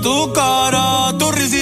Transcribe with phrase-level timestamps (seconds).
[0.00, 1.61] tu cara, tu risa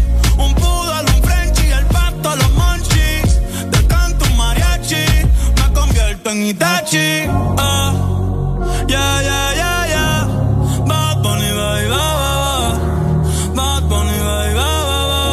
[6.31, 7.27] en Itachi
[7.57, 7.91] ah.
[8.87, 10.19] Yeah, yeah, yeah, yeah.
[10.89, 12.55] Bad Bunny, ba, ba, ba.
[13.57, 15.23] Bad Bunny, ba, ba, ba.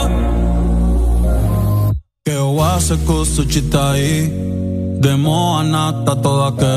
[2.24, 4.28] Que oase kusuchita aí
[5.00, 6.76] Demo anata toda que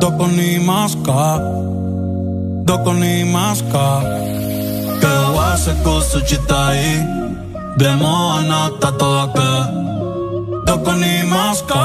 [0.00, 1.40] Doko ni maska
[2.68, 3.86] Doko ni maska
[5.00, 6.90] Que oase kusuchita aí
[7.78, 9.50] Demo anata toda que
[10.66, 11.84] Doko ni maska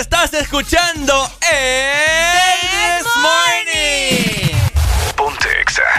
[0.00, 1.30] Estás escuchando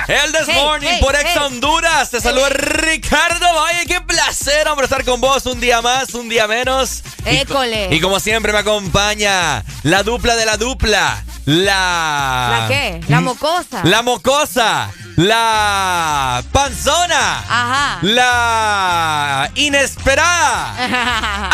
[0.07, 0.23] Exa.
[0.23, 1.41] El This Hey, Morning hey, por Exa hey.
[1.45, 2.09] Honduras.
[2.09, 3.85] Te saluda Ricardo Valle.
[3.87, 7.03] Qué placer, hombre, estar con vos un día más, un día menos.
[7.19, 7.87] Y co- École.
[7.91, 11.23] Y, como siempre me acompaña la dupla de la dupla.
[11.45, 12.57] La...
[12.61, 13.01] ¿La qué?
[13.07, 13.81] La mocosa.
[13.83, 14.91] La mocosa.
[15.17, 17.39] La panzona.
[17.39, 17.99] Ajá.
[18.01, 20.75] La inesperada.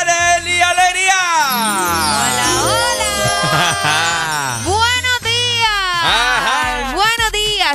[0.00, 1.14] ¡Areli Alegría!
[2.22, 4.12] Hola, hola.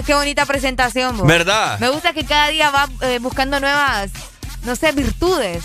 [0.05, 1.27] Qué bonita presentación, vos.
[1.27, 1.79] ¿Verdad?
[1.79, 4.11] Me gusta que cada día va eh, buscando nuevas,
[4.63, 5.63] no sé, virtudes.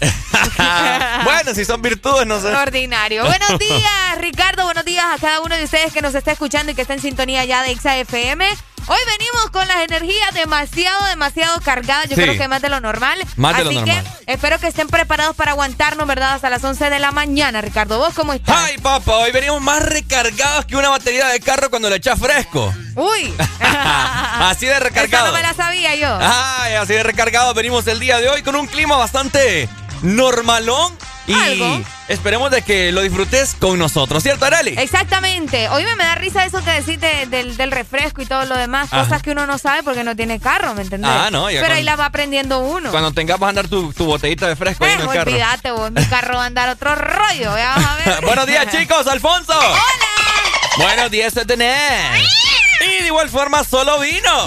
[1.24, 2.48] bueno, si son virtudes, no sé.
[2.48, 3.24] Ordinario.
[3.24, 4.64] Buenos días, Ricardo.
[4.64, 7.00] Buenos días a cada uno de ustedes que nos está escuchando y que está en
[7.00, 8.46] sintonía ya de Ixa FM.
[8.88, 12.08] Hoy venimos con las energías demasiado, demasiado cargadas.
[12.08, 13.18] Yo creo que más de lo normal.
[13.34, 14.04] Más de lo normal.
[14.24, 16.34] que espero que estén preparados para aguantarnos, ¿verdad?
[16.34, 17.60] Hasta las 11 de la mañana.
[17.60, 18.56] Ricardo, ¿vos cómo estás?
[18.56, 22.72] Ay, papá, hoy venimos más recargados que una batería de carro cuando le echas fresco.
[22.94, 23.34] Uy.
[23.60, 25.28] así de recargado.
[25.28, 26.16] no me la sabía yo.
[26.20, 29.68] Ay, así de recargado venimos el día de hoy con un clima bastante
[30.02, 30.96] normalón
[31.26, 34.74] y esperemos de que lo disfrutes con nosotros, ¿cierto, Areli?
[34.78, 35.68] Exactamente.
[35.68, 39.32] Hoy me da risa eso que decís del, refresco y todo lo demás, cosas que
[39.32, 41.10] uno no sabe porque no tiene carro, ¿me entendés?
[41.12, 42.90] Ah, no, Pero ahí la va aprendiendo uno.
[42.90, 45.30] Cuando tengamos a andar tu, botellita de fresco ahí en el carro.
[45.30, 48.20] Olvídate vos, mi carro va a andar otro rollo, vamos a ver.
[48.24, 49.52] Buenos días, chicos, Alfonso.
[49.58, 50.16] Hola.
[50.78, 52.55] Buenos días, tenés.
[52.80, 54.46] Y de igual forma solo vino.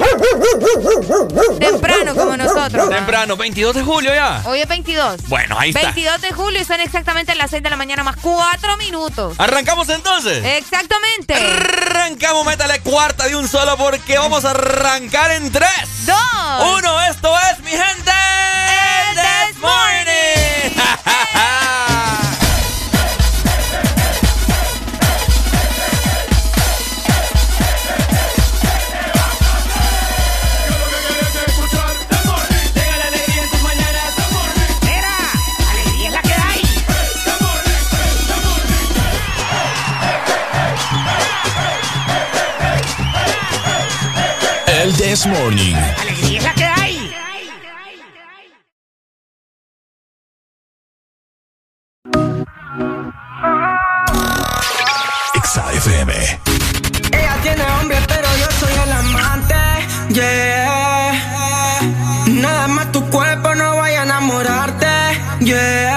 [1.60, 2.90] Temprano como nosotros.
[2.90, 4.42] Temprano, 22 de julio ya.
[4.46, 5.24] Hoy es 22.
[5.28, 5.82] Bueno, ahí está.
[5.92, 9.36] 22 de julio y son exactamente las 6 de la mañana más 4 minutos.
[9.38, 10.44] ¿Arrancamos entonces?
[10.46, 11.34] Exactamente.
[11.34, 15.70] Arrancamos, métale cuarta de un solo porque vamos a arrancar en 3.
[16.06, 16.16] 2.
[16.78, 18.12] 1, esto es mi gente.
[19.10, 20.10] El This Morning.
[20.66, 21.59] El
[45.10, 45.76] This Morning.
[46.02, 47.12] Alegría es la que hay.
[55.44, 56.14] XAFM.
[57.12, 59.56] Ella tiene hombre, pero yo soy el amante.
[60.14, 61.20] Yeah.
[62.28, 64.86] Nada más tu cuerpo no vaya a enamorarte.
[65.40, 65.89] Yeah,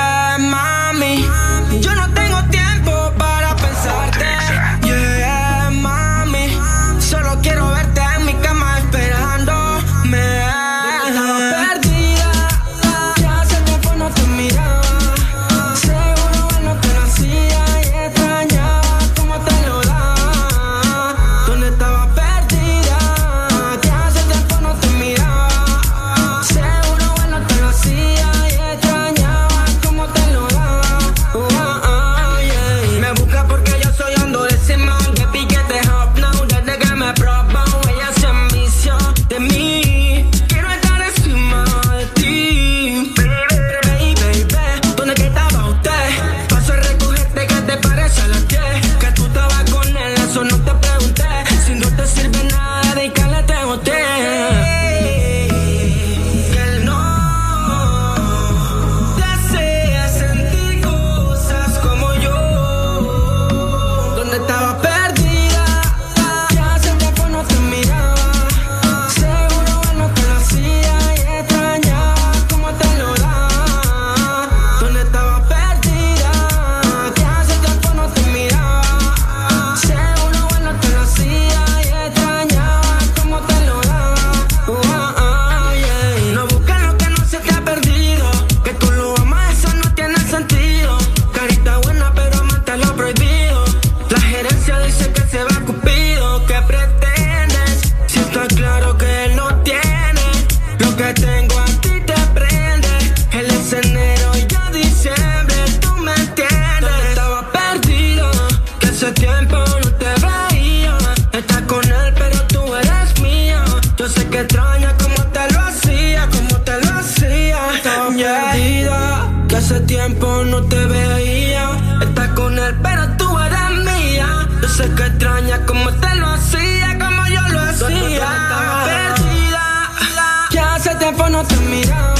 [131.88, 132.11] no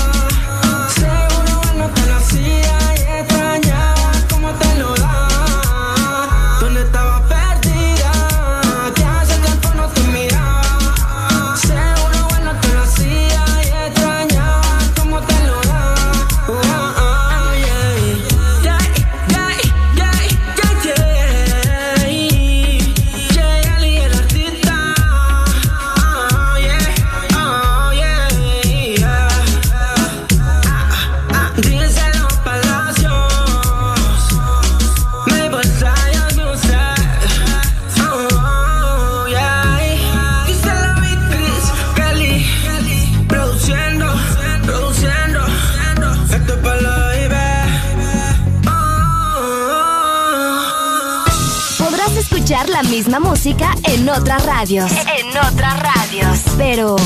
[54.33, 54.93] otras radios.
[54.93, 56.39] En otras radios.
[56.57, 56.97] Pero,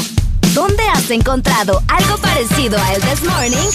[0.55, 3.71] ¿dónde has encontrado algo parecido a El This Morning?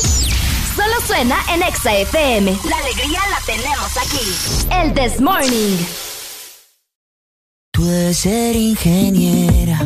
[0.74, 2.58] Solo suena en Exa FM.
[2.70, 4.72] La alegría la tenemos aquí.
[4.72, 5.78] El This Morning.
[7.72, 9.80] Tú debes ser ingeniera.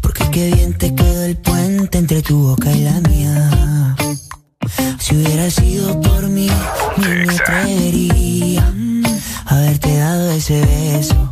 [0.00, 3.96] Porque qué bien te quedó el puente entre tu boca y la mía.
[4.98, 6.50] Si hubiera sido por mí,
[6.96, 8.72] ni me atrevería
[9.46, 11.31] haberte dado ese beso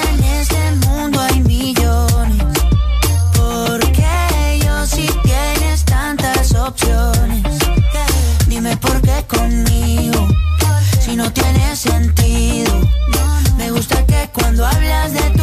[13.57, 15.40] Me gusta que cuando hablas de tu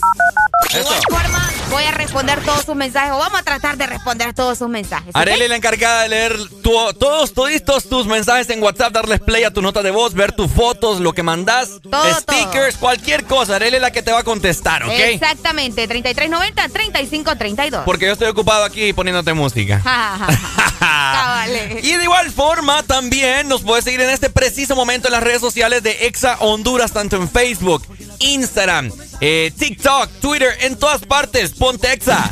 [0.71, 4.33] De igual forma, voy a responder todos sus mensajes o vamos a tratar de responder
[4.33, 5.13] todos sus mensajes.
[5.13, 5.47] ¿okay?
[5.47, 9.83] la encargada de leer todos, toditos tus mensajes en WhatsApp, darles play a tu nota
[9.83, 11.81] de voz, ver tus fotos, lo que mandas,
[12.21, 13.57] stickers, cualquier cosa.
[13.57, 14.91] Arely la que te va a contestar, ¿ok?
[14.91, 17.83] Exactamente, 3390-3532.
[17.83, 19.81] Porque yo estoy ocupado aquí poniéndote música.
[21.83, 25.41] y de igual forma, también nos puedes seguir en este preciso momento en las redes
[25.41, 27.83] sociales de Exa Honduras, tanto en Facebook,
[28.19, 31.51] Instagram, eh, TikTok, Twitter, en todas partes.
[31.51, 32.29] Ponte Exa.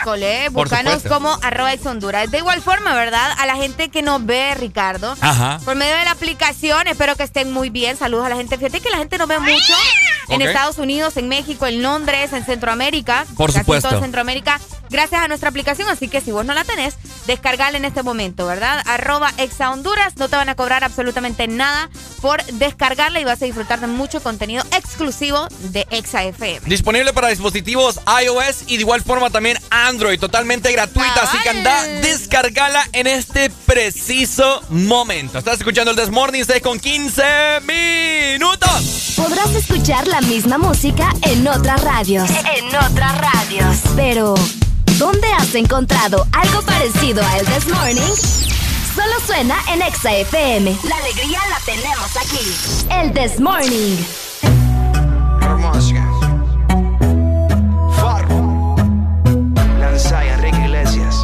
[0.00, 2.30] École, búscanos como arroba ex Honduras.
[2.30, 3.32] De igual forma, ¿verdad?
[3.38, 5.14] A la gente que nos ve, Ricardo.
[5.20, 5.60] Ajá.
[5.64, 7.96] Por medio de la aplicación, espero que estén muy bien.
[7.96, 8.56] Saludos a la gente.
[8.56, 9.74] Fíjate que la gente nos ve mucho
[10.28, 13.26] en Estados Unidos, en México, en Londres, en Centroamérica.
[13.36, 13.88] Por supuesto.
[13.88, 14.60] En toda Centroamérica
[14.92, 15.88] gracias a nuestra aplicación.
[15.88, 16.94] Así que si vos no la tenés,
[17.26, 18.82] descargala en este momento, ¿verdad?
[18.86, 20.16] Arroba Exa Honduras.
[20.16, 24.22] No te van a cobrar absolutamente nada por descargarla y vas a disfrutar de mucho
[24.22, 26.60] contenido exclusivo de Exa FM.
[26.66, 30.20] Disponible para dispositivos iOS y de igual forma también Android.
[30.20, 31.22] Totalmente gratuita.
[31.22, 35.38] Así que anda, descargala en este preciso momento.
[35.38, 37.22] Estás escuchando el Desmorning 6 con 15
[37.66, 39.14] minutos.
[39.16, 42.28] Podrás escuchar la misma música en otras radios.
[42.30, 43.76] En otras radios.
[43.96, 44.34] Pero.
[45.02, 48.14] ¿Dónde has encontrado algo parecido a El This Morning?
[48.94, 50.78] Solo suena en Exa FM.
[50.88, 52.86] La alegría la tenemos aquí.
[52.88, 53.96] El This Morning.
[57.96, 58.76] Farro.
[59.80, 61.16] Lanzaya, Enrique Iglesias.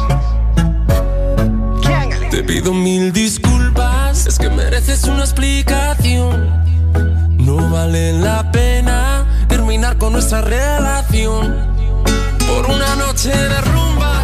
[2.31, 6.49] Te pido mil disculpas, es que mereces una explicación.
[7.37, 11.78] No vale la pena terminar con nuestra relación
[12.61, 14.21] por una noche de rumba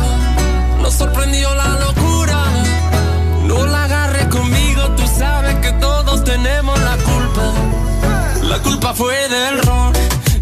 [0.81, 2.43] nos sorprendió la locura.
[3.43, 7.53] No la agarres conmigo, tú sabes que todos tenemos la culpa.
[8.43, 9.93] La culpa fue del ron,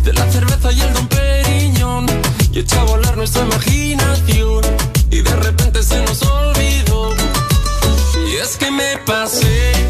[0.03, 2.05] de la cerveza y el don Periñón.
[2.51, 4.61] Y echó a volar nuestra imaginación.
[5.11, 7.13] Y de repente se nos olvidó.
[8.27, 9.82] Y es que me pasé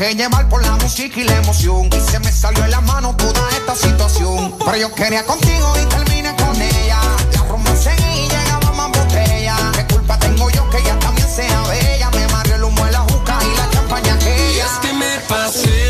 [0.00, 1.88] dejé llevar por la música y la emoción.
[1.92, 4.54] Y se me salió en la mano toda esta situación.
[4.64, 6.98] Pero yo quería contigo y terminé con ella.
[7.34, 9.56] La rumba seguía y llegaba más botella.
[9.74, 12.10] ¿Qué culpa tengo yo que ella también sea bella?
[12.10, 15.18] Me mareó el humo de la juca y la champaña que Y es que me
[15.28, 15.89] pasé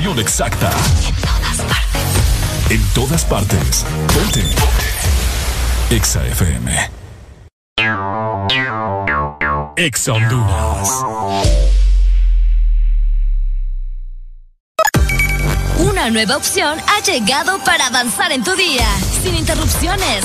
[0.00, 0.70] exacta.
[1.04, 2.70] En todas partes.
[2.70, 3.84] En todas partes.
[4.14, 4.44] Ponte.
[5.90, 6.90] Exa FM.
[9.76, 10.88] Exa Honduras.
[15.78, 18.86] Una nueva opción ha llegado para avanzar en tu día,
[19.22, 20.24] sin interrupciones.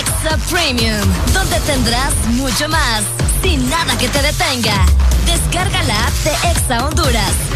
[0.00, 3.02] Extra Premium, donde tendrás mucho más,
[3.42, 4.86] sin nada que te detenga.
[5.26, 7.55] Descarga la app de Exa Honduras.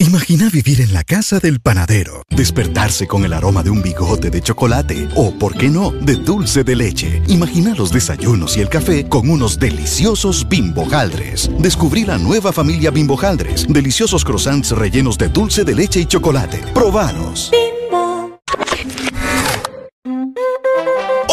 [0.00, 4.40] Imagina vivir en la casa del panadero, despertarse con el aroma de un bigote de
[4.40, 7.20] chocolate o, por qué no, de dulce de leche.
[7.26, 11.50] Imagina los desayunos y el café con unos deliciosos bimbojaldres.
[11.58, 16.58] Descubrí la nueva familia bimbojaldres, deliciosos croissants rellenos de dulce de leche y chocolate.
[16.72, 17.50] Probanos.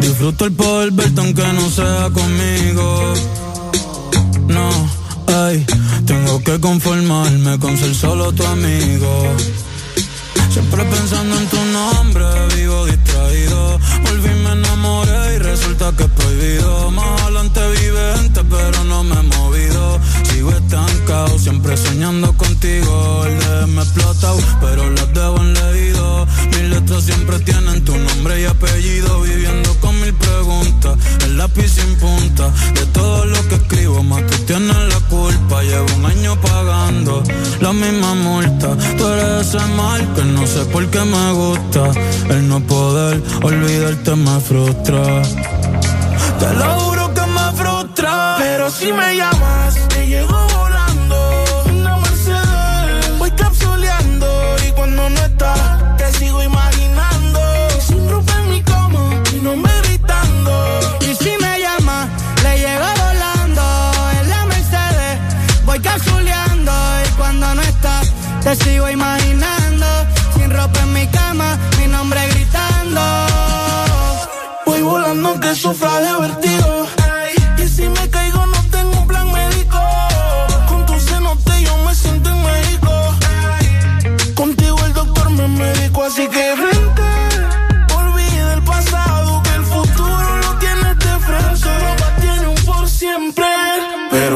[0.00, 3.14] Disfruto el poder verte aunque no sea conmigo.
[4.48, 4.70] No,
[5.26, 5.64] ay,
[6.06, 9.34] tengo que conformarme con ser solo tu amigo.
[10.50, 13.78] Siempre pensando en tu nombre, vivo distraído.
[14.04, 16.90] Volví, me enamoré y resulta que es prohibido.
[16.92, 19.75] Más adelante vive gente, pero no me he movido.
[20.30, 23.24] Sigo estancado, siempre soñando contigo.
[23.26, 26.26] El de me explotado, pero las debo en leído.
[26.50, 29.20] Mis letras siempre tienen tu nombre y apellido.
[29.22, 32.50] Viviendo con mil preguntas, el lápiz sin punta.
[32.74, 35.62] De todo lo que escribo, más tú tienes la culpa.
[35.62, 37.22] Llevo un año pagando
[37.60, 38.76] la misma multa.
[38.98, 41.90] Tú eres ese mal que no sé por qué me gusta.
[42.28, 45.22] El no poder olvidarte me frustra.
[46.38, 47.05] Te lo juro
[48.38, 51.44] Pero si me llamas, te llego volando.
[51.70, 54.56] Una Mercedes, voy capsuleando.
[54.66, 57.40] Y cuando no estás, te sigo imaginando.
[57.86, 60.98] Sin ropa en mi cama, y no me gritando.
[61.00, 62.08] Y si me llamas,
[62.42, 63.64] le llego volando.
[64.20, 66.72] En la Mercedes, voy capsuleando.
[67.06, 69.86] Y cuando no estás, te sigo imaginando
[70.48, 73.00] ropa en mi cama, mi nombre gritando.
[74.64, 76.55] Voy volando que sufra de vertigo.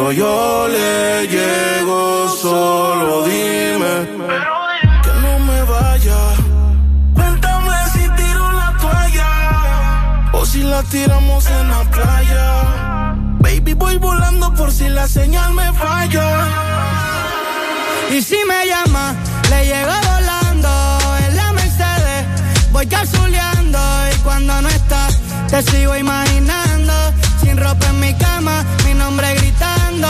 [0.01, 3.61] Pero yo le llego solo, dime.
[10.65, 13.15] la tiramos en la playa.
[13.41, 16.29] Baby, voy volando por si la señal me falla.
[18.11, 19.15] Y si me llama,
[19.51, 20.71] le llego volando
[21.27, 22.25] en la Mercedes.
[22.73, 23.79] Voy cazuleando
[24.15, 25.19] y cuando no estás,
[25.51, 26.95] te sigo imaginando.
[27.41, 28.65] Sin ropa en mi cama,
[29.01, 30.09] nombre gritando.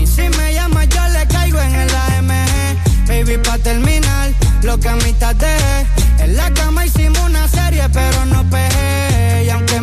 [0.00, 3.08] Y si me llama, yo le caigo en el AMG.
[3.08, 4.30] Baby, pa' terminar,
[4.62, 5.86] lo que a mitad dejé.
[6.24, 9.02] En la cama hicimos una serie, pero no pegué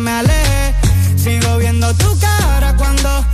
[0.00, 0.74] me aleje.
[1.16, 3.24] Sigo viendo tu cara cuando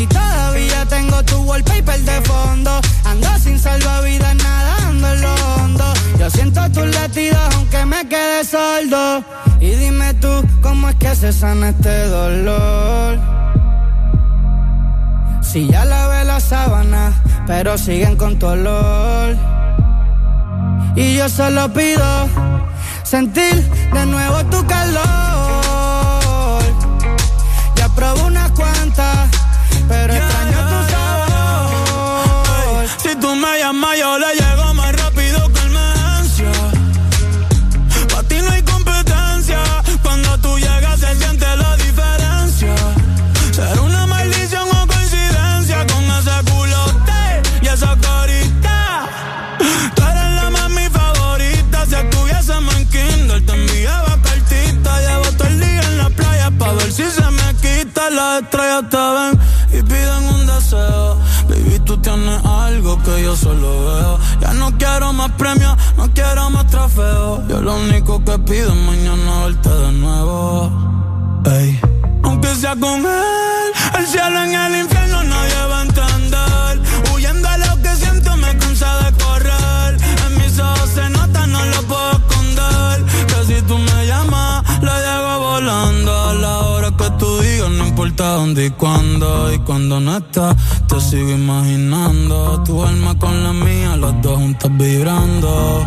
[0.00, 5.84] si todavía tengo tu wallpaper de fondo, ando sin salvavidas nadando en lo hondo.
[6.18, 9.22] Yo siento tus latidos aunque me quede sordo.
[9.60, 13.18] Y dime tú, ¿cómo es que se sana este dolor?
[15.42, 17.12] Si ya lavé la sábana,
[17.46, 19.36] pero siguen con tu olor.
[20.96, 22.28] Y yo solo pido
[23.02, 26.62] sentir de nuevo tu calor.
[27.76, 28.49] Ya probé una
[29.88, 32.86] pero extraño tu sabor.
[33.02, 34.49] Si tú me llamas, yo le llego
[58.40, 61.18] Las estrellas te ven y piden un deseo.
[61.46, 64.18] Baby, tú tienes algo que yo solo veo.
[64.40, 67.46] Ya no quiero más premios, no quiero más trofeos.
[67.48, 70.72] Yo lo único que pido es mañana verte de nuevo.
[71.44, 71.80] Ey.
[72.22, 75.79] Aunque sea con él, el cielo en el infierno nadie va
[87.90, 89.52] importa dónde y cuándo.
[89.52, 90.56] Y cuando no estás,
[90.88, 92.62] te sigo imaginando.
[92.64, 95.86] Tu alma con la mía, las dos juntas vibrando.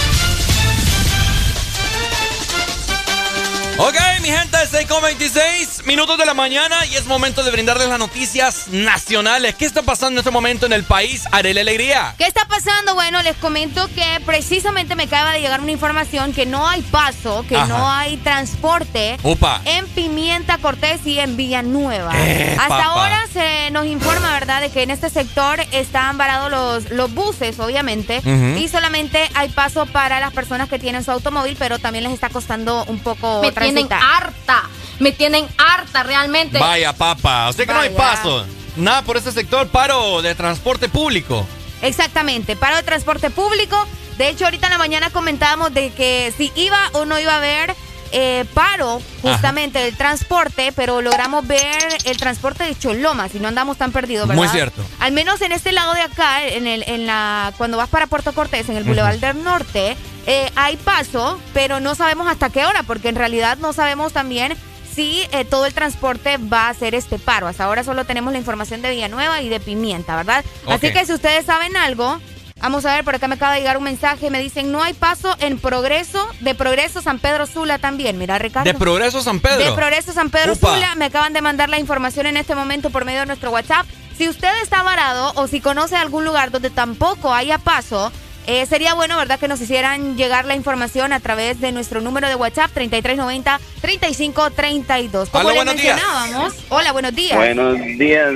[3.83, 8.67] Ok, mi gente, 6.26 minutos de la mañana y es momento de brindarles las noticias
[8.67, 9.55] nacionales.
[9.55, 11.23] ¿Qué está pasando en este momento en el país?
[11.31, 12.13] Haré la alegría.
[12.19, 12.93] ¿Qué está pasando?
[12.93, 17.43] Bueno, les comento que precisamente me acaba de llegar una información que no hay paso,
[17.49, 17.65] que Ajá.
[17.65, 19.61] no hay transporte Upa.
[19.65, 22.11] en Pimienta Cortés y en Villanueva.
[22.15, 26.91] Eh, Hasta ahora se nos informa, ¿verdad?, de que en este sector están varados los,
[26.91, 28.21] los buses, obviamente,
[28.59, 32.29] y solamente hay paso para las personas que tienen su automóvil, pero también les está
[32.29, 34.63] costando un poco Me tienen harta.
[34.99, 36.59] Me tienen harta realmente.
[36.59, 37.49] Vaya, papá.
[37.49, 38.45] O sea que no hay paso.
[38.75, 41.45] Nada por este sector, paro de transporte público.
[41.81, 43.77] Exactamente, paro de transporte público.
[44.17, 47.37] De hecho, ahorita en la mañana comentábamos de que si iba o no iba a
[47.37, 47.75] haber
[48.11, 53.77] eh, paro justamente del transporte, pero logramos ver el transporte de Choloma, si no andamos
[53.77, 54.41] tan perdidos, ¿verdad?
[54.41, 54.83] Muy cierto.
[54.99, 58.33] Al menos en este lado de acá, en el, en la, cuando vas para Puerto
[58.33, 59.95] Cortés, en el Boulevard del Norte,
[60.27, 64.55] eh, hay paso, pero no sabemos hasta qué hora, porque en realidad no sabemos también
[64.93, 67.47] si eh, todo el transporte va a hacer este paro.
[67.47, 70.43] Hasta ahora solo tenemos la información de Villanueva y de Pimienta, ¿verdad?
[70.67, 72.19] Así que si ustedes saben algo,
[72.61, 74.93] vamos a ver, por acá me acaba de llegar un mensaje, me dicen, no hay
[74.93, 78.71] paso en Progreso, de Progreso San Pedro Sula también, mira Ricardo.
[78.71, 79.63] De Progreso San Pedro.
[79.63, 80.75] De Progreso San Pedro Upa.
[80.75, 83.85] Sula, me acaban de mandar la información en este momento por medio de nuestro WhatsApp.
[84.17, 88.11] Si usted está varado o si conoce algún lugar donde tampoco haya paso,
[88.47, 92.27] eh, sería bueno, ¿verdad?, que nos hicieran llegar la información a través de nuestro número
[92.27, 95.29] de WhatsApp 3390-3532.
[95.29, 95.95] Como Hola, le buenos días.
[95.95, 96.53] mencionábamos.
[96.69, 97.37] Hola, buenos días.
[97.37, 98.31] Buenos días.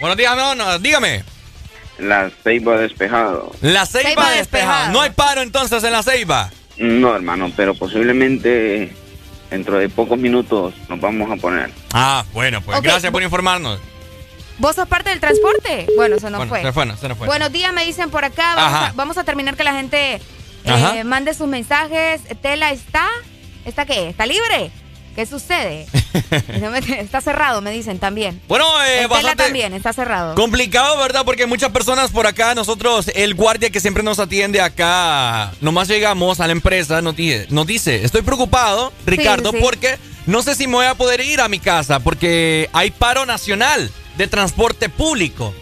[0.00, 1.33] Buenos días, no, no, dígame.
[1.98, 3.52] La Ceiba despejado.
[3.60, 4.92] La ceiba, despejado.
[4.92, 6.50] No hay paro entonces en la ceiba.
[6.76, 8.92] No, hermano, pero posiblemente
[9.50, 11.70] dentro de pocos minutos nos vamos a poner.
[11.92, 13.78] Ah, bueno, pues gracias por informarnos.
[14.58, 15.86] ¿Vos sos parte del transporte?
[15.96, 16.62] Bueno, eso no bueno, fue.
[16.62, 17.26] se fue, no, se nos fue.
[17.26, 18.54] Buenos días, me dicen por acá.
[18.54, 20.20] Vamos, a, vamos a terminar que la gente
[20.64, 22.22] eh, mande sus mensajes.
[22.40, 23.08] Tela está.
[23.64, 24.08] ¿Está qué?
[24.08, 24.70] ¿Está libre?
[25.14, 25.86] ¿Qué sucede?
[26.98, 28.40] está cerrado, me dicen también.
[28.48, 30.34] Bueno, eh, bastante también, está cerrado.
[30.34, 31.24] complicado, ¿verdad?
[31.24, 36.40] Porque muchas personas por acá, nosotros, el guardia que siempre nos atiende acá, nomás llegamos
[36.40, 39.58] a la empresa, nos dice, nos dice estoy preocupado, Ricardo, sí.
[39.60, 43.26] porque no sé si me voy a poder ir a mi casa, porque hay paro
[43.26, 45.54] nacional de transporte público.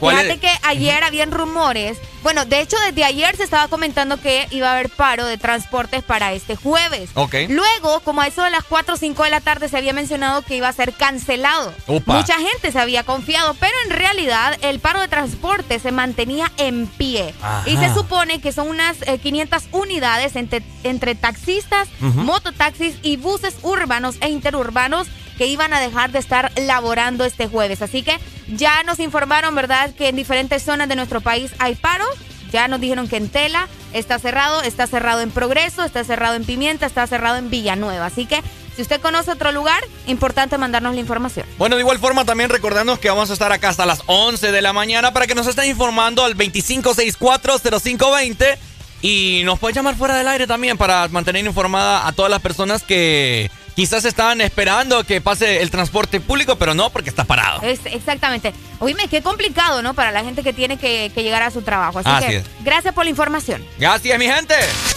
[0.00, 1.98] Fíjate que ayer habían rumores.
[2.22, 6.02] Bueno, de hecho, desde ayer se estaba comentando que iba a haber paro de transportes
[6.02, 7.10] para este jueves.
[7.14, 7.34] Ok.
[7.48, 10.42] Luego, como a eso de las 4 o 5 de la tarde, se había mencionado
[10.42, 11.72] que iba a ser cancelado.
[11.86, 16.86] Mucha gente se había confiado, pero en realidad el paro de transporte se mantenía en
[16.86, 17.34] pie.
[17.66, 23.56] Y se supone que son unas 500 eh, unidades entre, entre taxistas, mototaxis y buses
[23.62, 25.08] urbanos e interurbanos
[25.40, 27.80] que iban a dejar de estar laborando este jueves.
[27.80, 32.04] Así que ya nos informaron, ¿verdad?, que en diferentes zonas de nuestro país hay paro.
[32.52, 36.44] Ya nos dijeron que en Tela está cerrado, está cerrado en Progreso, está cerrado en
[36.44, 38.04] Pimienta, está cerrado en Villanueva.
[38.04, 38.42] Así que
[38.76, 41.46] si usted conoce otro lugar, importante mandarnos la información.
[41.56, 44.60] Bueno, de igual forma también recordarnos que vamos a estar acá hasta las 11 de
[44.60, 48.58] la mañana para que nos estén informando al 25640520
[49.00, 52.82] y nos puede llamar fuera del aire también para mantener informada a todas las personas
[52.82, 57.62] que quizás estaban esperando que pase el transporte público, pero no porque está parado.
[57.62, 58.52] Es, exactamente.
[58.78, 59.94] Oíme, qué complicado, ¿no?
[59.94, 62.00] Para la gente que tiene que, llegar a su trabajo.
[62.02, 63.64] Así, que, gracias por la información.
[63.78, 64.54] Gracias, mi gente.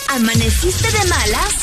[0.10, 1.54] ¿Amaneciste de malas?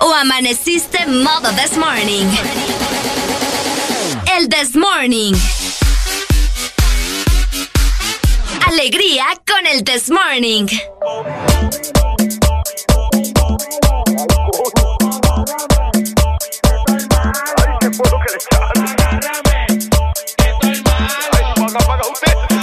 [0.00, 2.26] ¿O amaneciste modo this morning?
[4.36, 5.34] El this morning.
[8.66, 10.66] Alegría con el this morning
[17.84, 18.38] que puedo que le
[18.82, 21.06] Agárrame, estoy malo.
[21.32, 22.53] Ay, paga, paga usted.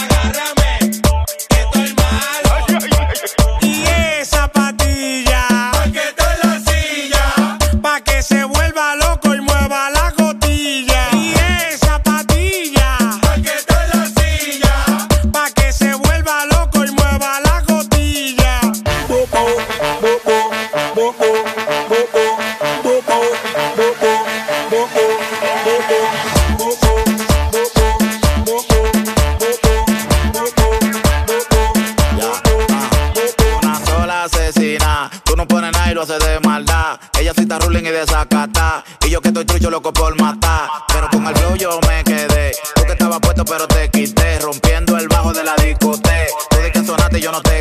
[37.59, 38.83] Ruling y desacata.
[39.05, 40.69] Y yo que estoy trucho loco por matar.
[40.87, 42.51] Pero con el flow yo me quedé.
[42.75, 44.39] Tú que estabas puesto pero te quité.
[44.39, 46.27] Rompiendo el bajo de la discoteca.
[46.49, 47.60] Tú de que sonaste y yo no te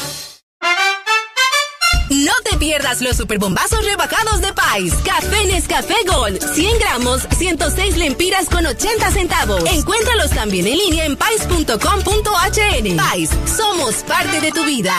[2.61, 4.93] Pierdas los superbombazos rebajados de Pais.
[5.03, 6.39] Café Nescafé Gold.
[6.53, 9.63] 100 gramos, 106 lempiras con 80 centavos.
[9.65, 12.97] Encuéntralos también en línea en pais.com.hn.
[12.97, 14.93] Pais, somos parte de tu vida.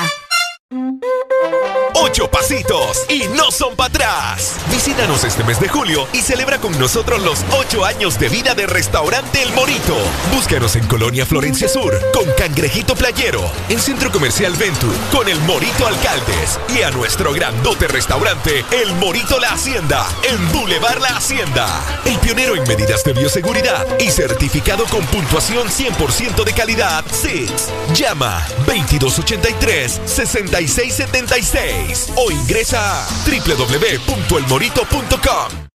[1.95, 4.57] Ocho pasitos y no son para atrás.
[4.71, 8.67] Visítanos este mes de julio y celebra con nosotros los ocho años de vida de
[8.67, 9.97] Restaurante El Morito.
[10.33, 15.87] Búscanos en Colonia Florencia Sur con Cangrejito Playero, en Centro Comercial Ventur con El Morito
[15.87, 21.69] Alcaldes y a nuestro grandote restaurante El Morito La Hacienda en Boulevard La Hacienda.
[22.07, 27.69] El pionero en medidas de bioseguridad y certificado con puntuación 100% de calidad SIX.
[27.95, 35.73] Llama 2283 60 7676 o ingresa a www.elmorito.com.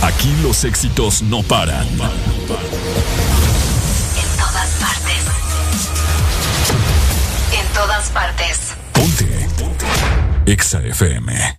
[0.00, 1.88] Aquí los éxitos no paran.
[1.88, 1.96] En
[4.36, 5.24] todas partes.
[7.52, 8.58] En todas partes.
[8.92, 9.26] Ponte.
[9.58, 9.86] Ponte.
[10.46, 11.58] Exa FM.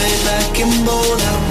[0.61, 1.50] Boulder.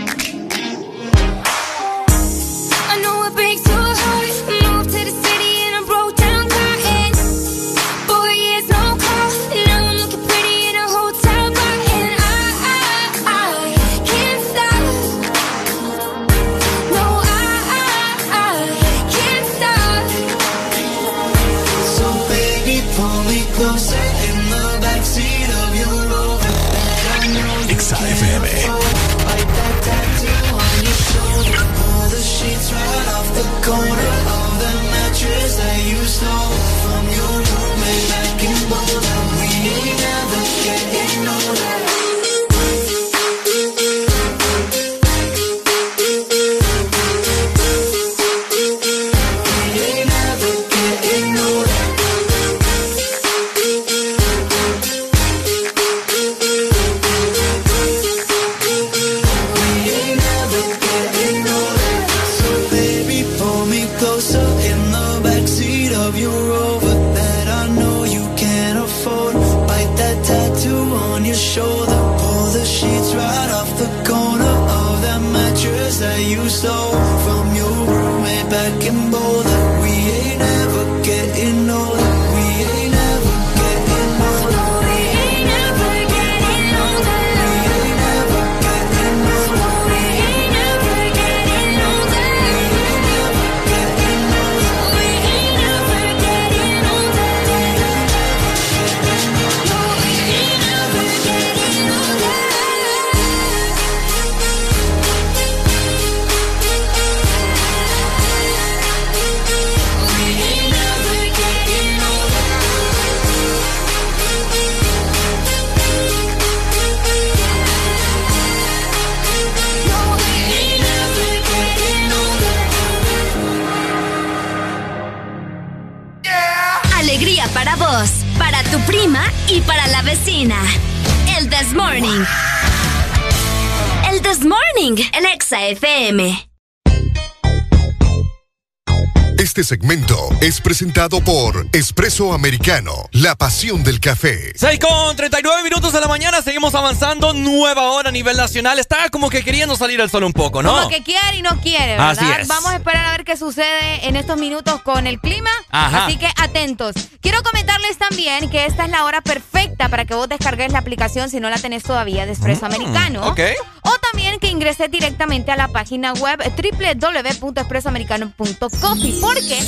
[139.61, 144.53] Este segmento es presentado por Espresso Americano, la pasión del café.
[144.55, 148.79] 6 con 39 minutos de la mañana, seguimos avanzando, nueva hora a nivel nacional.
[148.79, 150.73] Está como que queriendo salir el sol un poco, ¿no?
[150.75, 152.11] Como que quiere y no quiere, ¿verdad?
[152.11, 152.47] Así es.
[152.47, 155.49] Vamos a esperar a ver qué sucede en estos minutos con el clima.
[155.69, 156.93] Así que atentos.
[157.21, 161.29] Quiero comentarles también que esta es la hora perfecta para que vos descargues la aplicación
[161.29, 163.27] si no la tenés todavía de Espresso Mm, Americano.
[163.27, 163.39] ok.
[163.83, 169.19] O también que ingreses directamente a la página web www.expresoamericano.coffee.
[169.21, 169.59] Porque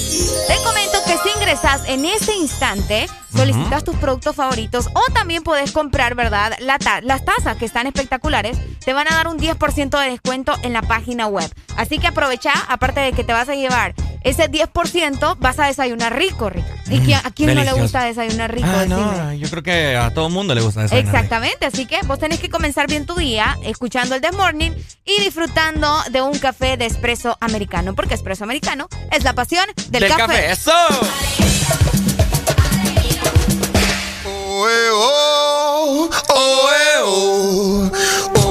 [0.47, 5.71] te comento que si ingresas en este instante, solicitas tus productos favoritos o también puedes
[5.71, 6.53] comprar, ¿verdad?
[6.59, 10.53] La ta- las tazas que están espectaculares, te van a dar un 10% de descuento
[10.63, 11.49] en la página web.
[11.77, 13.93] Así que aprovecha, aparte de que te vas a llevar
[14.23, 16.67] ese 10%, vas a desayunar rico, rico.
[16.89, 18.67] ¿Y quién- a quién no le gusta desayunar rico?
[18.69, 20.95] Ah, no, yo creo que a todo el mundo le gusta eso.
[20.95, 24.71] Exactamente, así que vos tenés que comenzar bien tu día escuchando el The Morning
[25.05, 30.03] y disfrutando de un café de espresso americano, porque espresso americano es la pasión del,
[30.03, 30.51] Del café.
[30.51, 30.71] ¡Eso!
[34.25, 38.42] Oh, eh, oh, oh, eh, oh.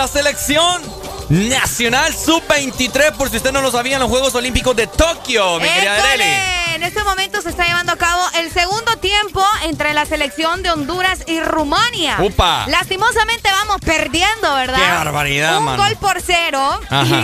[0.00, 0.82] La selección
[1.30, 5.68] nacional sub-23, por si usted no lo sabía, en los Juegos Olímpicos de Tokio, mi
[5.68, 5.94] querida.
[5.96, 6.60] Arely.
[6.74, 10.70] En este momento se está llevando a cabo el segundo tiempo entre la selección de
[10.70, 12.16] Honduras y Rumania.
[12.20, 12.64] Upa.
[12.68, 14.76] Lastimosamente vamos perdiendo, ¿verdad?
[14.78, 16.80] Qué barbaridad, Un gol por cero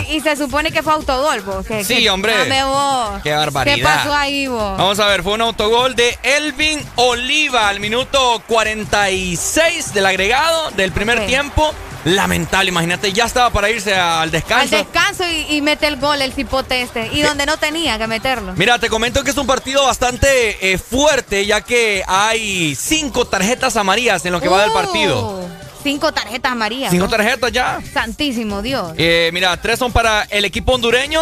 [0.07, 1.41] y, y se supone que fue autogol.
[1.41, 1.65] vos.
[1.65, 2.37] ¿Qué- Sí, hombre.
[2.37, 3.21] Dame vos.
[3.23, 3.75] Qué barbaridad.
[3.75, 4.77] ¿Qué pasó ahí vos?
[4.77, 10.91] Vamos a ver, fue un autogol de Elvin Oliva al minuto 46 del agregado del
[10.91, 11.73] primer tiempo.
[12.05, 14.75] Lamentable, imagínate, ya estaba para irse al Al descanso.
[14.77, 17.09] descanso y, y mete el gol el cipote este.
[17.13, 18.53] Y donde no tenía que meterlo.
[18.55, 23.75] Mira, te comento que es un partido bastante eh, fuerte, ya que hay cinco tarjetas
[23.77, 25.39] amarillas en lo que va del partido.
[25.39, 25.47] Uh,
[25.83, 26.91] Cinco tarjetas amarillas.
[26.91, 27.09] Cinco ¿no?
[27.11, 27.79] tarjetas ya.
[27.93, 28.91] Santísimo Dios.
[28.97, 31.21] Eh, mira, tres son para el equipo hondureño.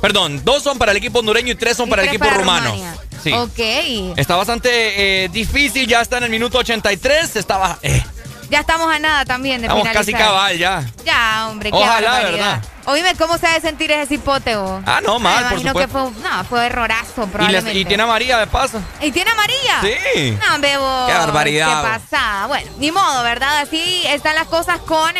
[0.00, 2.36] Perdón, dos son para el equipo hondureño y tres son Y para el equipo para
[2.38, 2.70] rumano.
[2.70, 2.94] Rumania.
[3.22, 3.32] Sí.
[3.32, 4.16] Ok.
[4.18, 7.36] Está bastante eh, difícil, ya está en el minuto 83.
[7.36, 7.78] Estaba.
[7.82, 8.02] eh,
[8.50, 10.28] Ya estamos a nada también de estamos casi finalizar.
[10.34, 10.84] cabal ya.
[11.04, 12.32] Ya, hombre, Ojalá, barbaridad.
[12.32, 12.62] ¿verdad?
[12.86, 14.80] Oíme, ¿cómo se ha de sentir ese cipote vos?
[14.86, 17.78] Ah, no, mal, Me por que fue, no, fue errorazo Y, les- probablemente.
[17.80, 18.80] y tiene amarilla de paso.
[19.00, 19.80] ¿Y tiene amarilla?
[19.82, 20.38] Sí.
[20.48, 21.06] No, bebo.
[21.08, 22.46] Qué barbaridad, Qué pasada.
[22.46, 23.58] Bueno, ni modo, ¿verdad?
[23.58, 25.12] Así están las cosas con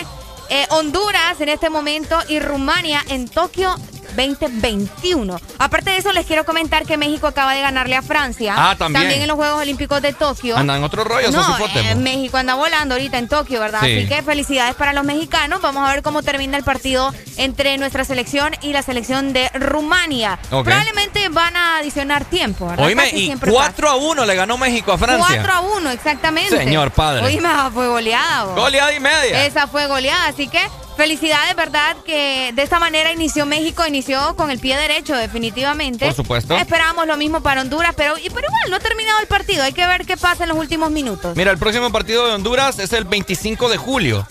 [0.48, 3.74] eh, Honduras en este momento y Rumania en Tokio
[4.16, 5.40] 2021.
[5.58, 8.54] Aparte de eso, les quiero comentar que México acaba de ganarle a Francia.
[8.56, 9.10] Ah, también.
[9.10, 10.56] en los Juegos Olímpicos de Tokio.
[10.56, 11.94] Andan otro rollo, No, eh.
[11.96, 13.80] México anda volando ahorita en Tokio, ¿verdad?
[13.82, 13.98] Sí.
[13.98, 15.60] Así que felicidades para los mexicanos.
[15.60, 20.38] Vamos a ver cómo termina el partido entre nuestra selección y la selección de Rumania.
[20.48, 22.86] Probablemente van a adicionar tiempo, ¿verdad?
[22.86, 25.42] Oíme, y siempre 4 a 1 le ganó México a Francia.
[25.42, 26.56] 4 a 1, exactamente.
[26.56, 27.24] Señor padre.
[27.24, 28.44] Oíme, esa fue goleada.
[28.44, 28.54] vos.
[28.56, 29.44] Goleada y media.
[29.46, 30.60] Esa fue goleada, así que
[30.96, 31.96] felicidades, ¿verdad?
[32.04, 36.06] Que de esta manera inició México, inició con el pie derecho, definitivamente.
[36.06, 36.56] Por supuesto.
[36.56, 39.62] Esperábamos lo mismo para Honduras, pero, y- pero igual no ha terminado el partido.
[39.62, 41.36] Hay que ver qué pasa en los últimos minutos.
[41.36, 44.26] Mira, el próximo partido de Honduras es el 25 de julio.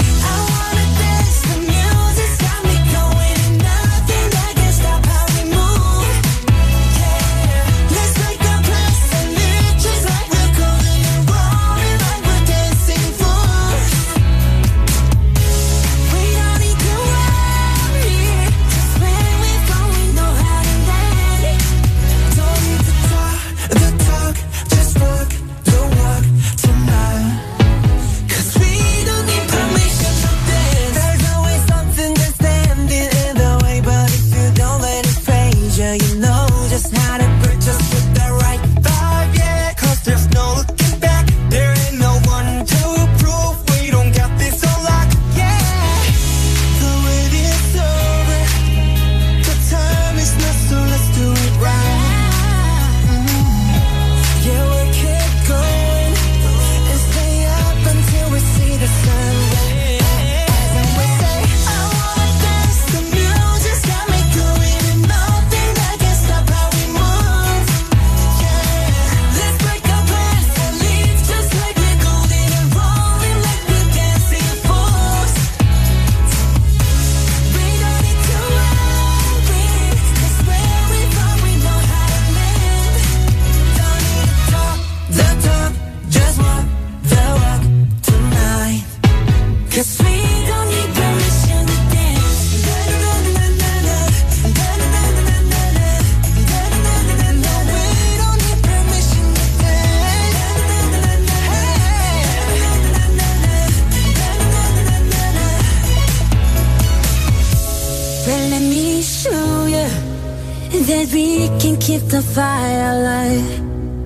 [111.11, 113.59] we can keep the fire alive.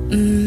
[0.09, 0.46] Mm.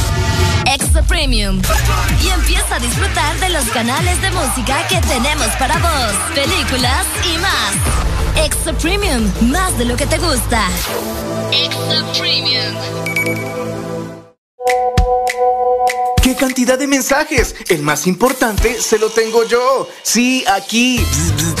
[0.73, 1.61] Extra Premium.
[2.23, 7.37] Y empieza a disfrutar de los canales de música que tenemos para vos, películas y
[7.39, 8.45] más.
[8.45, 10.69] Extra Premium, más de lo que te gusta.
[11.51, 13.41] Extra Premium
[16.41, 17.55] cantidad de mensajes.
[17.69, 19.87] El más importante se lo tengo yo.
[20.01, 20.99] Sí, aquí.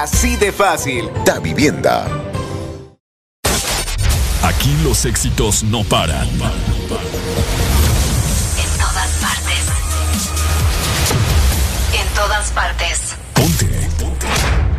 [0.00, 1.10] Así de fácil.
[1.26, 2.06] Da Vivienda.
[4.42, 6.26] Aquí los éxitos no paran.
[6.26, 6.38] En
[8.78, 9.66] todas partes.
[11.92, 13.14] En todas partes.
[13.34, 13.66] Ponte.
[13.98, 14.26] Ponte.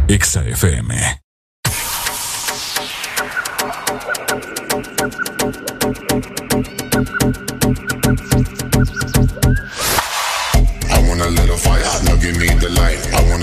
[0.07, 1.21] Exa FM.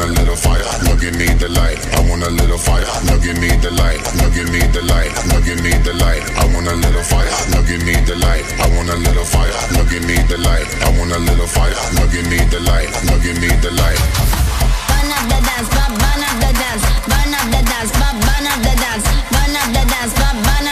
[0.08, 1.76] A little fire, no give me the light.
[1.92, 4.00] I want a little fire, no give me the light.
[4.16, 6.24] No give me the light, no give me the light.
[6.40, 8.44] I want a little fire, no give me the light.
[8.56, 10.68] I want a little fire, no give me the light.
[10.80, 12.88] I want a little fire, no give me the light.
[13.04, 14.00] No give me the light.
[14.88, 18.74] Burn up the dance, burn up the dance, burn up the dance, burn up the
[18.80, 20.67] dance, burn up the dance, burn up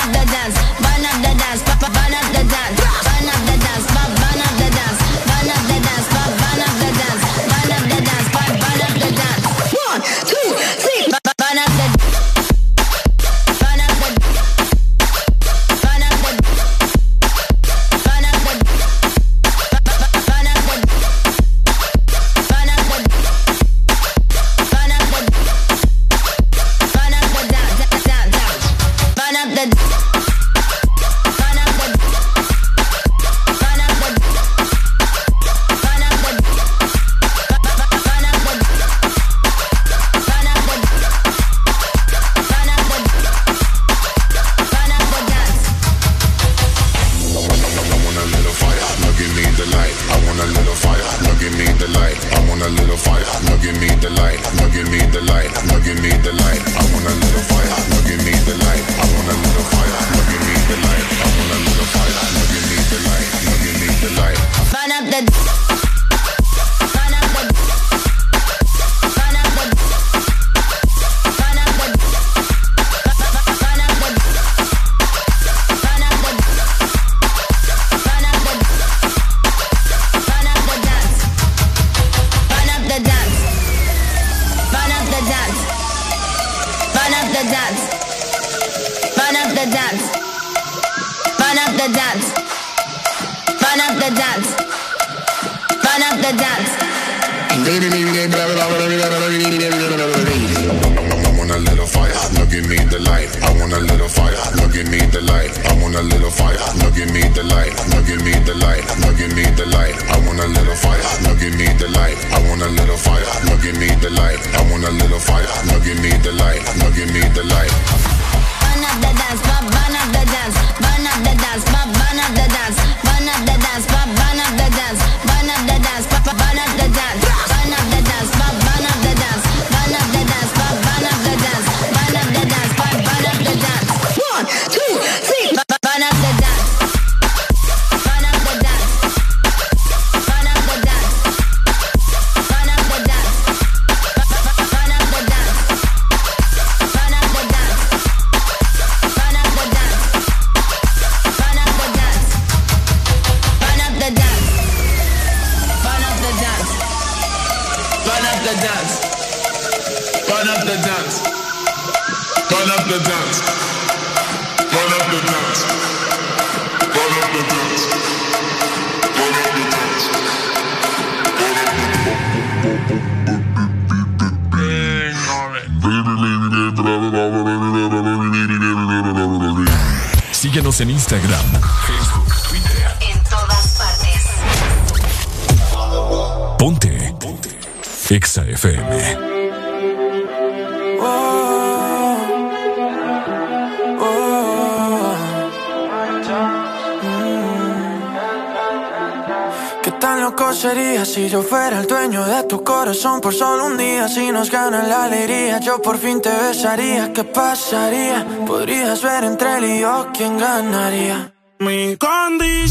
[204.37, 205.59] nos gana la alegría.
[205.61, 208.26] Yo por fin te besaría, ¿qué pasaría?
[208.47, 211.32] Podrías ver entre él y yo quién ganaría.
[211.59, 212.66] Mi condición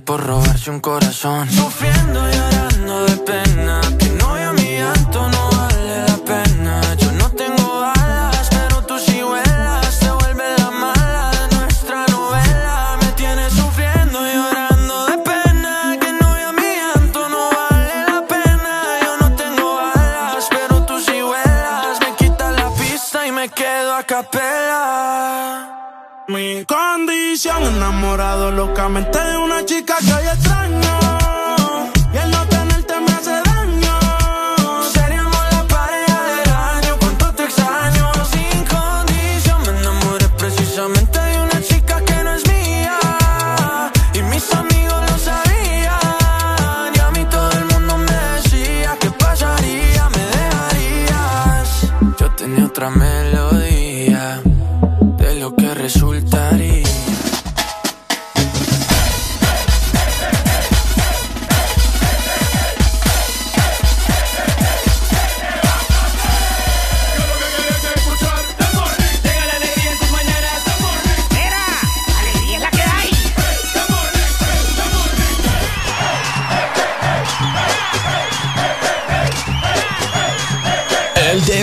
[0.00, 0.33] por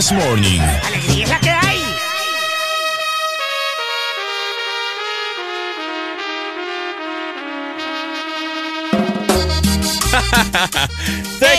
[0.02, 0.60] This Morning.
[0.84, 1.78] Alegría es la que hay.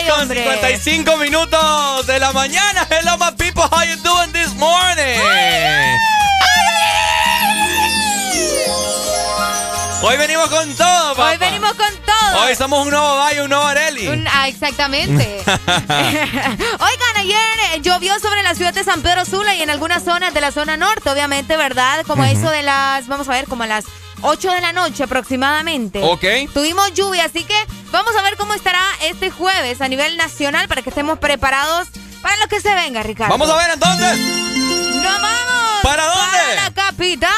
[0.09, 2.85] Con 55 minutos de la mañana.
[2.89, 3.63] Hello, my people.
[3.63, 5.21] How you doing this morning?
[10.01, 11.29] Hoy venimos con todo, papá.
[11.29, 12.02] Hoy venimos con todo.
[12.35, 14.07] Hoy somos un nuevo Valle, un nuevo Areli.
[14.07, 15.41] Un- ah, exactamente.
[15.45, 17.37] Oigan, ayer
[17.73, 20.51] eh, llovió sobre la ciudad de San Pedro Sula y en algunas zonas de la
[20.51, 22.03] zona norte, obviamente, ¿verdad?
[22.07, 23.85] Como eso de las, vamos a ver, como a las
[24.21, 26.01] 8 de la noche aproximadamente.
[26.03, 26.23] Ok.
[26.53, 27.55] Tuvimos lluvia, así que
[27.91, 31.87] vamos a ver cómo estará este jueves a nivel nacional para que estemos preparados
[32.21, 33.31] para lo que se venga, Ricardo.
[33.37, 34.19] Vamos a ver entonces.
[35.03, 35.81] ¡Nos vamos!
[35.83, 36.37] ¿Para dónde?
[36.37, 37.29] Para la capital.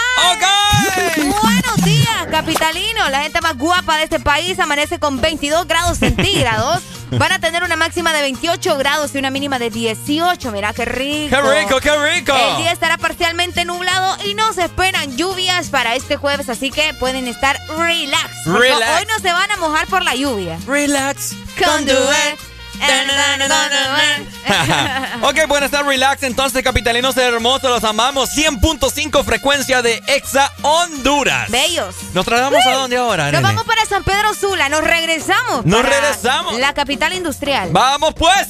[1.18, 3.10] Buenos días, capitalino.
[3.10, 6.82] La gente más guapa de este país amanece con 22 grados centígrados.
[7.12, 10.52] Van a tener una máxima de 28 grados y una mínima de 18.
[10.52, 11.36] Mira qué rico.
[11.36, 12.34] ¡Qué rico, qué rico!
[12.36, 16.94] El día estará parcialmente nublado y no se esperan lluvias para este jueves, así que
[16.96, 18.48] pueden estar relax.
[18.48, 20.58] Hoy no se van a mojar por la lluvia.
[20.66, 21.34] Relax.
[21.64, 22.55] Con duet.
[25.22, 26.24] ok, bueno, está relax.
[26.24, 28.30] Entonces, capitalinos hermosos, los amamos.
[28.36, 31.50] 100.5 frecuencia de Exa Honduras.
[31.50, 31.96] Bellos.
[32.14, 33.44] ¿Nos trasladamos a dónde ahora, Nos nene?
[33.44, 35.66] vamos para San Pedro Sula, nos regresamos.
[35.66, 36.60] Nos para regresamos.
[36.60, 37.70] La capital industrial.
[37.72, 38.48] ¡Vamos, pues!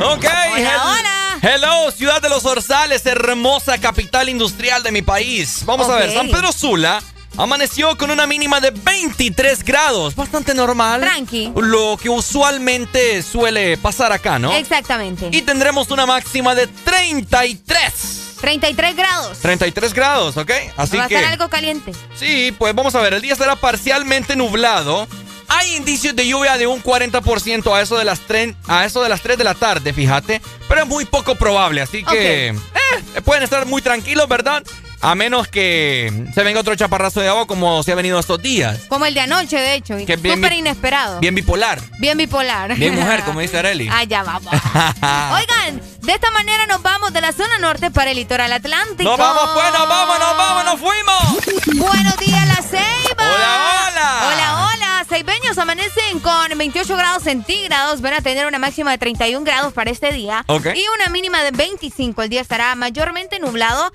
[0.00, 0.24] Ok.
[0.24, 1.38] Hola, hel- hola.
[1.42, 5.62] Hello, ciudad de los Orzales, hermosa capital industrial de mi país.
[5.64, 6.12] Vamos a ver.
[6.12, 7.02] San Pedro Sula
[7.36, 10.14] amaneció con una mínima de 23 grados.
[10.14, 11.00] Bastante normal.
[11.00, 11.52] Tranqui.
[11.56, 14.52] Lo que usualmente suele pasar acá, ¿no?
[14.54, 15.28] Exactamente.
[15.32, 18.36] Y tendremos una máxima de 33.
[18.40, 19.38] 33 grados.
[19.38, 20.50] 33 grados, ¿ok?
[20.76, 21.16] Así Va a que...
[21.16, 21.92] estar algo caliente.
[22.16, 25.06] Sí, pues vamos a ver, el día estará parcialmente nublado.
[25.48, 29.08] Hay indicios de lluvia de un 40% a eso de las 3 a eso de
[29.08, 33.42] las 3 de la tarde, fíjate, pero es muy poco probable, así que eh, pueden
[33.42, 34.62] estar muy tranquilos, ¿verdad?
[35.02, 38.80] A menos que se venga otro chaparrazo de agua como se ha venido estos días.
[38.88, 39.96] Como el de anoche, de hecho.
[40.06, 41.20] Que bien Súper inesperado.
[41.20, 41.80] Bien bipolar.
[41.98, 42.74] Bien bipolar.
[42.76, 43.88] Bien mujer, como dice Areli.
[44.00, 44.52] Ah, ya vamos.
[44.52, 49.02] Oigan, de esta manera nos vamos de la zona norte para el litoral atlántico.
[49.10, 51.86] Nos vamos, pues, nos vamos, nos vamos, nos fuimos.
[51.86, 53.34] Buenos días, La Ceiba.
[53.34, 54.28] Hola, hola.
[54.28, 54.89] Hola, hola.
[55.04, 58.00] Ceibeños amanecen con 28 grados centígrados.
[58.00, 60.44] Van a tener una máxima de 31 grados para este día.
[60.46, 60.66] Ok.
[60.74, 62.22] Y una mínima de 25.
[62.22, 63.90] El día estará mayormente nublado.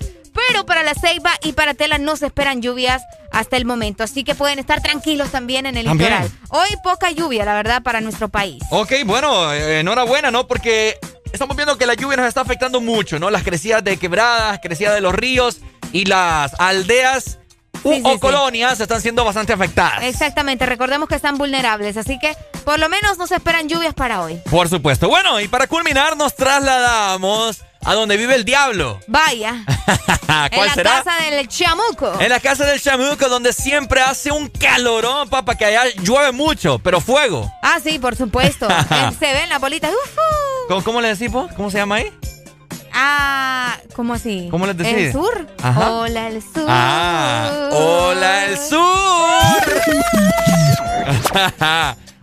[0.50, 3.02] Pero para la Ceiba y para Tela no se esperan lluvias
[3.32, 4.04] hasta el momento.
[4.04, 6.10] Así que pueden estar tranquilos también en el También.
[6.10, 6.30] litoral.
[6.50, 8.62] Hoy poca lluvia, la verdad, para nuestro país.
[8.70, 10.46] Ok, bueno, eh, enhorabuena, ¿no?
[10.46, 10.98] Porque
[11.32, 13.30] estamos viendo que la lluvia nos está afectando mucho, ¿no?
[13.30, 15.60] Las crecidas de quebradas, crecidas de los ríos
[15.92, 17.38] y las aldeas
[17.82, 18.18] Sí, o sí.
[18.18, 20.02] colonias están siendo bastante afectadas.
[20.02, 24.22] Exactamente, recordemos que están vulnerables, así que por lo menos no se esperan lluvias para
[24.22, 24.40] hoy.
[24.50, 25.08] Por supuesto.
[25.08, 28.98] Bueno, y para culminar nos trasladamos a donde vive el diablo.
[29.06, 29.50] Vaya,
[30.28, 30.90] en ¿Cuál la será?
[31.04, 32.20] casa del chamuco.
[32.20, 36.80] En la casa del chamuco, donde siempre hace un calorón, papá, que allá llueve mucho,
[36.80, 37.50] pero fuego.
[37.62, 38.66] Ah, sí, por supuesto.
[39.20, 39.90] Se ven las bolitas.
[39.92, 40.20] Ujú.
[40.68, 41.52] ¿Cómo, cómo le decimos?
[41.54, 42.12] ¿Cómo se llama ahí?
[42.98, 44.48] Ah, ¿cómo así?
[44.50, 44.94] ¿Cómo les decís?
[44.94, 45.46] El sur.
[45.62, 46.64] Hola, el sur.
[46.66, 48.80] Ah, hola, el sur.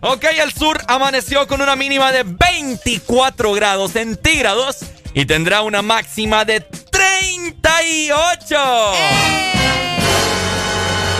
[0.00, 4.78] ok, el sur amaneció con una mínima de 24 grados centígrados
[5.14, 8.56] y tendrá una máxima de 38.
[8.96, 9.94] ¡Eh!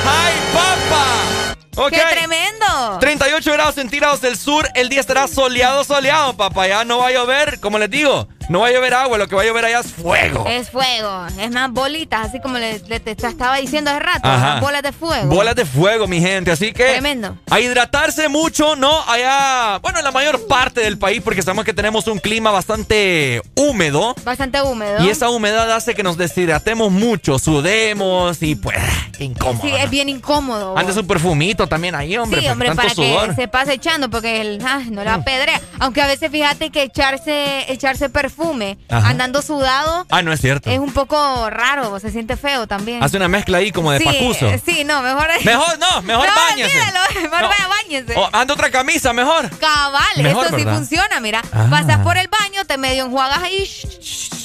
[0.04, 1.90] ¡Ay, papá!
[1.90, 2.98] ¡Qué tremendo!
[2.98, 4.68] 38 grados centígrados del sur.
[4.74, 6.66] El día estará soleado, soleado, papá.
[6.66, 8.28] Ya no va a llover, como les digo.
[8.50, 10.44] No va a llover agua, lo que va a llover allá es fuego.
[10.46, 14.92] Es fuego, es más bolitas, así como le, te, estaba diciendo hace rato, bolas de
[14.92, 15.34] fuego.
[15.34, 16.84] Bolas de fuego, mi gente, así que...
[16.84, 17.38] Tremendo.
[17.50, 19.00] A hidratarse mucho, ¿no?
[19.08, 23.40] Allá, bueno, en la mayor parte del país, porque sabemos que tenemos un clima bastante
[23.54, 24.14] húmedo.
[24.24, 25.02] Bastante húmedo.
[25.02, 28.76] Y esa humedad hace que nos deshidratemos mucho, sudemos y pues,
[29.16, 29.62] qué incómodo.
[29.62, 30.76] Sí, es bien incómodo.
[30.76, 32.42] Antes un perfumito también ahí, hombre.
[32.42, 35.24] Sí, hombre, para que se pase echando, porque el, ah, no la mm.
[35.24, 35.60] pedrea.
[35.78, 40.06] Aunque a veces fíjate que echarse, echarse perfume perfume andando sudado.
[40.10, 40.70] Ah, no es cierto.
[40.70, 43.02] Es un poco raro, se siente feo también.
[43.02, 44.46] Hace una mezcla ahí como de sí, pacuso.
[44.64, 45.28] Sí, no, mejor.
[45.44, 46.78] Mejor no, mejor no, bañese.
[47.22, 48.14] mejor vaya bañese.
[48.32, 49.48] Anda otra camisa, mejor.
[49.58, 51.42] Cabal, eso sí funciona, mira.
[51.52, 51.66] Ah.
[51.70, 53.68] Pasas por el baño, te medio enjuagas ahí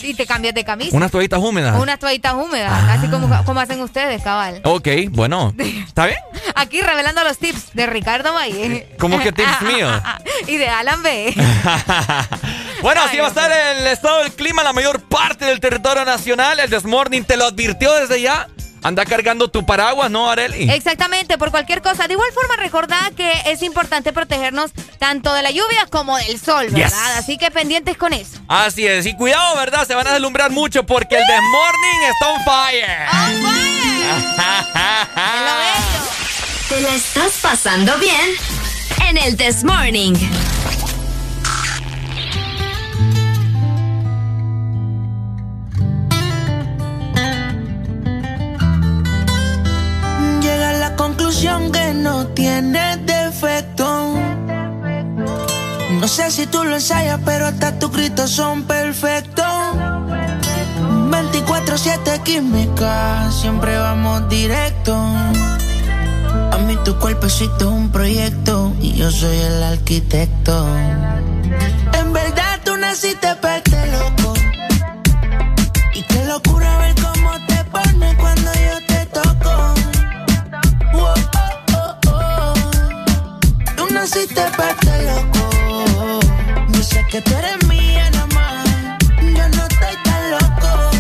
[0.04, 0.96] y te cambias de camisa.
[0.96, 1.80] Unas toallitas húmedas.
[1.80, 2.94] Unas toallitas húmedas, ah.
[2.94, 4.62] así como, como hacen ustedes, cabal.
[4.64, 5.54] Ok, bueno.
[5.58, 6.20] ¿Está bien?
[6.56, 8.88] Aquí revelando los tips de Ricardo Valle.
[9.00, 10.02] ¿Cómo que tips míos?
[10.48, 11.34] y de Alan B.
[12.82, 16.06] bueno, así va a estar el estado del clima en la mayor parte del territorio
[16.06, 16.60] nacional.
[16.60, 18.48] El Desmorning te lo advirtió desde ya.
[18.84, 20.70] Anda cargando tu paraguas, ¿no, Areli?
[20.70, 22.08] Exactamente, por cualquier cosa.
[22.08, 26.68] De igual forma, recordad que es importante protegernos tanto de la lluvia como del sol,
[26.70, 27.18] ¿verdad?
[27.18, 28.40] Así que pendientes con eso.
[28.48, 29.06] Así es.
[29.06, 29.86] Y cuidado, ¿verdad?
[29.86, 33.08] Se van a deslumbrar mucho porque el Desmorning está on fire.
[33.12, 33.70] ¡On fire!
[36.70, 38.36] ¿Te la estás pasando bien?
[39.08, 40.14] En el This Morning.
[51.00, 54.16] Conclusión que no tiene defecto.
[55.92, 59.46] No sé si tú lo ensayas, pero hasta tus gritos son perfectos.
[61.10, 64.94] 24-7 química, siempre vamos directo.
[66.52, 70.68] A mí tu cuerpecito es un proyecto y yo soy el arquitecto.
[71.94, 74.34] En verdad tú naciste para este loco.
[75.94, 76.99] Y qué locura ver
[84.58, 86.20] para este loco.
[86.82, 88.98] Sé que tú eres mía nada.
[89.22, 90.92] Yo no estoy tan loco.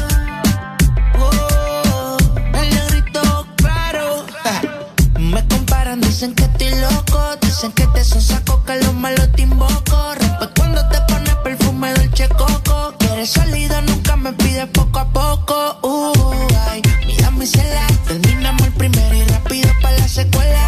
[6.02, 10.14] Dicen que estoy loco, dicen que te son saco, que los malos te invoco.
[10.16, 12.94] Rompe cuando te pones perfume dolce coco.
[13.00, 15.80] Quieres salida, nunca me pides poco a poco.
[15.82, 17.88] Uh, ay, mira mi cela.
[18.08, 20.66] Terminamos el primero y rápido para la secuela.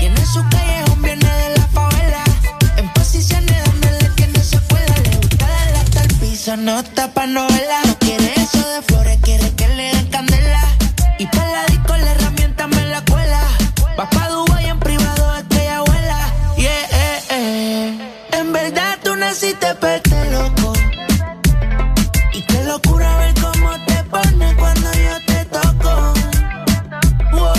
[0.00, 0.87] En su callejón
[6.56, 7.80] no tapa novela.
[7.86, 10.62] No quiere eso de flores, quiere que le den candela.
[11.18, 13.40] Y para la disco la herramienta me la cuela.
[13.98, 14.28] Va pa'
[19.38, 20.72] si te peste loco.
[22.32, 25.92] Y qué locura ver cómo te pones cuando yo te toco.
[27.32, 27.52] Oh,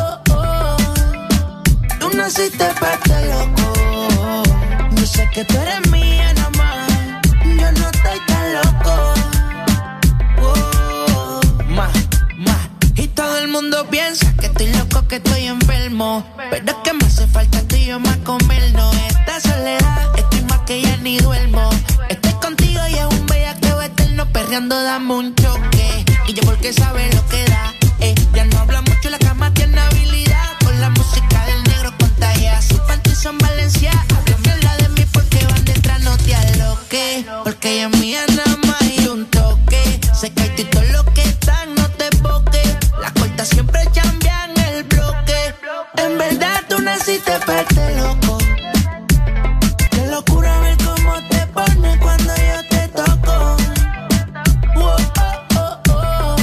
[0.00, 0.76] oh, oh,
[2.00, 3.72] Tú naciste para loco.
[4.96, 6.01] Yo sé que tú eres mía
[13.82, 16.24] mundo piensa que estoy loco, que estoy enfermo.
[16.50, 18.94] Pero es que me hace falta tú y yo más comernos.
[19.08, 20.12] Esta soledad
[20.66, 21.68] que ya ni duermo.
[22.08, 26.04] Estoy contigo y es un bellaqueo eterno, perreando dame un choque.
[26.28, 27.74] Y yo porque sabe lo que da.
[28.00, 30.44] Eh, ya no habla mucho, la cama tiene habilidad.
[30.64, 32.60] Con la música del negro contagia.
[32.62, 33.92] Su panty son Valencia.
[34.34, 37.24] Habla la de mí porque van detrás, no te aloques.
[37.42, 38.41] Porque ella es mía nada
[43.44, 45.54] Siempre cambian el bloque.
[45.96, 48.38] En verdad tú naciste para este loco
[50.12, 53.56] locura ver cómo te pones cuando yo te toco.
[54.76, 54.96] Oh,
[55.56, 56.36] oh, oh,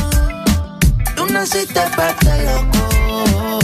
[1.15, 3.59] tú naciste para este loco.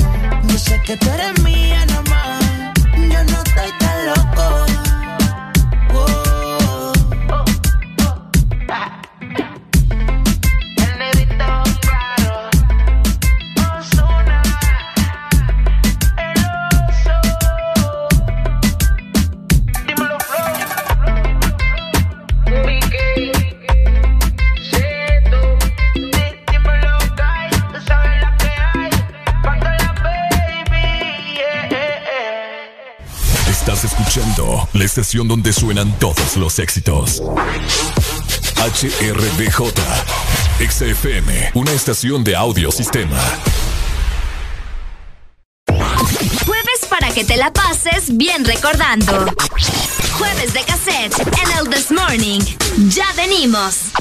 [0.47, 1.85] Yo sé que tú eres mía
[34.75, 37.23] la estación donde suenan todos los éxitos.
[38.57, 39.73] HRBJ,
[40.69, 43.17] XFM, una estación de audio sistema.
[46.45, 49.25] Jueves para que te la pases bien recordando.
[50.17, 52.41] Jueves de cassette en el This Morning.
[52.89, 53.91] Ya venimos.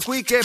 [0.00, 0.40] Qui che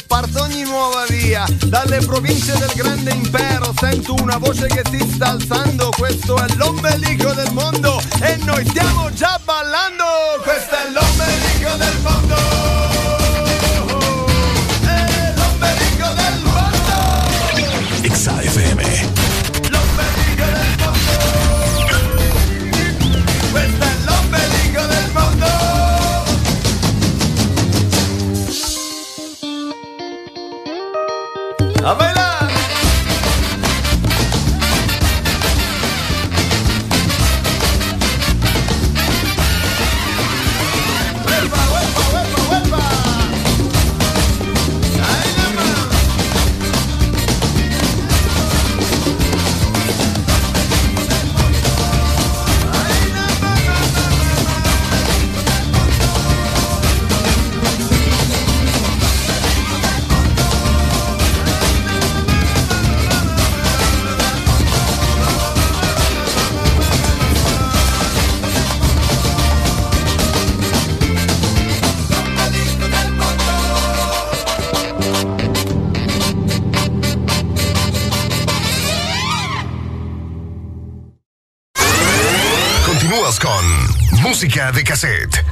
[85.02, 85.46] cassette.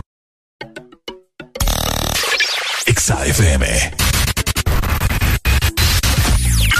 [2.85, 3.65] XAFM.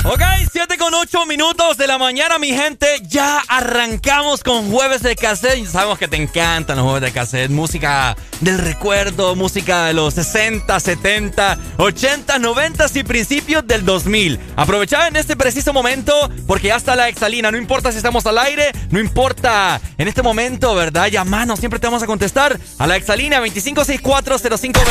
[0.05, 0.21] Ok,
[0.51, 3.01] 7 con 8 minutos de la mañana, mi gente.
[3.07, 5.65] Ya arrancamos con jueves de cassette.
[5.65, 7.49] Sabemos que te encantan los jueves de cassette.
[7.49, 14.39] Música del recuerdo, música de los 60, 70, 80, 90 y principios del 2000.
[14.55, 16.13] Aprovechad en este preciso momento
[16.47, 17.51] porque ya está la exalina.
[17.51, 21.07] No importa si estamos al aire, no importa en este momento, ¿verdad?
[21.07, 24.83] Llamanos, siempre te vamos a contestar a la exalina 25640520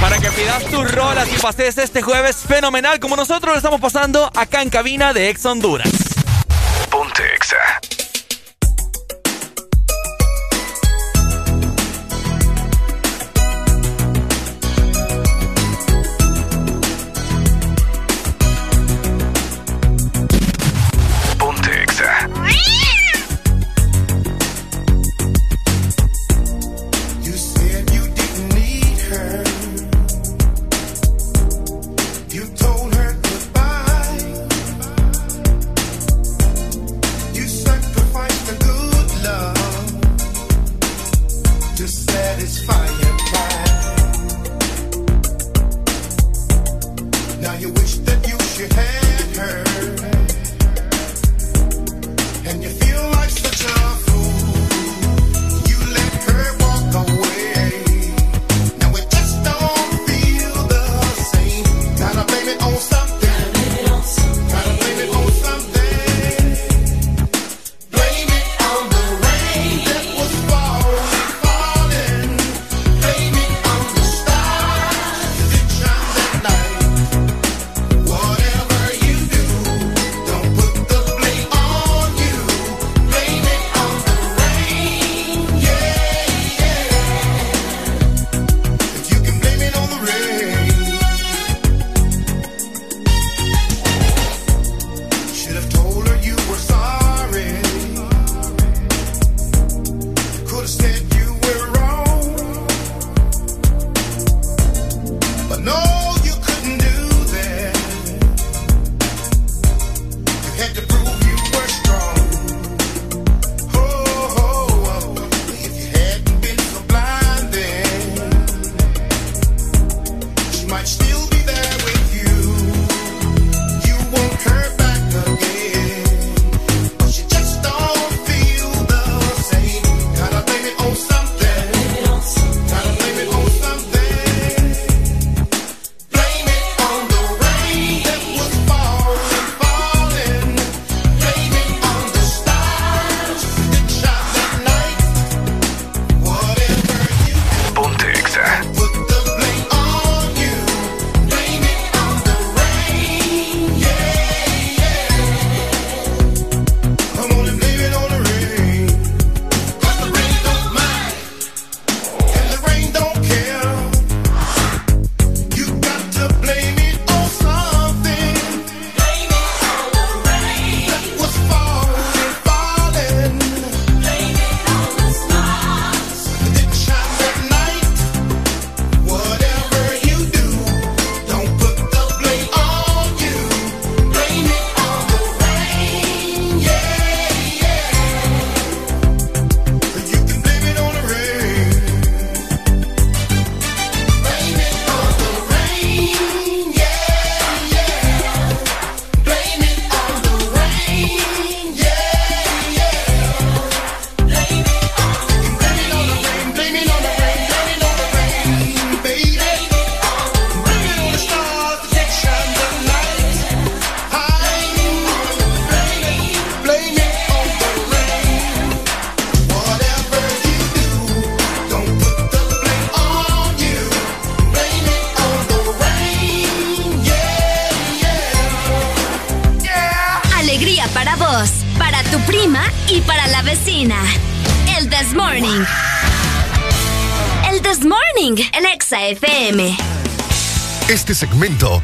[0.00, 4.30] para que pidas tus rolas y pases este jueves fenomenal como nosotros lo estamos pasando
[4.34, 5.88] acá en cabina de Ex Honduras.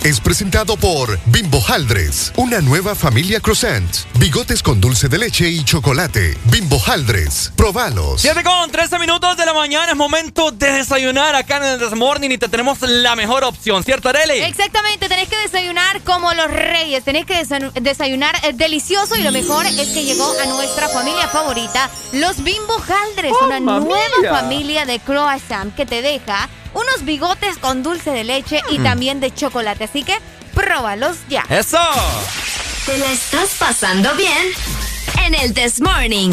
[0.04, 5.64] Es presentado por Bimbo Haldres, una nueva familia croissant, bigotes con dulce de leche y
[5.64, 6.38] chocolate.
[6.44, 8.20] Bimbo Haldres, probalos.
[8.20, 12.30] 7 con 13 minutos de la mañana, es momento de desayunar acá en el Desmorning
[12.30, 14.38] y te tenemos la mejor opción, ¿cierto, Arely?
[14.42, 17.44] Exactamente, tenés que desayunar como los reyes, tenés que
[17.80, 22.76] desayunar eh, delicioso y lo mejor es que llegó a nuestra familia favorita, los Bimbo
[22.76, 26.48] Haldres, una nueva familia de croissant que te deja
[27.04, 28.84] bigotes con dulce de leche y mm.
[28.84, 29.84] también de chocolate.
[29.84, 30.16] Así que
[30.54, 31.44] próbalos ya.
[31.48, 31.78] ¡Eso!
[32.86, 34.52] ¿Te la estás pasando bien?
[35.24, 36.32] En el This Morning.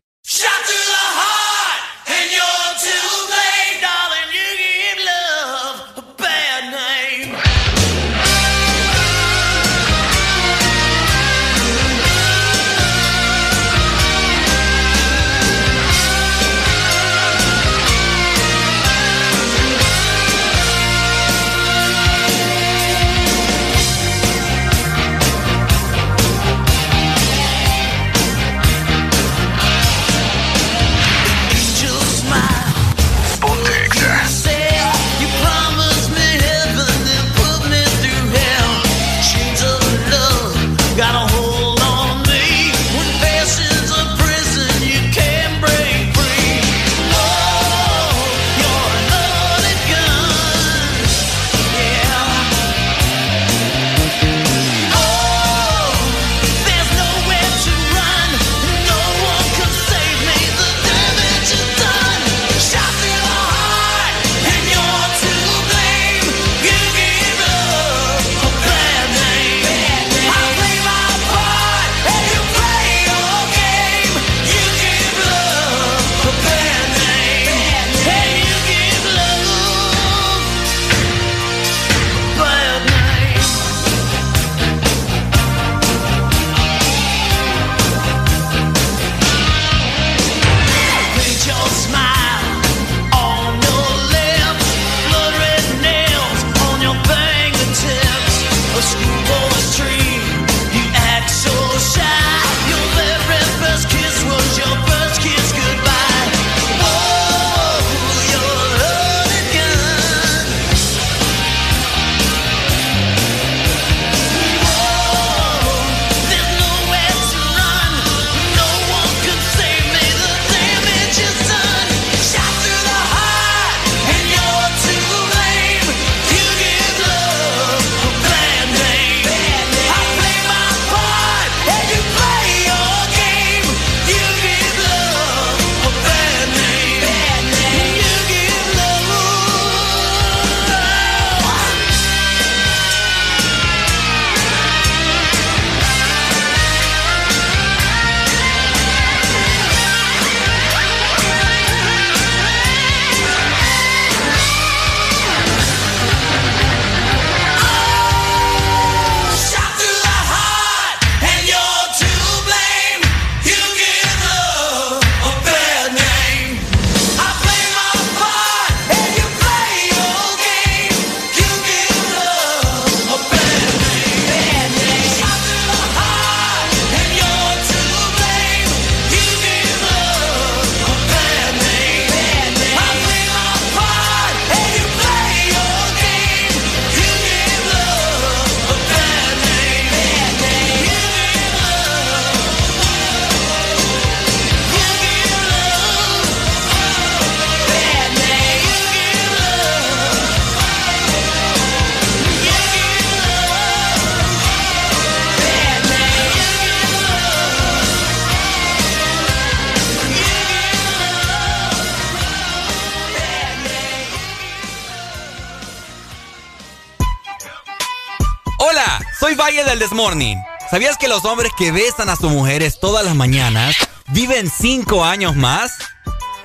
[220.01, 220.37] Morning.
[220.71, 223.75] ¿Sabías que los hombres que besan a sus mujeres todas las mañanas
[224.07, 225.73] viven cinco años más?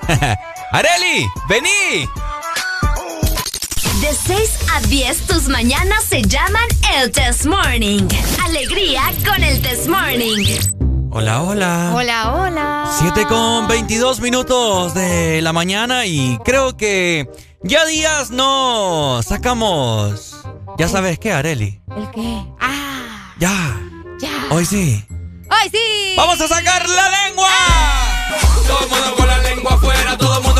[0.71, 1.25] ¡Areli!
[1.49, 2.07] ¡Vení!
[3.99, 6.67] De 6 a 10, tus mañanas se llaman
[6.97, 8.07] el Test Morning.
[8.45, 10.45] Alegría con el Test Morning.
[11.09, 11.93] Hola, hola.
[11.95, 12.95] Hola, hola.
[12.99, 17.27] 7 con 22 minutos de la mañana y creo que
[17.63, 20.45] ya días no sacamos.
[20.77, 21.81] ¿Ya sabes qué, Areli?
[21.95, 22.45] ¿El qué?
[22.59, 22.86] Ah.
[23.39, 23.79] Ya.
[24.19, 24.47] Ya.
[24.49, 25.05] Hoy sí.
[25.49, 26.13] Hoy sí.
[26.17, 27.49] ¡Vamos a sacar la lengua!
[28.65, 30.56] Todo el mundo con la lengua afuera, todo el mundo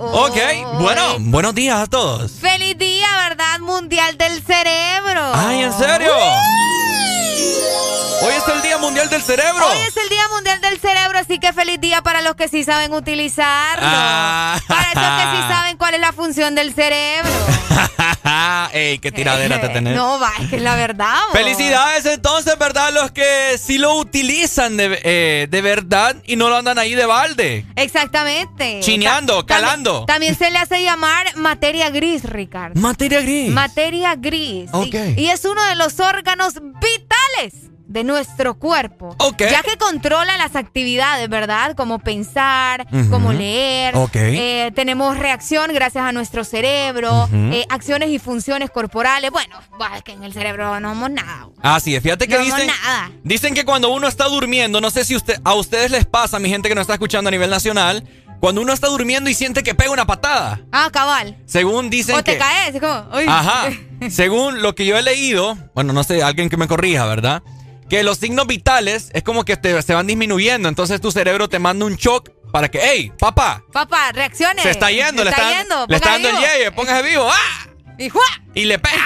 [0.00, 0.36] Ok,
[0.78, 2.30] bueno, buenos días a todos.
[2.40, 3.58] Feliz día, ¿verdad?
[3.58, 5.32] Mundial del cerebro.
[5.34, 6.12] Ay, ¿en serio?
[8.22, 9.66] Hoy es el Día Mundial del Cerebro.
[9.66, 12.62] Hoy es el Día Mundial del Cerebro, así que feliz día para los que sí
[12.62, 13.84] saben utilizarlo.
[13.84, 14.60] Ah.
[14.68, 17.30] Para esos que sí saben cuál es la función del cerebro.
[18.72, 19.94] Ey, qué tiradera te tenés.
[19.96, 21.14] No, va, es que es la verdad.
[21.28, 21.32] vos.
[21.38, 22.92] Felicidades entonces, ¿verdad?
[22.92, 27.06] Los que sí lo utilizan de, eh, de verdad y no lo andan ahí de
[27.06, 27.64] balde.
[27.76, 28.80] Exactamente.
[28.80, 30.04] Chineando, Ta- calando.
[30.04, 32.80] También, también se le hace llamar materia gris, Ricardo.
[32.80, 33.50] Materia gris.
[33.50, 34.70] Materia gris.
[34.72, 34.94] Ok.
[35.16, 37.54] Y, y es uno de los órganos vitales
[37.88, 39.16] de nuestro cuerpo.
[39.18, 39.38] Ok.
[39.50, 41.74] Ya que controla las actividades, ¿verdad?
[41.74, 43.96] Como pensar, como leer.
[43.96, 44.14] Ok.
[44.14, 49.30] Eh, tenemos reacción gracias a nuestro cerebro, eh, acciones y funciones corporales.
[49.30, 49.56] Bueno,
[49.96, 51.48] es que en el cerebro no somos nada.
[51.62, 53.10] Ah, sí, fíjate que No dicen, nada.
[53.24, 56.50] dicen que cuando uno está durmiendo, no sé si usted, a ustedes les pasa, mi
[56.50, 58.04] gente que nos está escuchando a nivel nacional,
[58.38, 60.60] cuando uno está durmiendo y siente que pega una patada.
[60.70, 61.38] Ah, cabal.
[61.46, 62.38] Según dicen O te que...
[62.38, 63.24] caes, es como, uy.
[63.26, 63.70] Ajá.
[64.10, 67.42] Según lo que yo he leído, bueno, no sé, alguien que me corrija, ¿verdad?
[67.88, 71.58] Que los signos vitales es como que te- se van disminuyendo, entonces tu cerebro te
[71.58, 74.62] manda un shock para que, hey, papá, Papá, reacciones.
[74.62, 75.86] se está yendo, le está, yendo.
[75.88, 77.68] le está dando el yeye, póngase vivo, ¡ah!
[77.98, 78.22] Y ¡juá!
[78.54, 79.04] Y le pega.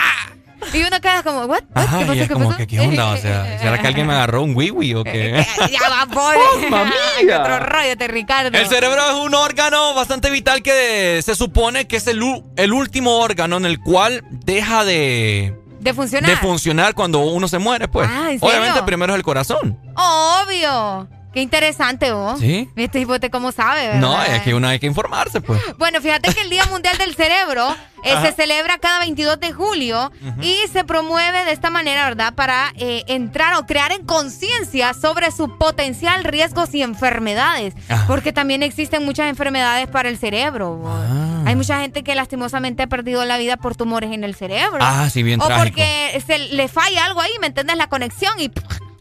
[0.72, 1.48] Y uno queda como, ¿what?
[1.48, 1.62] ¿What?
[1.74, 2.14] Ajá, ¿Qué pasó?
[2.14, 2.59] y es ¿Qué como pasó?
[2.59, 3.10] que, ¿qué onda?
[3.10, 5.44] O sea, ¿será que alguien me agarró un wiwi o qué?
[5.72, 6.38] ya va, pobre.
[6.70, 7.40] ¡Mamma Ay, mía!
[7.40, 8.56] Otro rollo, te Ricardo.
[8.56, 12.22] El cerebro es un órgano bastante vital que se supone que es el,
[12.56, 15.52] el último órgano en el cual deja de,
[15.82, 16.30] De funcionar.
[16.30, 18.09] de funcionar cuando uno se muere, pues.
[18.10, 18.56] Ah, ¿en serio?
[18.56, 19.78] Obviamente primero es el corazón.
[19.96, 21.09] Obvio.
[21.32, 22.38] Qué interesante vos.
[22.40, 22.68] Sí.
[22.76, 24.00] Este tipo te cómo sabe, ¿verdad?
[24.00, 25.60] No, es que uno hay que informarse, pues.
[25.78, 30.12] Bueno, fíjate que el Día Mundial del Cerebro eh, se celebra cada 22 de julio
[30.42, 32.34] y se promueve de esta manera, ¿verdad?
[32.34, 37.74] Para eh, entrar o crear en conciencia sobre su potencial riesgos y enfermedades.
[37.88, 38.04] Ajá.
[38.06, 40.82] Porque también existen muchas enfermedades para el cerebro.
[40.86, 41.44] Ah.
[41.46, 44.78] Hay mucha gente que lastimosamente ha perdido la vida por tumores en el cerebro.
[44.80, 45.64] Ah, sí, bien O trágico.
[45.64, 47.76] porque se le falla algo ahí, ¿me entiendes?
[47.76, 48.50] La conexión y...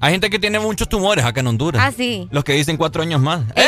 [0.03, 1.79] Hay gente que tiene muchos tumores acá en Honduras.
[1.85, 2.27] Ah, sí.
[2.31, 3.41] Los que dicen cuatro años más.
[3.55, 3.67] ¡Eh!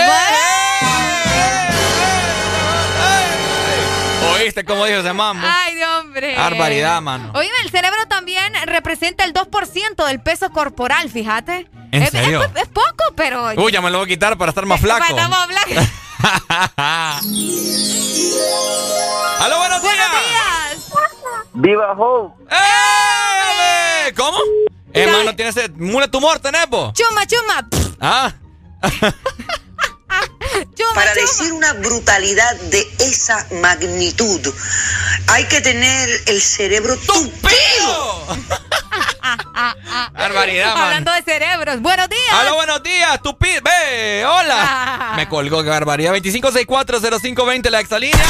[4.33, 5.45] ¿Oíste cómo dijo ese mambo?
[5.47, 6.35] Ay, Dios, hombre.
[6.35, 7.31] Barbaridad, mano.
[7.35, 11.69] Oíme, el cerebro también representa el 2% del peso corporal, fíjate.
[11.91, 12.41] ¿En es, serio?
[12.41, 13.51] Es, es poco, pero...
[13.55, 15.05] Uy, ya me lo voy a quitar para estar más flaco.
[15.07, 15.81] Para estar más flaco.
[19.39, 20.91] ¡Aló, buenos días!
[21.53, 22.43] ¡Viva Hope!
[22.49, 24.13] ¡Eh!
[24.17, 24.39] ¿Cómo?
[24.93, 26.93] Hermano, tienes ese mule tumor, tenés, po?
[26.93, 27.67] Chuma, chuma.
[27.99, 28.33] Ah.
[30.93, 34.39] Para decir una brutalidad de esa magnitud,
[35.27, 38.27] hay que tener el cerebro tupido.
[40.13, 40.83] Barbaridad, man.
[40.83, 41.81] Hablando de cerebros.
[41.81, 42.33] Buenos días.
[42.33, 43.19] ¡Aló, buenos días!
[43.23, 44.23] ¡Tu pi- ¡Ve!
[44.25, 45.13] ¡Hola!
[45.15, 46.13] Me colgó, qué barbaridad.
[46.13, 48.25] 25640520, la exalínea.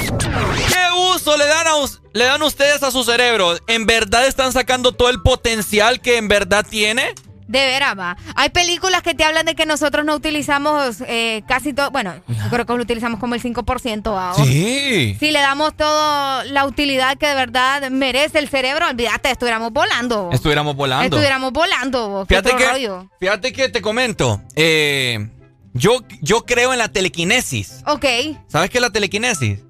[0.00, 3.56] ¿Qué uso le dan, a, us- le dan ustedes a su cerebro?
[3.66, 7.14] ¿En verdad están sacando todo el potencial que en verdad tiene?
[7.48, 8.16] De veras, va.
[8.34, 11.92] Hay películas que te hablan de que nosotros no utilizamos eh, casi todo.
[11.92, 14.12] Bueno, yo creo que lo utilizamos como el 5%.
[14.12, 14.32] ¿va?
[14.32, 15.16] O- Sí.
[15.20, 20.30] Si le damos toda la utilidad que de verdad merece el cerebro, olvídate, estuviéramos volando.
[20.32, 21.04] Estuviéramos volando.
[21.04, 22.26] Estuviéramos volando.
[22.28, 23.08] Fíjate que, rollo.
[23.20, 24.42] fíjate que te comento.
[24.56, 25.30] eh,
[25.72, 27.82] yo, yo creo en la telequinesis.
[27.86, 28.06] Ok.
[28.48, 29.60] ¿Sabes qué es la telequinesis?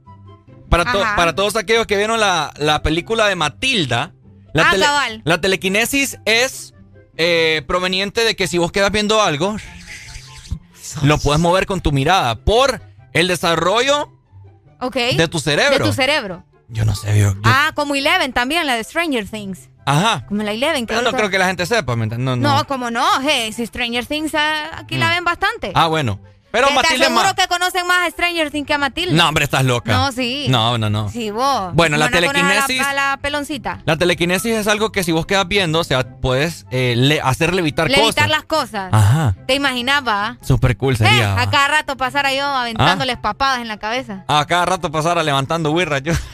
[0.84, 1.16] Para, to- Ajá.
[1.16, 4.12] para todos aquellos que vieron la, la película de Matilda,
[4.52, 5.22] la, Ah, cabal.
[5.24, 6.74] la telequinesis es
[7.16, 9.56] eh, proveniente de que si vos quedas viendo algo,
[11.02, 12.80] lo puedes mover con tu mirada por
[13.12, 14.12] el desarrollo
[14.92, 15.78] de tu cerebro.
[15.78, 16.44] De tu cerebro.
[16.68, 19.68] Yo no sé, yo, yo- Ah, como Eleven también, la de Stranger Things.
[19.86, 20.26] Ajá.
[20.26, 20.84] Como la Eleven.
[20.86, 22.24] que Pero no creo que la gente sepa, ¿me entiendes?
[22.24, 22.66] No, No, no.
[22.66, 23.06] como no.
[23.22, 25.14] Hey, si Stranger Things ah, aquí la Mm.
[25.14, 25.72] ven bastante.
[25.74, 26.20] Ah, bueno.
[26.64, 27.34] Pero aseguro más...
[27.34, 29.12] que conocen más a Stranger Things que a Matilda.
[29.14, 29.92] No, hombre, estás loca.
[29.92, 30.46] No, sí.
[30.48, 31.08] No, no, no.
[31.10, 31.74] Sí, vos.
[31.74, 33.80] Bueno, la ¿Van a a telequinesis- A la, peloncita.
[33.84, 37.52] La telequinesis es algo que si vos quedas viendo, o sea, puedes eh, le- hacer
[37.54, 38.28] levitar, Levitar cosas.
[38.30, 38.88] las cosas.
[38.92, 39.34] Ajá.
[39.46, 40.38] ¿Te imaginaba?
[40.40, 41.32] Super cool Eh, sería.
[41.32, 41.50] a va.
[41.50, 44.24] cada rato pasara yo aventándoles papadas en la cabeza.
[44.28, 46.12] Ah, cada rato pasara levantando birra yo.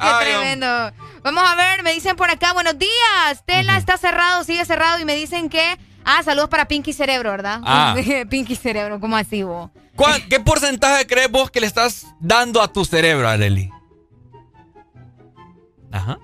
[0.00, 0.92] Qué tremendo.
[1.22, 3.44] Vamos a ver, me dicen por acá, buenos días.
[3.46, 5.78] Tela está cerrado, sigue cerrado y me dicen que...
[6.02, 7.60] Ah, saludos para Pinky Cerebro, ¿verdad?
[7.64, 7.94] Ah.
[8.30, 9.70] Pinky Cerebro, ¿cómo así vos?
[9.96, 13.70] ¿Cuál- ¿Qué porcentaje crees vos que le estás dando a tu cerebro, Areli?
[15.92, 16.18] Ajá.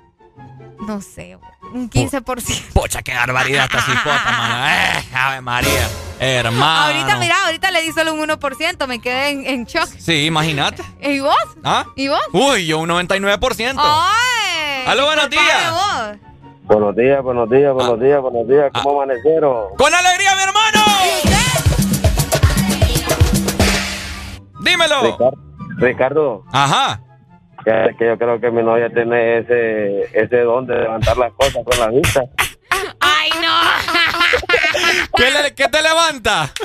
[0.87, 1.39] No sé,
[1.75, 2.73] un 15%.
[2.73, 4.67] Pocha, qué barbaridad esta cipota, mano.
[4.69, 5.89] Eh, Ave María.
[6.21, 6.87] Hermano.
[6.87, 9.89] Ahorita, mira, ahorita le di solo un 1%, me quedé en, en shock.
[9.99, 10.83] Sí, imagínate.
[11.03, 11.37] ¿Y vos?
[11.65, 11.85] ¿Ah?
[11.97, 12.21] ¿Y vos?
[12.33, 13.75] Uy, yo un 99%.
[13.77, 14.36] ¡Ay!
[14.87, 16.17] Aló, buenos días.
[16.63, 18.71] Buenos días, buenos días, buenos días, buenos días.
[18.73, 19.75] ¿Cómo amanecieron?
[19.77, 20.81] ¡Con alegría, mi hermano!
[24.61, 25.35] Dímelo.
[25.79, 26.45] Ricardo.
[26.53, 27.01] Ajá.
[27.65, 31.65] Que, que, yo creo que mi novia tiene ese, ese don de levantar las cosas
[31.65, 32.21] con la vista.
[33.01, 33.59] ¡Ay, no!
[35.17, 36.53] ¿Qué, ¿Qué, te levanta?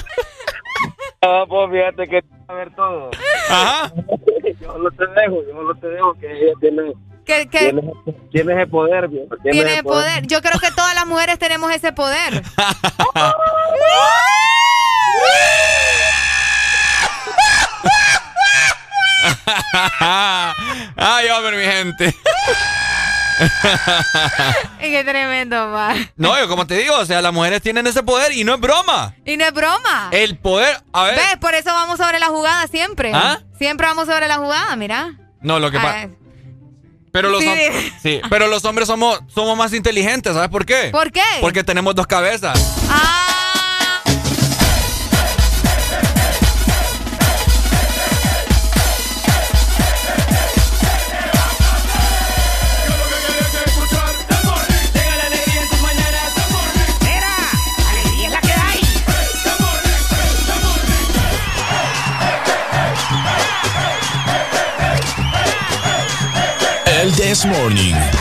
[1.23, 3.11] Ah, pues fíjate que a ver todo.
[3.48, 3.93] Ajá.
[4.60, 6.93] yo no te dejo, yo no te dejo que ella tiene
[7.26, 7.60] ¿Qué, qué?
[7.72, 7.85] Tienes,
[8.31, 10.06] tienes ese poder, Tienes, Tienes el poder.
[10.14, 10.27] poder.
[10.27, 12.41] Yo creo que todas las mujeres tenemos ese poder.
[20.98, 22.15] Ay, hombre, mi gente.
[24.80, 25.95] Qué tremendo, va.
[26.15, 28.60] No, yo como te digo, o sea, las mujeres tienen ese poder y no es
[28.60, 29.15] broma.
[29.26, 30.10] Y no es broma.
[30.11, 31.15] El poder, a ver.
[31.15, 31.38] ¿Ves?
[31.39, 33.11] Por eso vamos sobre la jugada siempre.
[33.14, 33.39] ¿Ah?
[33.57, 35.15] Siempre vamos sobre la jugada, mira.
[35.41, 36.10] No, lo que pasa.
[37.11, 37.49] Pero los, sí.
[38.01, 38.21] sí.
[38.29, 40.89] pero los hombres somos, somos más inteligentes, ¿sabes por qué?
[40.91, 41.21] ¿Por qué?
[41.41, 42.57] Porque tenemos dos cabezas.
[42.89, 43.30] Ah.
[67.31, 68.20] El This Morning.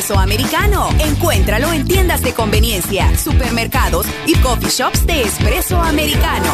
[0.00, 0.88] Espresso americano.
[0.98, 6.50] Encuéntralo en tiendas de conveniencia, supermercados y coffee shops de espresso americano.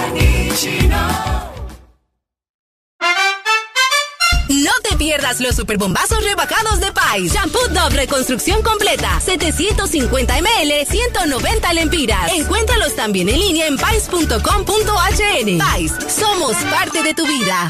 [4.48, 7.32] No te pierdas los superbombazos rebajados de Pais.
[7.32, 9.20] Shampoo Dove Reconstrucción Completa.
[9.20, 12.32] 750 ml, 190 lempiras.
[12.32, 15.59] Encuéntralos también en línea en pais.com.hn.
[15.59, 17.68] Pais, somos parte de tu vida.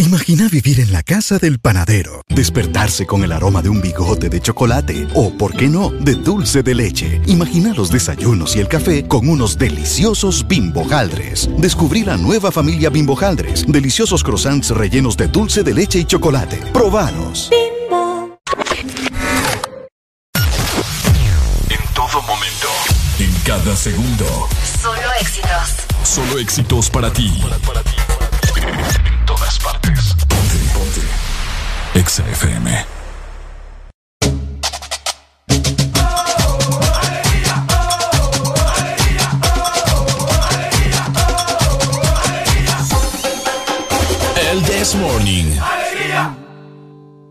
[0.00, 4.40] Imagina vivir en la casa del panadero, despertarse con el aroma de un bigote de
[4.40, 7.20] chocolate o, por qué no, de dulce de leche.
[7.26, 11.50] Imagina los desayunos y el café con unos deliciosos bimbojaldres.
[11.58, 16.56] Descubrí la nueva familia bimbojaldres, deliciosos croissants rellenos de dulce de leche y chocolate.
[16.72, 17.50] Probanos.
[21.68, 22.68] En todo momento.
[23.18, 24.48] En cada segundo.
[24.80, 25.74] Solo éxitos.
[26.04, 27.30] Solo éxitos para ti.
[28.56, 29.79] En todas partes.
[32.10, 32.86] Exa FM.
[44.50, 45.44] El This Morning.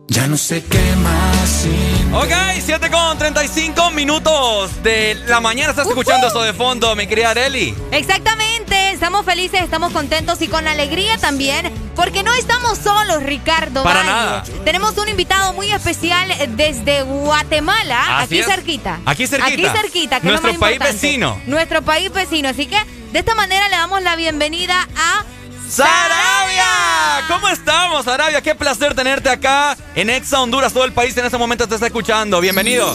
[0.07, 1.65] Ya no sé qué más.
[2.13, 2.31] Ok,
[2.63, 5.71] 7 con 35 minutos de la mañana.
[5.71, 7.75] Estás escuchando eso de fondo, mi querida Areli.
[7.91, 13.83] Exactamente, estamos felices, estamos contentos y con alegría también, porque no estamos solos, Ricardo.
[13.83, 14.11] Para Valle.
[14.11, 14.43] nada.
[14.63, 18.45] Tenemos un invitado muy especial desde Guatemala, Así aquí es.
[18.45, 18.99] cerquita.
[19.05, 19.71] Aquí cerquita.
[19.71, 21.01] Aquí cerquita, que es lo Nuestro más país importante.
[21.07, 21.41] vecino.
[21.45, 22.49] Nuestro país vecino.
[22.49, 22.77] Así que
[23.11, 25.23] de esta manera le damos la bienvenida a
[25.69, 27.27] ¡Sarabia!
[27.27, 28.41] ¿Cómo estamos, Sarabia?
[28.41, 30.73] Qué placer tenerte acá en Exa Honduras.
[30.73, 32.41] Todo el país en este momento te está escuchando.
[32.41, 32.91] Bienvenido.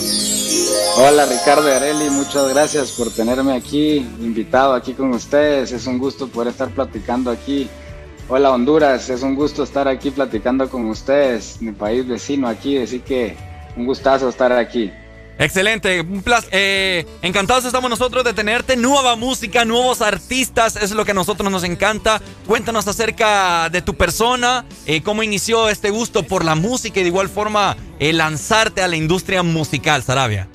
[0.96, 5.70] Hola Ricardo y Areli, muchas gracias por tenerme aquí, invitado aquí con ustedes.
[5.70, 7.68] Es un gusto poder estar platicando aquí.
[8.28, 12.98] Hola Honduras, es un gusto estar aquí platicando con ustedes, mi país vecino aquí, así
[13.00, 13.36] que
[13.76, 14.90] un gustazo estar aquí.
[15.38, 16.50] Excelente, un placer.
[16.52, 18.76] Eh, encantados estamos nosotros de tenerte.
[18.76, 22.20] Nueva música, nuevos artistas, es lo que a nosotros nos encanta.
[22.46, 27.08] Cuéntanos acerca de tu persona, eh, cómo inició este gusto por la música y de
[27.08, 30.48] igual forma eh, lanzarte a la industria musical, Sarabia.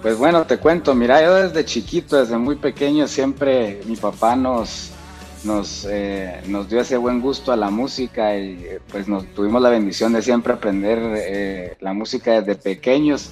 [0.00, 4.92] Pues bueno, te cuento, mira, yo desde chiquito, desde muy pequeño, siempre mi papá nos,
[5.44, 9.62] nos, eh, nos dio ese buen gusto a la música y eh, pues nos tuvimos
[9.62, 13.30] la bendición de siempre aprender eh, la música desde pequeños.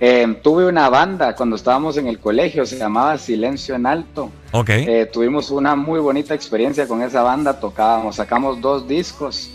[0.00, 4.30] Eh, tuve una banda cuando estábamos en el colegio, se llamaba Silencio en Alto.
[4.52, 4.68] Ok.
[4.70, 9.50] Eh, tuvimos una muy bonita experiencia con esa banda, tocábamos, sacamos dos discos.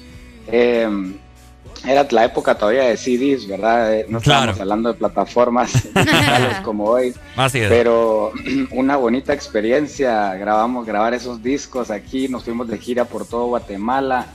[1.85, 3.93] Era la época todavía de CDs, ¿verdad?
[3.93, 7.13] Eh, No estábamos hablando de plataformas digitales como hoy.
[7.35, 7.69] Así es.
[7.69, 8.31] Pero
[8.71, 14.27] una bonita experiencia, grabamos grabar esos discos aquí, nos fuimos de gira por todo Guatemala,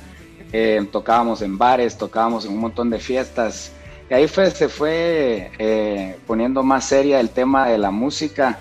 [0.53, 3.73] eh, tocábamos en bares, tocábamos en un montón de fiestas.
[4.11, 8.59] Y ahí fue, se fue eh, poniendo más seria el tema de la música.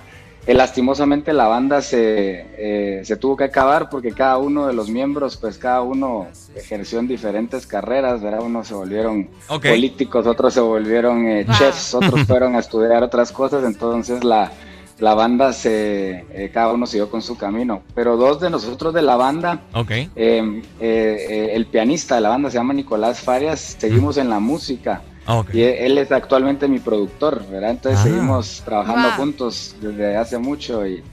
[0.48, 4.88] Eh, lastimosamente la banda se, eh, se tuvo que acabar porque cada uno de los
[4.90, 8.42] miembros, pues cada uno ejerció en diferentes carreras, ¿verdad?
[8.42, 9.66] Unos se volvieron Ok.
[9.68, 14.52] políticos, otros se volvieron eh, chefs, otros fueron a estudiar otras cosas, entonces la,
[15.00, 17.82] la banda se, eh, cada uno siguió con su camino.
[17.94, 19.92] Pero dos de nosotros de la banda, Ok.
[19.92, 24.40] eh, eh, eh, el pianista de la banda se llama Nicolás Farias, seguimos en la
[24.40, 25.02] música.
[25.28, 25.54] Ok.
[25.54, 27.72] Y él es actualmente mi productor, ¿verdad?
[27.72, 28.04] Entonces Ah.
[28.04, 29.18] seguimos trabajando Wow.
[29.18, 31.04] juntos desde hace mucho y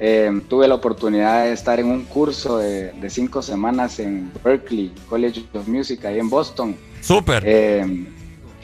[0.00, 4.92] eh, tuve la oportunidad de estar en un curso de, de cinco semanas en Berkeley
[5.08, 6.76] College of Music, ahí en Boston.
[7.00, 7.42] Súper.
[7.44, 8.06] Eh,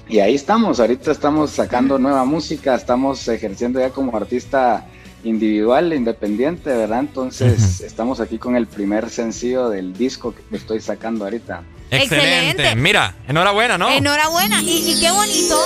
[0.09, 4.87] y ahí estamos, ahorita estamos sacando nueva música, estamos ejerciendo ya como artista
[5.25, 7.01] individual, independiente, ¿verdad?
[7.01, 11.63] Entonces estamos aquí con el primer sencillo del disco que estoy sacando ahorita.
[11.91, 12.51] Excelente.
[12.51, 12.77] Excelente.
[12.77, 13.91] Mira, enhorabuena, ¿no?
[13.91, 14.63] Enhorabuena.
[14.63, 15.59] Y, y qué bonito,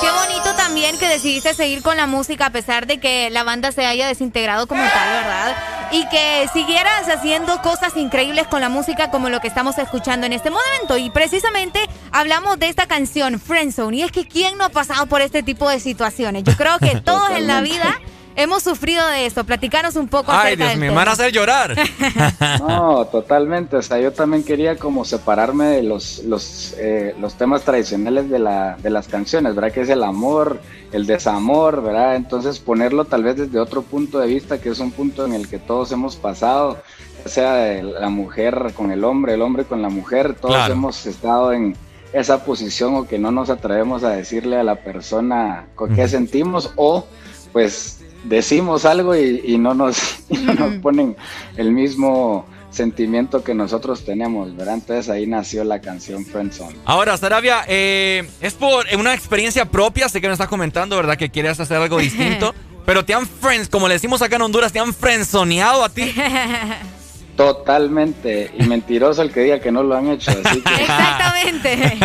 [0.00, 3.72] qué bonito también que decidiste seguir con la música a pesar de que la banda
[3.72, 5.56] se haya desintegrado como tal, ¿verdad?
[5.90, 10.32] y que siguieras haciendo cosas increíbles con la música como lo que estamos escuchando en
[10.32, 10.96] este momento.
[10.96, 11.80] Y precisamente
[12.12, 13.96] hablamos de esta canción, Friendzone.
[13.96, 16.44] Y es que ¿quién no ha pasado por este tipo de situaciones?
[16.44, 18.00] Yo creo que todos en la vida
[18.38, 19.44] hemos sufrido de esto.
[19.44, 21.74] Platicanos un poco Ay, Dios me van a hacer llorar.
[22.60, 23.76] no, totalmente.
[23.76, 28.38] O sea, yo también quería como separarme de los, los, eh, los temas tradicionales de,
[28.38, 29.72] la, de las canciones, ¿verdad?
[29.72, 30.60] Que es el amor,
[30.92, 32.16] el desamor, ¿verdad?
[32.16, 35.48] Entonces ponerlo tal vez desde otro punto de vista, que es un punto en el
[35.48, 36.80] que todos hemos pasado,
[37.24, 41.52] ya sea la mujer con el hombre, el hombre con la mujer, todos hemos estado
[41.52, 41.76] en
[42.12, 46.72] esa posición o que no nos atrevemos a decirle a la persona con qué sentimos
[46.76, 47.04] o
[47.52, 47.97] pues
[48.28, 49.96] decimos algo y, no, nos,
[50.30, 51.16] nos ponen
[51.56, 54.74] el mismo sentimiento que nosotros tenemos, ¿verdad?
[54.74, 56.76] Entonces ahí nació la canción Friendzone.
[56.84, 61.16] Ahora, Sarabia, eh, es por una experiencia propia, sé que me estás comentando, ¿verdad?
[61.16, 62.54] Que quieres hacer algo distinto,
[62.86, 66.14] pero te han friends, como le decimos acá en Honduras, te han friendzoneado a ti.
[67.38, 68.50] Totalmente.
[68.58, 70.32] Y mentiroso el que diga que no lo han hecho.
[70.32, 71.96] Exactamente.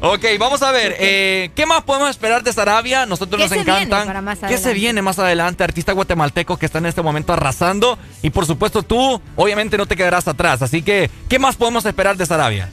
[0.00, 0.96] Ok, vamos a ver.
[0.98, 3.06] Eh, ¿Qué más podemos esperar de Sarabia?
[3.06, 4.36] Nosotros nos encantan.
[4.48, 5.64] ¿Qué se viene más adelante?
[5.64, 7.98] Artista guatemalteco que está en este momento arrasando.
[8.22, 10.62] Y por supuesto tú, obviamente, no te quedarás atrás.
[10.62, 12.70] Así que, ¿qué más podemos esperar de Sarabia?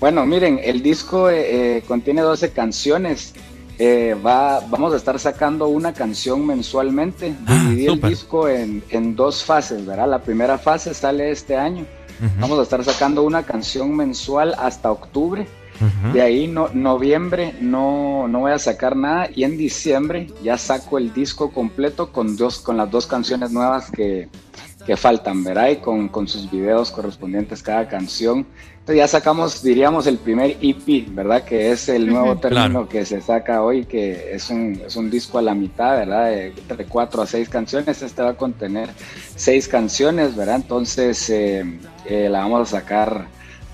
[0.00, 3.34] Bueno, miren, el disco eh, eh, contiene 12 canciones.
[3.78, 7.34] Eh, va, vamos a estar sacando una canción mensualmente.
[7.46, 10.08] Ah, Dividí el disco en, dos fases, ¿verdad?
[10.08, 11.86] La primera fase sale este año.
[12.40, 15.46] Vamos a estar sacando una canción mensual hasta octubre.
[16.12, 20.98] De ahí no, noviembre no, no voy a sacar nada y en diciembre ya saco
[20.98, 24.28] el disco completo con, dos, con las dos canciones nuevas que,
[24.86, 25.70] que faltan, ¿verdad?
[25.70, 28.46] Y con, con, sus videos correspondientes cada canción.
[28.78, 31.42] Entonces ya sacamos, diríamos, el primer EP, ¿verdad?
[31.42, 35.38] Que es el nuevo término que se saca hoy, que es un, es un disco
[35.38, 36.30] a la mitad, ¿verdad?
[36.30, 38.00] De, cuatro a seis canciones.
[38.00, 38.88] Este va a contener
[39.34, 40.56] seis canciones, ¿verdad?
[40.56, 41.64] Entonces eh,
[42.04, 43.26] eh, la vamos a sacar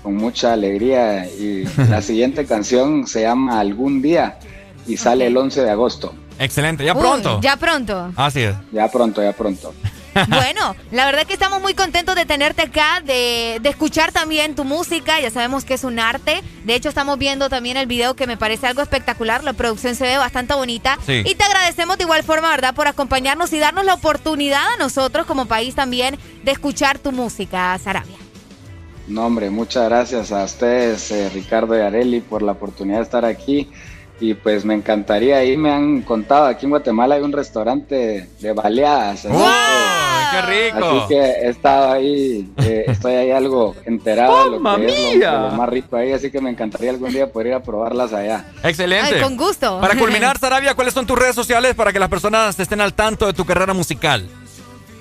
[0.03, 1.25] con mucha alegría.
[1.25, 4.37] Y la siguiente canción se llama Algún Día
[4.85, 6.13] y sale el 11 de agosto.
[6.37, 7.39] Excelente, ya pronto.
[7.41, 8.11] ya pronto.
[8.15, 8.55] Así es.
[8.71, 9.73] Ya pronto, ya pronto.
[10.29, 15.19] Bueno, la verdad que estamos muy contentos de tenerte acá, de, escuchar también tu música.
[15.19, 16.43] Ya sabemos que es un arte.
[16.65, 19.43] De hecho, estamos viendo también el video que me parece algo espectacular.
[19.43, 20.99] La producción se ve bastante bonita.
[21.07, 25.25] Y te agradecemos de igual forma, ¿verdad?, por acompañarnos y darnos la oportunidad a nosotros
[25.25, 28.22] como país también de escuchar tu música, Sarabia.
[29.07, 33.25] No, hombre, muchas gracias a ustedes, eh, Ricardo y Areli, por la oportunidad de estar
[33.25, 33.69] aquí
[34.19, 38.53] y pues me encantaría, ahí me han contado, aquí en Guatemala hay un restaurante de
[38.53, 39.25] baleadas.
[39.27, 39.43] ¡Wow!
[40.31, 40.85] ¡Qué rico!
[40.85, 45.51] Así que he estado ahí, eh, estoy ahí algo enterado de lo que es lo,
[45.51, 48.45] más rico ahí, así que me encantaría algún día poder ir a probarlas allá.
[48.63, 49.19] Excelente.
[49.19, 49.81] con gusto.
[49.81, 53.25] Para culminar, Sarabia, ¿cuáles son tus redes sociales para que las personas estén al tanto
[53.25, 54.27] de tu carrera musical?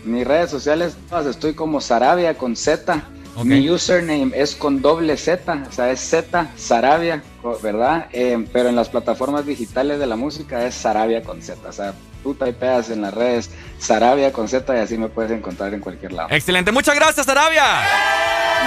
[0.05, 0.97] Mis redes sociales,
[1.29, 3.05] estoy como Sarabia con Z.
[3.37, 7.23] Mi username es con doble Z, o sea, es Z, Sarabia,
[7.63, 8.07] ¿verdad?
[8.13, 11.95] Eh, pero en las plataformas digitales de la música es Sarabia con Z, o sea,
[12.23, 16.13] tú typeas en las redes Sarabia con Z y así me puedes encontrar en cualquier
[16.13, 16.29] lado.
[16.31, 17.65] Excelente, muchas gracias, Sarabia.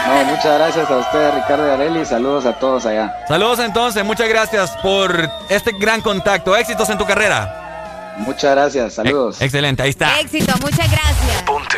[0.07, 3.15] No, muchas gracias a ustedes, Ricardo y Areli, saludos a todos allá.
[3.27, 7.64] Saludos entonces, muchas gracias por este gran contacto, éxitos en tu carrera.
[8.17, 9.41] Muchas gracias, saludos.
[9.41, 10.19] excelente, ahí está.
[10.19, 11.43] Éxito, muchas gracias.
[11.45, 11.77] Ponte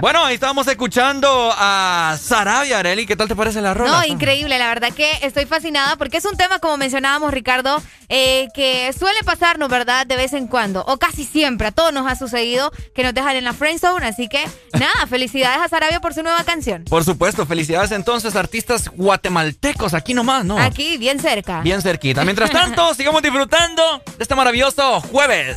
[0.00, 3.06] Bueno, ahí estábamos escuchando a Sarabia Areli.
[3.06, 3.90] ¿Qué tal te parece la rola?
[3.90, 8.48] No, increíble, la verdad que estoy fascinada porque es un tema, como mencionábamos, Ricardo, eh,
[8.54, 10.06] que suele pasarnos, ¿verdad?
[10.06, 13.36] De vez en cuando, o casi siempre, a todos nos ha sucedido que nos dejan
[13.36, 14.06] en la friend zone.
[14.06, 14.44] Así que,
[14.74, 16.84] nada, felicidades a Sarabia por su nueva canción.
[16.84, 20.58] Por supuesto, felicidades entonces, artistas guatemaltecos, aquí nomás, ¿no?
[20.58, 21.60] Aquí, bien cerca.
[21.60, 22.24] Bien cerquita.
[22.24, 25.56] Mientras tanto, sigamos disfrutando de este maravilloso jueves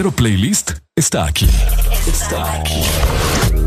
[0.00, 1.46] Verdadero playlist está aquí.
[2.06, 2.82] Está aquí.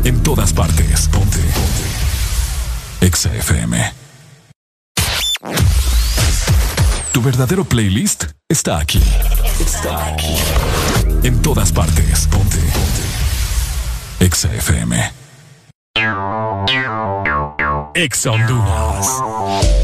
[0.02, 1.08] En todas partes.
[1.08, 1.38] Ponte.
[1.38, 3.06] Ponte.
[3.06, 3.92] Exa FM.
[7.12, 9.00] Tu verdadero playlist está aquí.
[9.60, 10.34] Está aquí.
[11.22, 12.26] En todas partes.
[12.26, 12.58] Ponte.
[12.58, 14.24] Ponte.
[14.24, 15.12] Exa FM.
[17.94, 19.83] Exa Honduras.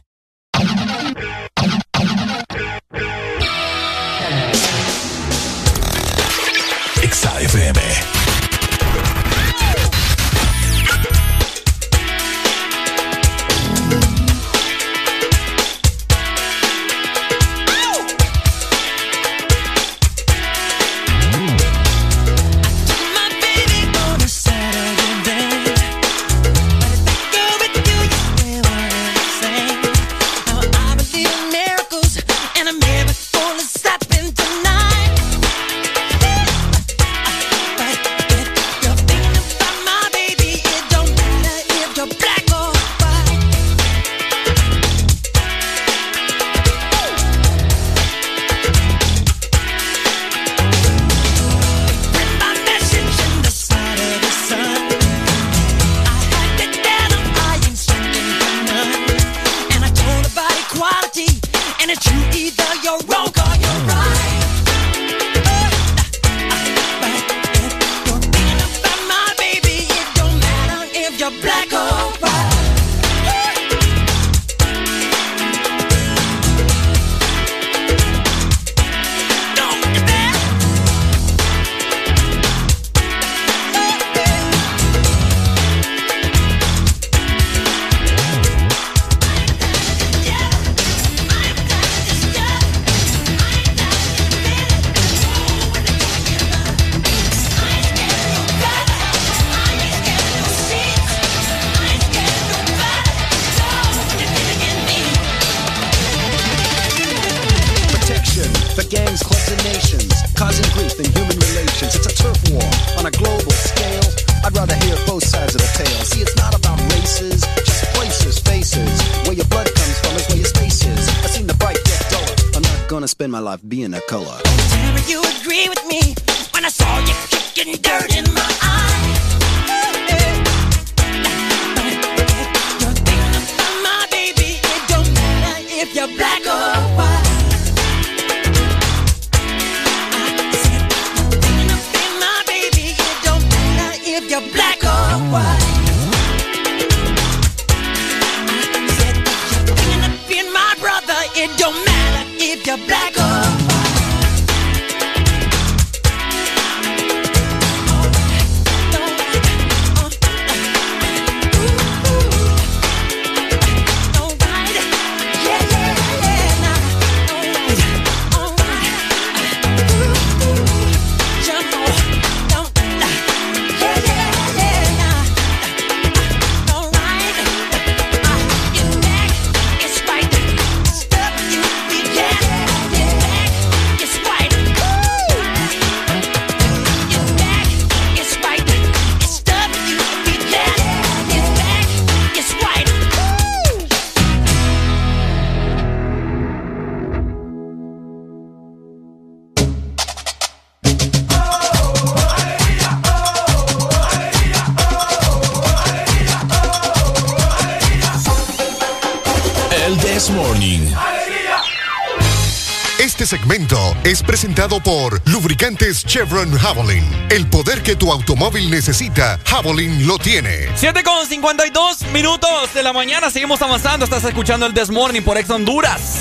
[214.83, 217.03] Por Lubricantes Chevron Javelin.
[217.29, 220.69] El poder que tu automóvil necesita, Javelin lo tiene.
[220.75, 223.31] 7 con 52 minutos de la mañana.
[223.31, 224.05] Seguimos avanzando.
[224.05, 226.20] Estás escuchando el Desmorning por Ex Honduras.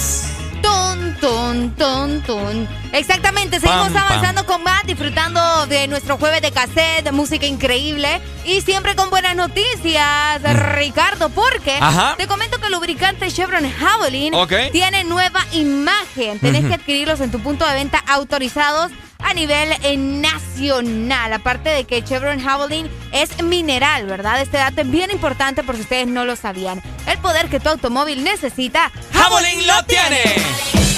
[1.21, 2.67] Ton, ton, ton.
[2.93, 8.63] Exactamente, seguimos avanzando con más, disfrutando de nuestro jueves de cassette, de música increíble y
[8.63, 10.77] siempre con buenas noticias, mm.
[10.77, 11.79] Ricardo, porque
[12.17, 14.33] te comento que el lubricante Chevron Javelin
[14.73, 16.39] tiene nueva imagen.
[16.39, 21.33] Tenés que adquirirlos en tu punto de venta autorizados a nivel eh, nacional.
[21.35, 24.41] Aparte de que Chevron Javelin es mineral, ¿verdad?
[24.41, 26.83] Este dato es bien importante por si ustedes no lo sabían.
[27.07, 30.90] El poder que tu automóvil necesita, Javelin lo tiene.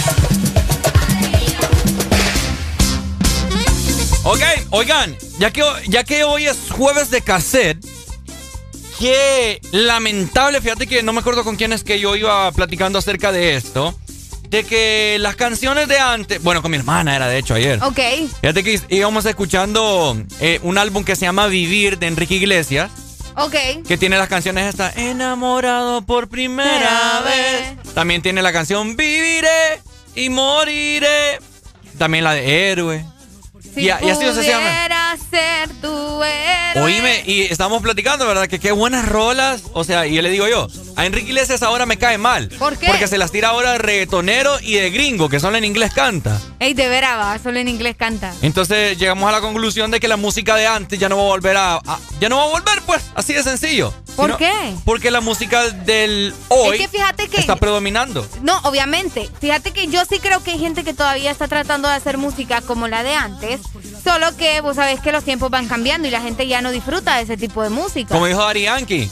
[4.24, 4.40] Ok,
[4.70, 7.84] oigan, ya que, ya que hoy es jueves de cassette,
[9.00, 13.32] qué lamentable, fíjate que no me acuerdo con quién es que yo iba platicando acerca
[13.32, 13.98] de esto,
[14.48, 17.82] de que las canciones de antes, bueno, con mi hermana era de hecho ayer.
[17.82, 17.98] Ok.
[18.40, 22.92] Fíjate que íbamos escuchando eh, un álbum que se llama Vivir de Enrique Iglesias.
[23.36, 23.56] Ok.
[23.88, 27.92] Que tiene las canciones esta Enamorado por primera vez.
[27.94, 29.80] También tiene la canción Viviré
[30.14, 31.40] y moriré.
[31.98, 33.04] También la de Héroe.
[33.74, 34.68] Si y, así se llama.
[35.16, 36.82] Ser tu héroe.
[36.82, 38.48] Oíme, y estamos platicando, ¿verdad?
[38.48, 39.62] Que qué buenas rolas.
[39.72, 42.48] O sea, y yo le digo yo, a Enrique Iglesias ahora me cae mal.
[42.58, 42.86] ¿Por qué?
[42.86, 46.40] Porque se las tira ahora de reggaetonero y de gringo, que solo en inglés canta.
[46.58, 48.34] Ey, de veras, va, solo en inglés canta.
[48.42, 51.26] Entonces llegamos a la conclusión de que la música de antes ya no va a
[51.26, 51.80] volver a.
[52.20, 53.92] ya no va a volver, pues, así de sencillo.
[54.16, 54.52] ¿Por qué?
[54.84, 58.26] Porque la música del hoy que fíjate que, está predominando.
[58.42, 59.28] No, obviamente.
[59.40, 62.60] Fíjate que yo sí creo que hay gente que todavía está tratando de hacer música
[62.60, 63.60] como la de antes.
[64.04, 67.16] Solo que vos sabés que los tiempos van cambiando y la gente ya no disfruta
[67.16, 68.14] de ese tipo de música.
[68.14, 69.10] Como dijo Ari Yankee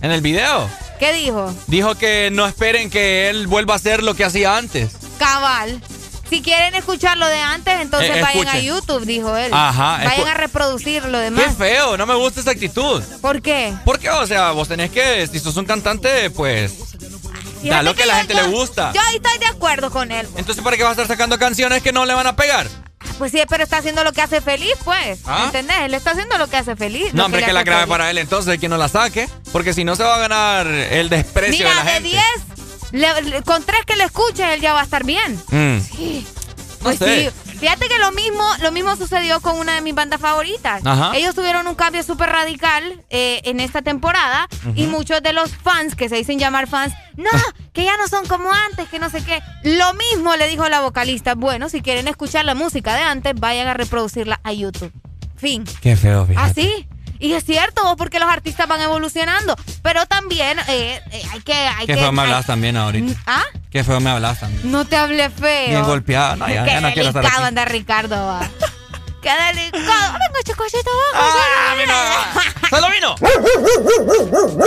[0.00, 0.68] en el video.
[0.98, 1.54] ¿Qué dijo?
[1.66, 4.90] Dijo que no esperen que él vuelva a hacer lo que hacía antes.
[5.18, 5.80] Cabal.
[6.28, 9.50] Si quieren escuchar lo de antes, entonces eh, vayan a YouTube, dijo él.
[9.54, 10.00] Ajá.
[10.04, 11.44] Vayan a reproducir lo demás.
[11.44, 13.02] Qué feo, no me gusta esa actitud.
[13.22, 13.72] ¿Por qué?
[13.84, 16.74] Porque, o sea, vos tenés que, si sos un cantante, pues...
[17.62, 18.92] Da lo que, a la gente le gusta.
[18.92, 20.28] Yo estoy de acuerdo con él.
[20.36, 22.68] Entonces, ¿para qué vas a estar sacando canciones que no le van a pegar?
[23.18, 25.20] Pues sí, pero está haciendo lo que hace feliz, pues.
[25.26, 25.44] ¿Ah?
[25.46, 25.76] ¿Entendés?
[25.82, 27.12] Él está haciendo lo que hace feliz.
[27.12, 29.28] No, hombre, que, la grabe para él entonces, que no la saque.
[29.52, 32.08] Porque si no se va a ganar el desprecio de la gente.
[32.92, 35.34] Mira, de 10, con tres que le escuchen, él ya va a estar bien.
[35.50, 35.80] Mm.
[35.80, 36.26] Sí.
[36.82, 37.28] Pues sí,
[37.58, 40.82] Fíjate que lo mismo, lo mismo sucedió con una de mis bandas favoritas.
[41.14, 45.96] Ellos tuvieron un cambio súper radical eh, en esta temporada y muchos de los fans
[45.96, 47.30] que se dicen llamar fans, no,
[47.72, 49.40] que ya no son como antes, que no sé qué.
[49.64, 51.34] Lo mismo le dijo la vocalista.
[51.34, 54.92] Bueno, si quieren escuchar la música de antes, vayan a reproducirla a YouTube.
[55.36, 55.64] Fin.
[55.80, 56.50] Qué feo, fíjate.
[56.50, 56.88] Así.
[57.18, 59.56] Y es cierto, porque los artistas van evolucionando.
[59.82, 61.52] Pero también eh, eh, hay que.
[61.52, 63.20] Hay Qué feo me hablas también ahorita.
[63.26, 63.44] ¿Ah?
[63.70, 64.70] Qué feo me hablas también.
[64.70, 65.68] No te hablé feo.
[65.68, 66.36] Bien golpeado.
[66.36, 67.72] No, ya, Qué ya no quiero estar aquí.
[67.72, 68.40] Ricardo,
[69.28, 69.52] va.
[69.52, 70.12] Qué delicado.
[70.12, 71.96] Venga, chicosito, ¡Ah, mira!
[72.70, 73.14] ¡Se lo vino!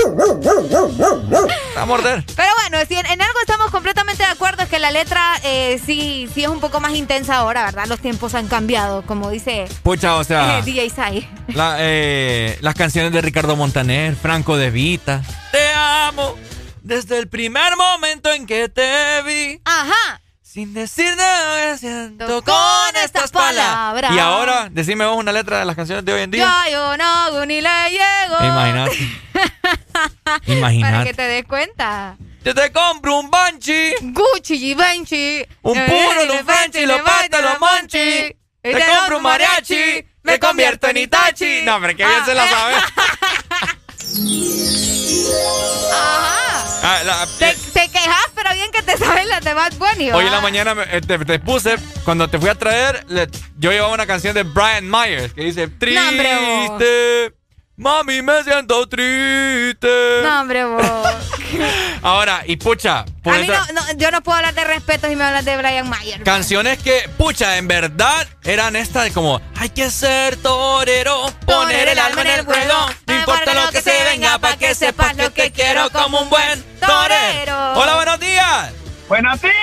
[1.77, 2.23] A morder.
[2.35, 5.79] Pero bueno, si en, en algo estamos completamente de acuerdo es que la letra eh,
[5.85, 7.85] sí, sí es un poco más intensa ahora, ¿verdad?
[7.87, 10.59] Los tiempos han cambiado, como dice Pucha, o sea.
[10.59, 11.29] eh, DJ Sai.
[11.49, 15.21] la- eh, las canciones de Ricardo Montaner, Franco De Vita.
[15.51, 16.35] Te amo
[16.83, 19.61] desde el primer momento en que te vi.
[19.65, 20.20] Ajá.
[20.51, 24.11] Sin decir nada, siento con estas palabras.
[24.13, 26.43] Y ahora, decime vos una letra de las canciones de hoy en día.
[26.43, 28.35] Ya yo no ni le llego.
[28.41, 28.97] Imagínate.
[30.23, 31.13] Para que Imagínate.
[31.13, 32.17] te des cuenta.
[32.43, 33.93] Yo te compro un Banshee.
[34.01, 35.45] Gucci, Givenchy.
[35.61, 38.35] Un puro, un Fancy, lo pata, lo monchi.
[38.61, 40.05] Te compro un mariachi.
[40.23, 41.61] Me convierto en Itachi.
[41.63, 42.73] No, hombre, que bien se la sabe.
[45.93, 46.65] Ajá.
[46.83, 47.60] Ah, la- Te, pero
[48.71, 50.11] bien que te sabes las de Bad Bunny.
[50.11, 51.75] Hoy en la mañana me- eh, te, te puse,
[52.05, 53.27] cuando te fui a traer, le-
[53.57, 55.79] yo llevaba una canción de Brian Myers que dice, No, vos.
[55.79, 57.33] triste,
[57.81, 60.21] mami me siento triste.
[60.23, 60.85] No, hombre, vos.
[62.03, 65.23] Ahora, y pucha, A mí no, no, yo no puedo hablar de respeto si me
[65.23, 66.23] hablas de Brian Mayer.
[66.23, 71.99] canciones que, pucha, en verdad eran estas de como, hay que ser torero, poner el
[71.99, 75.51] alma en el juego, no importa lo que se venga, para que sepas lo que
[75.51, 77.73] quiero como un buen torero.
[77.73, 78.71] Hola, buenos días.
[79.09, 79.53] ¡Buenos días!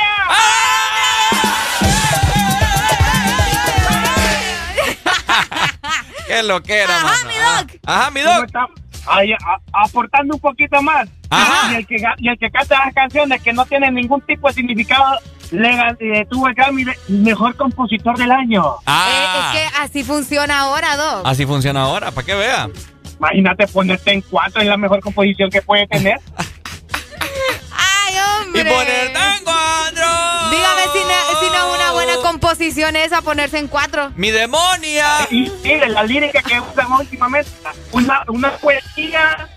[6.29, 7.81] Qué lo que era, Ajá, mi doc.
[7.87, 8.45] Ajá, mi ¿Cómo doc.
[8.47, 8.67] está?
[9.07, 11.09] Ahí, a- aportando un poquito más.
[11.31, 11.73] Ajá.
[11.73, 14.55] Y el, que, y el que canta las canciones que no tienen ningún tipo de
[14.55, 15.05] significado,
[15.51, 18.63] le eh, tuvo el Grammy mejor compositor del año.
[18.87, 19.09] Ah.
[19.11, 21.23] Eh, es que así funciona ahora, Doc.
[21.25, 22.69] Así funciona ahora, para que vea.
[23.19, 26.19] Imagínate ponerte en cuatro en la mejor composición que puede tener.
[28.09, 28.61] ¡Ay, hombre!
[28.61, 30.51] Y ponerte en cuatro.
[30.51, 34.11] Dígame si no, si no es una buena composición esa ponerse en cuatro.
[34.17, 35.27] Mi demonia.
[35.31, 37.51] Y mire, la lírica que usan últimamente,
[37.93, 39.49] una, una poesía.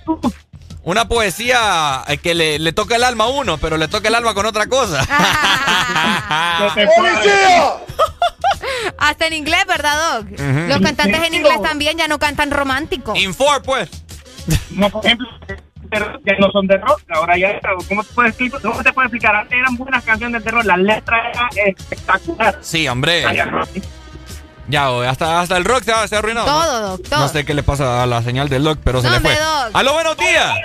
[0.84, 4.16] Una poesía eh, que le, le toca el alma a uno, pero le toca el
[4.16, 5.06] alma con otra cosa.
[6.96, 7.86] puedo-
[8.98, 10.28] Hasta en inglés, ¿verdad, Doc?
[10.40, 13.16] Los cantantes en inglés también ya no cantan romántico.
[13.16, 13.90] Infor, pues.
[14.72, 15.28] No, por ejemplo,
[15.92, 18.62] ya no son de rock, ahora ya, ¿cómo te puedes explicar?
[18.62, 19.36] ¿Cómo te puedo explicar?
[19.36, 22.58] Antes eran buenas canciones de rock, la letra era espectacular.
[22.62, 23.24] Sí, hombre.
[24.68, 26.48] Ya, hasta, hasta el rock se ha, se ha arruinado.
[26.48, 26.54] ¿no?
[26.64, 27.20] Todo, Doc, todo.
[27.20, 29.36] No sé qué le pasa a la señal del doc, pero se No, le fue.
[29.36, 29.70] Doc.
[29.74, 30.56] ¡Aló, buenos días!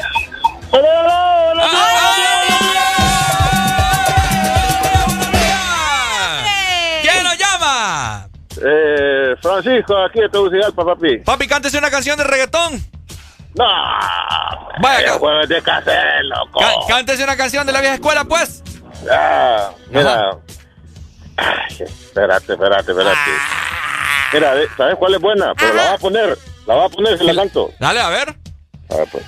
[7.02, 8.28] ¿Quién nos llama?
[8.64, 11.18] Eh, Francisco, aquí de Tegucigalpa, papi.
[11.18, 12.82] Papi, cántese una canción de reggaetón.
[13.56, 13.64] No,
[14.80, 15.18] Vaya,
[15.62, 16.60] caser, loco.
[16.60, 18.62] Cá- cántese una canción de la vieja escuela, pues.
[19.10, 20.32] Ah, mira.
[21.36, 23.30] Ay, espérate, espérate, espérate.
[24.32, 25.54] Mira, de- ¿sabes cuál es buena?
[25.54, 26.38] Pero la va a poner.
[26.66, 27.70] La va a poner si la canto.
[27.78, 28.36] Dale, a ver.
[28.90, 29.24] A ver, pues.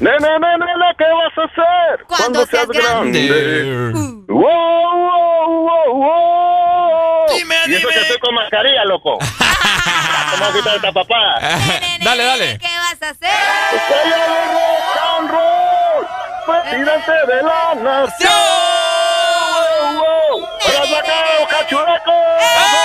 [0.00, 2.04] Nene, nene, nene, ¿qué vas a hacer?
[2.06, 3.92] Cuando seas grande.
[4.26, 7.26] Wow, wow, wow, wow.
[7.36, 7.92] Dime, y eso dime.
[7.92, 9.18] que estoy con mascarilla, loco.
[9.18, 11.38] ¿Cómo quitar esta papá?
[12.04, 12.58] dale, dale.
[12.58, 13.30] ¿Qué vas a hacer?
[13.74, 16.06] Estrella de rock and roll,
[16.46, 18.32] presidente de la nación.
[19.80, 20.48] Wow, wow.
[20.64, 22.83] Para sacar a los cachurecos.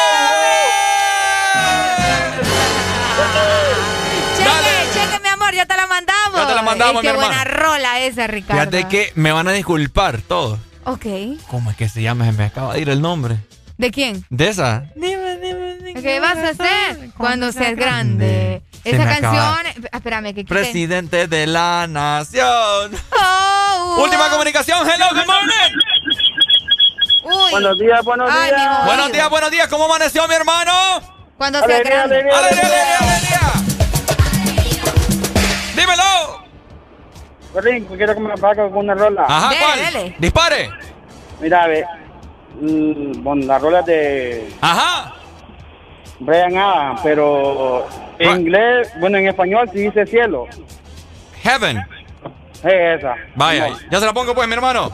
[5.69, 6.39] Te la mandamos.
[6.41, 8.61] Ya te la mandamos, Ey, Qué mi buena rola esa, Ricardo.
[8.71, 10.59] Fíjate que me van a disculpar todos.
[10.83, 11.05] Ok.
[11.47, 12.25] ¿Cómo es que se llama?
[12.25, 13.37] Se me acaba de ir el nombre.
[13.77, 14.25] ¿De quién?
[14.29, 14.83] De esa.
[14.99, 18.61] ¿Qué vas a hacer cuando seas grande?
[18.83, 19.65] Se Esa canción.
[19.67, 20.43] eh, Espérame, que.
[20.43, 22.91] Presidente de la nación.
[23.11, 24.85] Oh, Última comunicación.
[24.89, 25.75] Hello, good morning.
[27.23, 27.51] Uy.
[27.51, 28.85] Buenos días, buenos Ay, días.
[28.85, 29.67] Buenos días, buenos días.
[29.67, 30.71] ¿Cómo amaneció mi hermano?
[31.37, 32.15] Cuando seas grande.
[32.15, 32.97] alegría, ¡Alegría, alegría.
[32.97, 33.48] alegría, alegría!
[37.53, 39.25] Corrín, quiero que me apague con una rola.
[39.27, 39.79] Ajá, Dele, ¿cuál?
[39.93, 40.15] dele.
[40.19, 40.69] Dispare.
[41.41, 41.85] Mira, ve.
[42.61, 45.13] mm, bueno, la rola de Ajá.
[46.19, 47.87] Brian Adams, pero
[48.19, 50.45] en inglés, bueno, en español sí dice cielo.
[51.41, 51.77] Heaven.
[52.63, 53.15] Es esa.
[53.35, 53.77] Vaya, No.
[53.89, 54.91] ya se la pongo pues, mi hermano.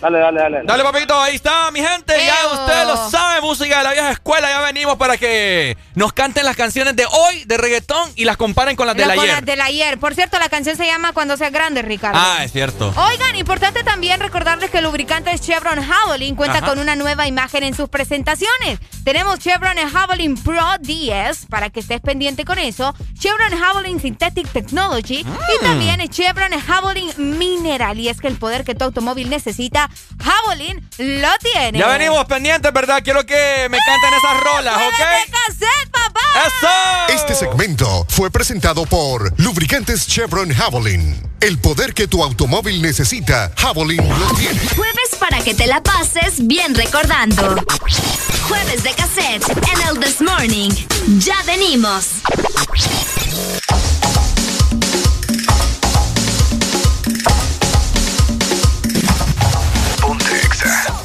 [0.00, 0.60] Dale, dale, dale.
[0.64, 2.14] Dale, papito, ahí está, mi gente.
[2.24, 4.48] Ya usted lo sabe, música de la vieja escuela.
[4.48, 8.76] Ya venimos para que nos canten las canciones de hoy, de reggaetón, y las comparen
[8.76, 9.16] con las de ayer.
[9.16, 9.98] Con las del ayer.
[9.98, 12.18] Por cierto, la canción se llama Cuando seas grande, Ricardo.
[12.20, 12.94] Ah, es cierto.
[12.96, 17.74] Oigan, importante también recordarles que el lubricante Chevron Javelin cuenta con una nueva imagen en
[17.74, 18.78] sus presentaciones.
[19.02, 22.94] Tenemos Chevron Javelin Pro 10, para que estés pendiente con eso.
[23.18, 25.20] Chevron Javelin Synthetic Technology.
[25.20, 25.64] Y mm.
[25.64, 27.98] también Chevron Javelin Mineral.
[27.98, 29.87] Y es que el poder que tu automóvil necesita
[30.22, 31.78] Javelin lo tiene.
[31.78, 33.02] Ya venimos pendientes, ¿verdad?
[33.02, 35.30] Quiero que me canten esas rolas, ¿ok?
[35.30, 36.20] Cassette, papá!
[36.46, 37.14] ¡Eso!
[37.14, 41.22] Este segmento fue presentado por Lubricantes Chevron Javelin.
[41.40, 44.60] El poder que tu automóvil necesita, Javelin lo tiene.
[44.76, 47.56] Jueves para que te la pases bien recordando.
[48.48, 50.70] Jueves de cassette en el This Morning.
[51.18, 52.06] Ya venimos.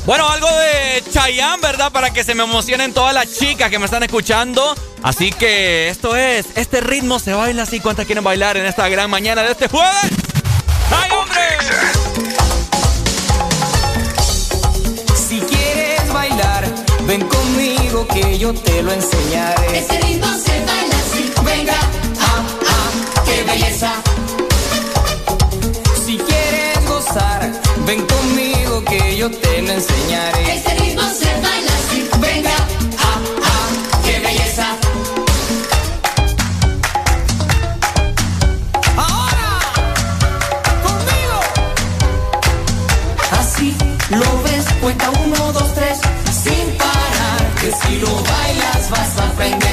[0.05, 1.89] Bueno, algo de Chayanne, ¿verdad?
[1.89, 4.75] Para que se me emocionen todas las chicas que me están escuchando.
[5.01, 7.79] Así que esto es, este ritmo se baila así.
[7.79, 10.11] ¿Cuántas quieren bailar en esta gran mañana de este jueves?
[10.91, 11.41] ¡Ay, hombre!
[15.15, 16.65] Si quieres bailar,
[17.07, 19.79] ven conmigo que yo te lo enseñaré.
[19.79, 21.33] Este ritmo se baila así.
[21.45, 21.77] Venga,
[22.19, 23.93] ah, ah, qué belleza.
[26.05, 27.51] Si quieres gozar,
[27.85, 29.42] ven conmigo que yo te
[29.73, 30.55] enseñaré.
[30.55, 32.09] Este ritmo se baila así.
[32.19, 32.55] Venga,
[32.99, 33.67] ah, ah,
[34.05, 34.67] qué belleza.
[38.95, 39.49] Ahora,
[40.85, 41.39] conmigo.
[43.39, 43.75] Así
[44.11, 45.97] lo ves, cuenta uno, dos, tres,
[46.43, 47.41] sin parar.
[47.59, 49.72] Que si lo bailas vas a aprender.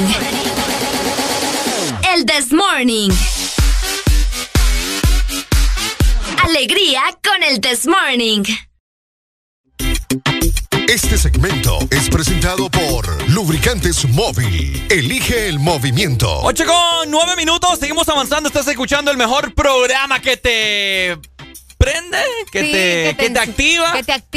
[0.00, 0.14] Morning.
[2.14, 3.10] El This Morning.
[6.42, 8.42] Alegría con el This Morning.
[10.88, 14.86] Este segmento es presentado por Lubricantes Móvil.
[14.90, 16.40] Elige el movimiento.
[16.44, 17.78] 8 con 9 minutos.
[17.78, 18.48] Seguimos avanzando.
[18.48, 21.18] Estás escuchando el mejor programa que te
[21.76, 22.18] prende,
[22.52, 23.92] que, te, que, te, activa.
[23.92, 24.29] Que te activa.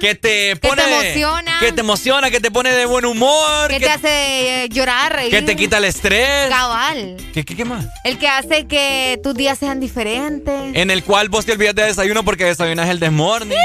[0.00, 0.82] Que te pone.
[0.82, 1.58] Que te emociona.
[1.60, 3.68] Que te emociona, que te pone de buen humor.
[3.68, 5.30] Que, te hace eh, llorar, reír.
[5.30, 6.48] Que te quita el estrés.
[6.48, 7.16] Cabal.
[7.32, 7.86] ¿Qué, qué, más?
[8.04, 10.54] El que hace que tus días sean diferentes.
[10.74, 13.58] En el cual vos te olvidas de desayuno porque desayunas el desmorning.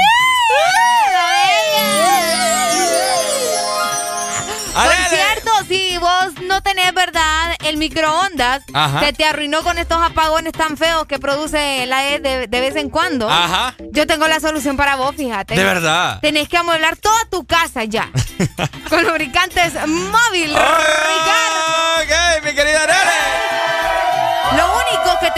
[4.72, 7.56] Por cierto, si vos no tenés, ¿verdad?
[7.64, 8.62] El microondas
[9.00, 12.88] se te arruinó con estos apagones tan feos que produce la E de, vez en
[12.88, 13.28] cuando.
[13.28, 13.69] Ajá.
[13.92, 15.54] Yo tengo la solución para vos, fíjate.
[15.54, 16.20] De verdad.
[16.20, 18.10] Tenés que amueblar toda tu casa ya.
[18.88, 20.52] con lubricantes móvil.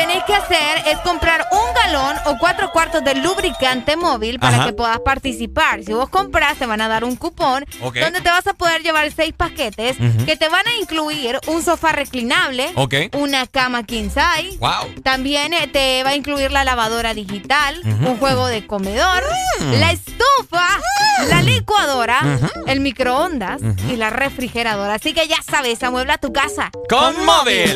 [0.04, 4.72] Único que hacer es comprar un galón o cuatro cuartos de lubricante móvil para que
[4.72, 5.82] puedas participar.
[5.84, 9.10] Si vos compras, te van a dar un cupón donde te vas a poder llevar
[9.12, 9.96] seis paquetes
[10.26, 12.72] que te van a incluir un sofá reclinable,
[13.14, 14.58] una cama king size.
[15.02, 19.22] También eh, te va a incluir la lavadora digital, un juego de comedor,
[19.60, 19.72] Mm.
[19.80, 20.66] la estufa,
[21.28, 22.20] la licuadora,
[22.66, 23.60] el microondas
[23.90, 24.94] y la refrigeradora.
[24.94, 26.70] Así que ya sabes, amuebla tu casa.
[26.88, 27.74] Con, móvil.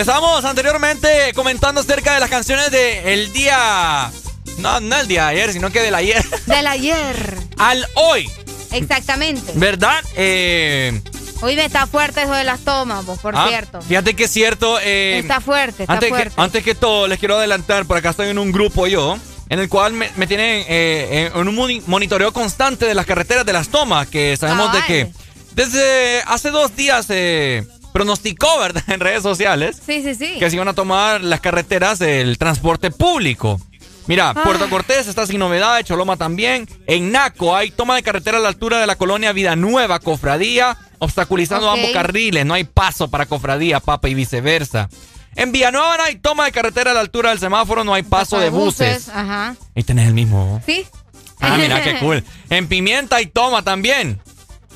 [0.00, 4.10] Estamos anteriormente comentando acerca de las canciones de el día.
[4.58, 6.24] No, no el día de ayer, sino que del ayer.
[6.46, 7.36] Del ayer.
[7.58, 8.30] Al hoy.
[8.72, 9.52] Exactamente.
[9.54, 10.02] ¿Verdad?
[10.16, 11.00] Eh.
[11.42, 13.82] Hoy me está fuerte eso de las tomas, vos, por ah, cierto.
[13.82, 14.78] Fíjate que es cierto.
[14.80, 16.34] Eh, está fuerte, está antes fuerte.
[16.34, 19.18] Que, antes que todo, les quiero adelantar, por acá estoy en un grupo yo,
[19.50, 23.52] en el cual me, me tienen eh, en un monitoreo constante de las carreteras de
[23.52, 25.12] las tomas, que sabemos de que
[25.56, 27.66] desde hace dos días eh,
[27.96, 28.82] pronosticó, ¿verdad?
[28.88, 29.80] En redes sociales.
[29.84, 30.36] Sí, sí, sí.
[30.38, 33.58] Que se iban a tomar las carreteras del transporte público.
[34.06, 34.42] Mira, Ah.
[34.44, 36.68] Puerto Cortés está sin novedades, Choloma también.
[36.86, 40.76] En Naco hay toma de carretera a la altura de la colonia Vida Nueva, Cofradía,
[40.98, 42.44] obstaculizando ambos carriles.
[42.44, 44.88] No hay paso para Cofradía, Papa y viceversa.
[45.34, 48.38] En Villanueva no hay toma de carretera a la altura del semáforo, no hay paso
[48.38, 49.08] de buses.
[49.08, 49.56] Ajá.
[49.74, 50.62] Ahí tenés el mismo.
[50.66, 50.86] Sí.
[51.40, 52.22] Ah, mira, qué cool.
[52.50, 54.20] En Pimienta hay toma también.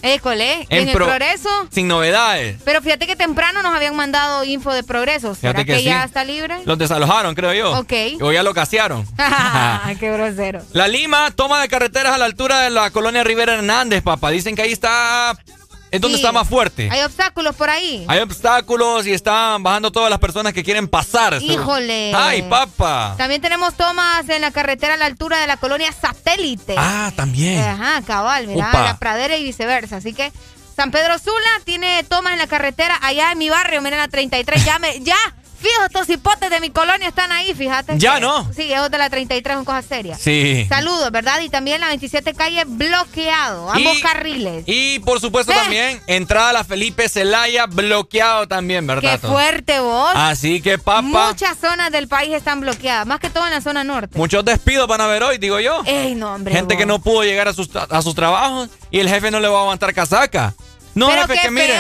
[0.03, 0.67] École.
[0.71, 1.49] ¿Y En en el Pro- progreso.
[1.71, 2.57] Sin novedades.
[2.65, 5.35] Pero fíjate que temprano nos habían mandado info de progreso.
[5.35, 6.59] ¿Será Fíjate que, que ya está libre?
[6.65, 7.79] Los desalojaron, creo yo.
[7.79, 7.93] Ok.
[8.23, 9.07] O ya lo casearon.
[10.01, 10.61] Qué grosero.
[10.73, 14.31] La Lima, toma de carreteras a la altura de la colonia Rivera Hernández, papá.
[14.31, 15.37] Dicen que ahí está.
[15.91, 16.23] Es donde Sí.
[16.23, 16.89] está más fuerte.
[16.91, 18.05] Hay obstáculos por ahí.
[18.09, 21.39] Hay obstáculos y están bajando todas las personas que quieren pasar.
[21.43, 22.13] Híjole.
[22.15, 23.15] ¡Ay, papá!
[23.19, 26.75] También tenemos tomas en la carretera a la altura de la colonia Satélite.
[26.79, 27.61] Ah, también.
[27.63, 29.97] Ajá, cabal, mira, la pradera y viceversa.
[29.97, 30.33] Así que
[30.77, 34.65] San Pedro Sula tiene tomas en la carretera allá en mi barrio, miren la 33.
[34.65, 35.17] Ya, me, ya,
[35.61, 37.99] fijo, estos hipotes de mi colonia están ahí, fíjate.
[37.99, 38.51] Ya Que- no.
[38.55, 40.21] Sí, esos de la 33 son cosas serias.
[40.21, 40.67] Sí.
[40.69, 41.41] Saludos, ¿verdad?
[41.41, 44.65] Y también la 27 calle bloqueado, ambos Y- carriles.
[44.67, 45.57] Y por supuesto Eh.
[45.57, 49.21] también, entrada a la Felipe Celaya bloqueado también, ¿verdad?
[49.21, 50.11] Qué fuerte vos.
[50.15, 53.85] Así que, papá, Muchas zonas del país están bloqueadas, más que todo en la zona
[53.85, 54.17] norte.
[54.19, 55.83] muchos despidos van a ver hoy, digo yo.
[55.85, 56.55] Ey, no, hombre.
[56.55, 59.49] Gente que no pudo llegar a sus, a sus trabajos y el jefe no le
[59.49, 60.55] va a aguantar casaca.
[60.95, 61.79] No, Pero jefe, qué que mire.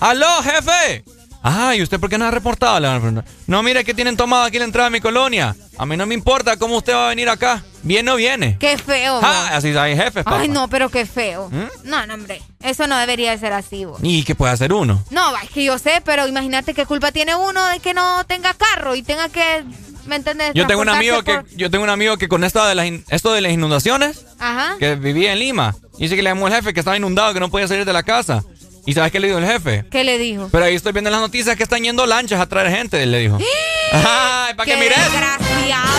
[0.00, 1.04] ¡Aló, jefe!
[1.44, 2.78] Ay, ¿usted por qué no ha reportado?
[2.78, 3.24] Le van a preguntar.
[3.48, 5.56] No, mire que tienen tomado aquí la entrada de mi colonia.
[5.76, 7.64] A mí no me importa cómo usted va a venir acá.
[7.82, 8.56] ¿Bien o viene?
[8.60, 9.18] Qué feo.
[9.22, 10.38] Ah, así hay jefes, papá.
[10.40, 11.48] Ay, no, pero qué feo.
[11.50, 11.88] ¿Mm?
[11.88, 12.40] No, no, hombre.
[12.62, 13.98] Eso no debería de ser así, vos.
[14.02, 15.02] ¿Y qué puede hacer uno?
[15.10, 18.54] No, es que yo sé, pero imagínate qué culpa tiene uno de que no tenga
[18.54, 19.64] carro y tenga que,
[20.06, 20.52] ¿me entiendes?
[20.54, 23.04] Yo tengo un amigo que yo tengo un amigo que con esta de las in-
[23.08, 24.76] esto de las inundaciones, Ajá.
[24.78, 27.50] que vivía en Lima, dice que le llamó el jefe que estaba inundado, que no
[27.50, 28.44] podía salir de la casa.
[28.84, 29.84] ¿Y sabes qué le dijo el jefe?
[29.90, 30.48] ¿Qué le dijo?
[30.50, 33.18] Pero ahí estoy viendo en las noticias que están yendo lanchas a traer gente, le
[33.18, 33.38] dijo.
[33.92, 34.98] Ay, para que ¡Qué mires.
[34.98, 35.92] desgraciado!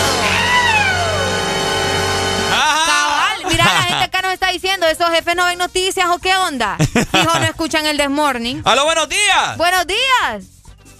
[2.50, 6.36] Cabal, mira, la gente acá nos está diciendo, ¿esos jefes no ven noticias o qué
[6.36, 6.76] onda?
[6.94, 8.62] Hijo, no escuchan el Desmorning.
[8.66, 9.56] ¡Aló, buenos días!
[9.56, 10.44] ¡Buenos días!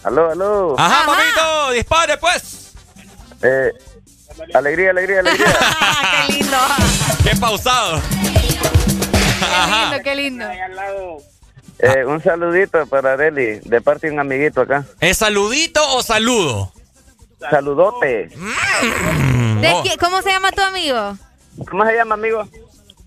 [0.05, 0.77] Aló, aló.
[0.79, 2.73] Ajá, papito, dispare pues.
[3.43, 3.71] Eh,
[4.55, 5.47] alegría, alegría, alegría.
[6.27, 6.57] ¡Qué lindo!
[7.25, 8.01] Qué pausado.
[8.21, 8.27] ¡Qué
[9.71, 10.47] lindo, qué lindo!
[11.85, 14.85] Eh, un saludito para Areli, de parte de un amiguito acá.
[15.01, 16.73] ¿Es saludito o saludo?
[17.51, 18.29] Saludote.
[18.29, 21.17] ¿De qui- ¿Cómo se llama tu amigo?
[21.69, 22.49] ¿Cómo se llama, amigo?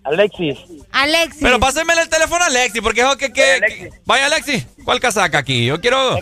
[0.03, 0.57] Alexis.
[0.91, 1.41] Alexis.
[1.41, 5.39] Pero pásenmele el teléfono a Alexi, porque es que, que, que- Vaya, Alexi, ¿cuál casaca
[5.39, 5.65] aquí?
[5.65, 6.17] Yo quiero...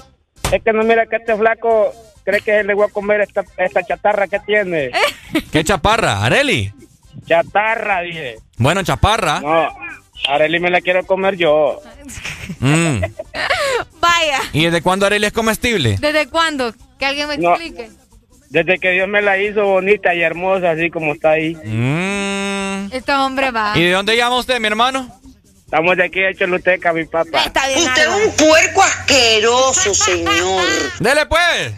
[0.51, 1.91] Es que no mira que este flaco
[2.23, 4.91] cree que le voy a comer esta, esta chatarra que tiene.
[5.51, 6.23] ¿Qué chaparra?
[6.23, 6.71] ¿Areli?
[7.27, 8.37] Chatarra, dije.
[8.57, 9.39] Bueno, chaparra.
[9.41, 9.67] No,
[10.27, 11.81] Areli me la quiero comer yo.
[12.59, 13.01] Mm.
[13.99, 14.39] Vaya.
[14.53, 15.97] ¿Y desde cuándo Areli es comestible?
[15.99, 16.73] ¿Desde cuándo?
[16.99, 17.51] Que alguien me No.
[17.51, 17.89] explique.
[18.49, 21.55] Desde que Dios me la hizo bonita y hermosa, así como está ahí.
[21.55, 22.93] Mm.
[22.93, 23.73] Este hombre va.
[23.75, 25.09] ¿Y de dónde llama usted, mi hermano?
[25.65, 27.43] Estamos de aquí a Choluteca, mi papá.
[27.47, 30.63] Usted es un puerco asqueroso, señor.
[30.99, 31.73] Dele pues.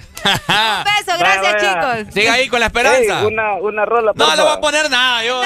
[0.47, 2.13] Un beso, gracias chicos.
[2.13, 3.19] Siga ahí con la esperanza.
[3.21, 5.41] Ey, una, una rola, no le voy a poner nada, yo.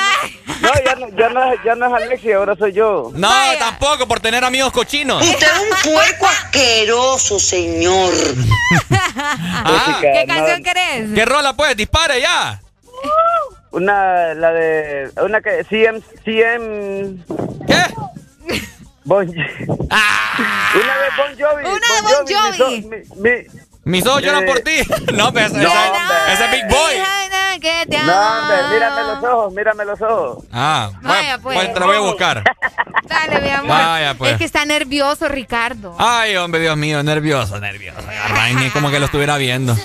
[0.61, 3.11] No, ya no, ya no, ya no es Alexia, ahora soy yo.
[3.13, 5.21] No, tampoco, por tener amigos cochinos.
[5.27, 8.13] Usted es un puerco asqueroso, señor.
[9.63, 11.09] Ah, ¿Qué canción querés?
[11.13, 11.75] ¿Qué rola pues?
[11.75, 12.59] Dispare ya.
[13.71, 17.17] Una, la de, una que, CM, CM...
[17.67, 17.83] ¿Qué?
[19.03, 21.65] Bon, una de Bon Jovi.
[21.65, 22.51] Una de Bon Jovi.
[22.51, 24.77] mi so- mi- mi- Mis ojos lloran por ti.
[25.13, 26.33] No, pero ese, no, ese- hombre.
[26.33, 26.93] ese es Big Boy.
[27.59, 30.43] Que te No, hombre, mírame los ojos, mírame los ojos.
[30.51, 31.57] Ah, Vaya, bueno, pues.
[31.59, 32.43] pues te la voy a buscar.
[33.07, 33.67] Dale, mi amor.
[33.69, 34.31] Vaya, pues.
[34.31, 35.95] Es que está nervioso, Ricardo.
[35.99, 37.99] Ay, hombre, Dios mío, nervioso, nervioso.
[38.35, 39.77] Ay, ni como que lo estuviera viendo.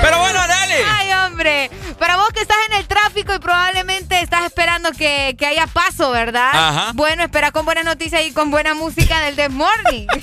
[0.00, 0.76] Pero bueno, dale.
[0.86, 1.70] Ay, hombre.
[1.98, 6.10] Para vos que estás en el tráfico y probablemente estás esperando que, que haya paso,
[6.10, 6.50] ¿verdad?
[6.52, 6.92] Ajá.
[6.94, 10.06] Bueno, espera con buenas noticias y con buena música del The Morning.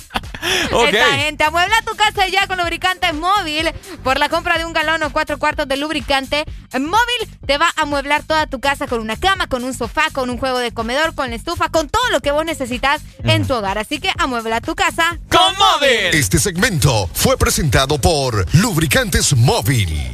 [0.70, 0.92] Ok.
[0.92, 3.70] Esta gente amuebla tu casa ya con lubricantes móvil.
[4.04, 6.44] Por la compra de un galón o cuatro cuartos de lubricante
[6.78, 10.30] móvil, te va a amueblar toda tu casa con una cama, con un sofá, con
[10.30, 13.54] un juego de comedor, con la estufa, con todo lo que vos necesitas en tu
[13.54, 13.78] hogar.
[13.78, 16.12] Así que amuebla tu casa con móvil.
[16.12, 19.65] Este segmento fue presentado por Lubricantes Móvil.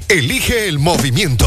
[0.08, 1.46] Elige el movimiento.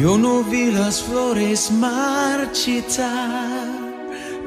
[0.00, 3.68] Yo no vi las flores marchitar,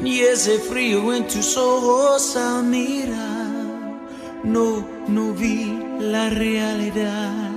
[0.01, 3.99] ni ese frío en tus ojos al mirar.
[4.43, 7.51] No, no vi la realidad,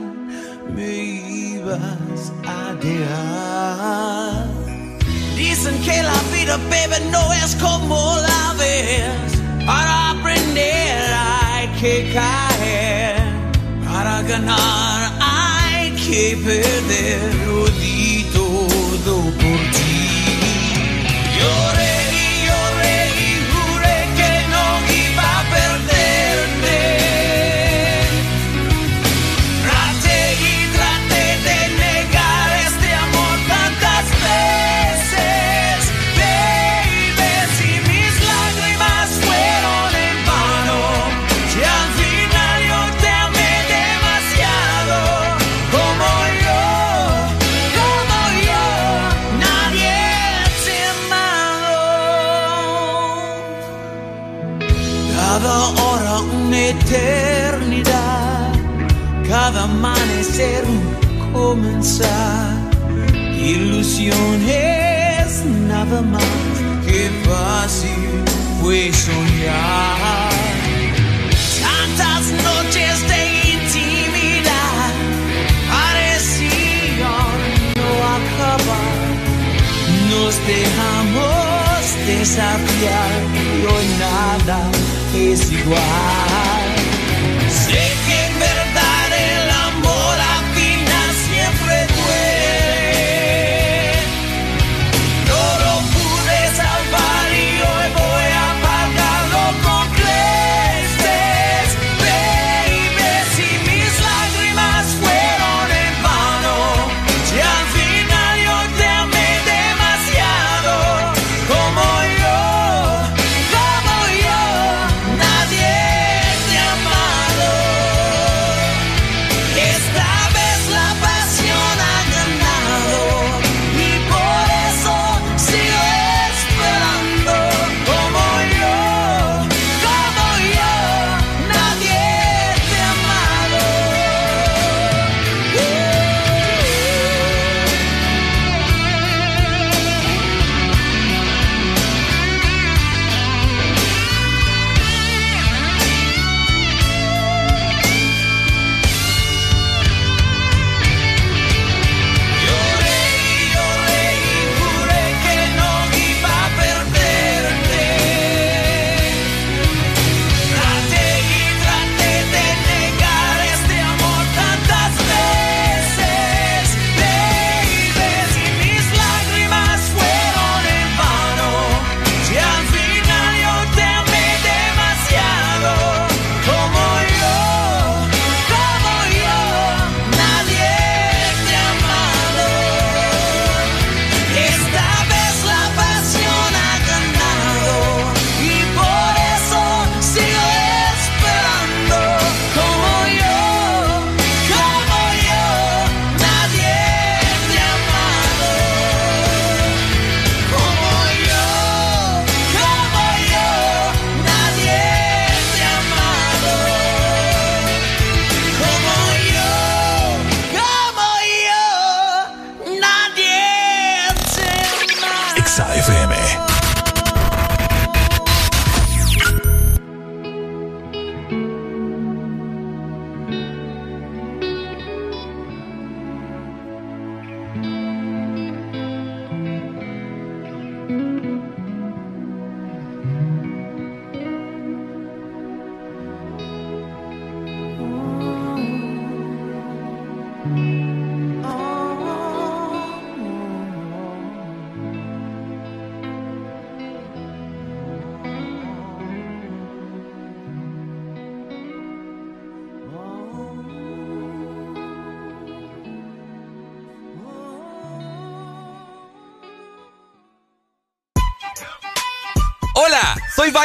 [0.75, 4.47] me ibas a dejar.
[5.37, 9.33] Dicen que la vida, baby, no es como la ves.
[9.67, 13.17] Para aprender hay que caer,
[13.85, 17.35] para ganar hay que perder.
[17.47, 19.86] Lo di todo por ti.
[61.47, 62.55] Comenzar.
[63.55, 65.27] Ilusiones
[65.69, 66.55] nada más
[66.87, 68.11] que fácil
[68.61, 70.31] fue soñar.
[71.67, 73.21] Tantas noches de
[73.55, 74.91] intimidad
[75.75, 77.39] parecían
[77.79, 79.05] no acabar.
[80.13, 81.81] Nos dejamos
[82.13, 84.59] desafiar y hoy nada
[85.15, 86.67] es igual.
[87.65, 88.06] Sé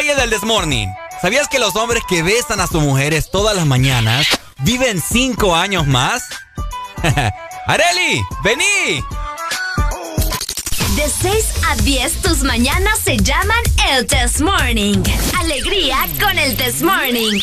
[0.01, 0.89] Soy Valle del Desmorning.
[1.21, 4.25] ¿Sabías que los hombres que besan a sus mujeres todas las mañanas
[4.61, 6.23] viven cinco años más?
[7.67, 8.19] ¡Areli!
[8.43, 9.03] ¡Vení!
[10.95, 15.03] De 6 a 10, tus mañanas se llaman el Test Morning.
[15.39, 17.39] Alegría con el Test Morning.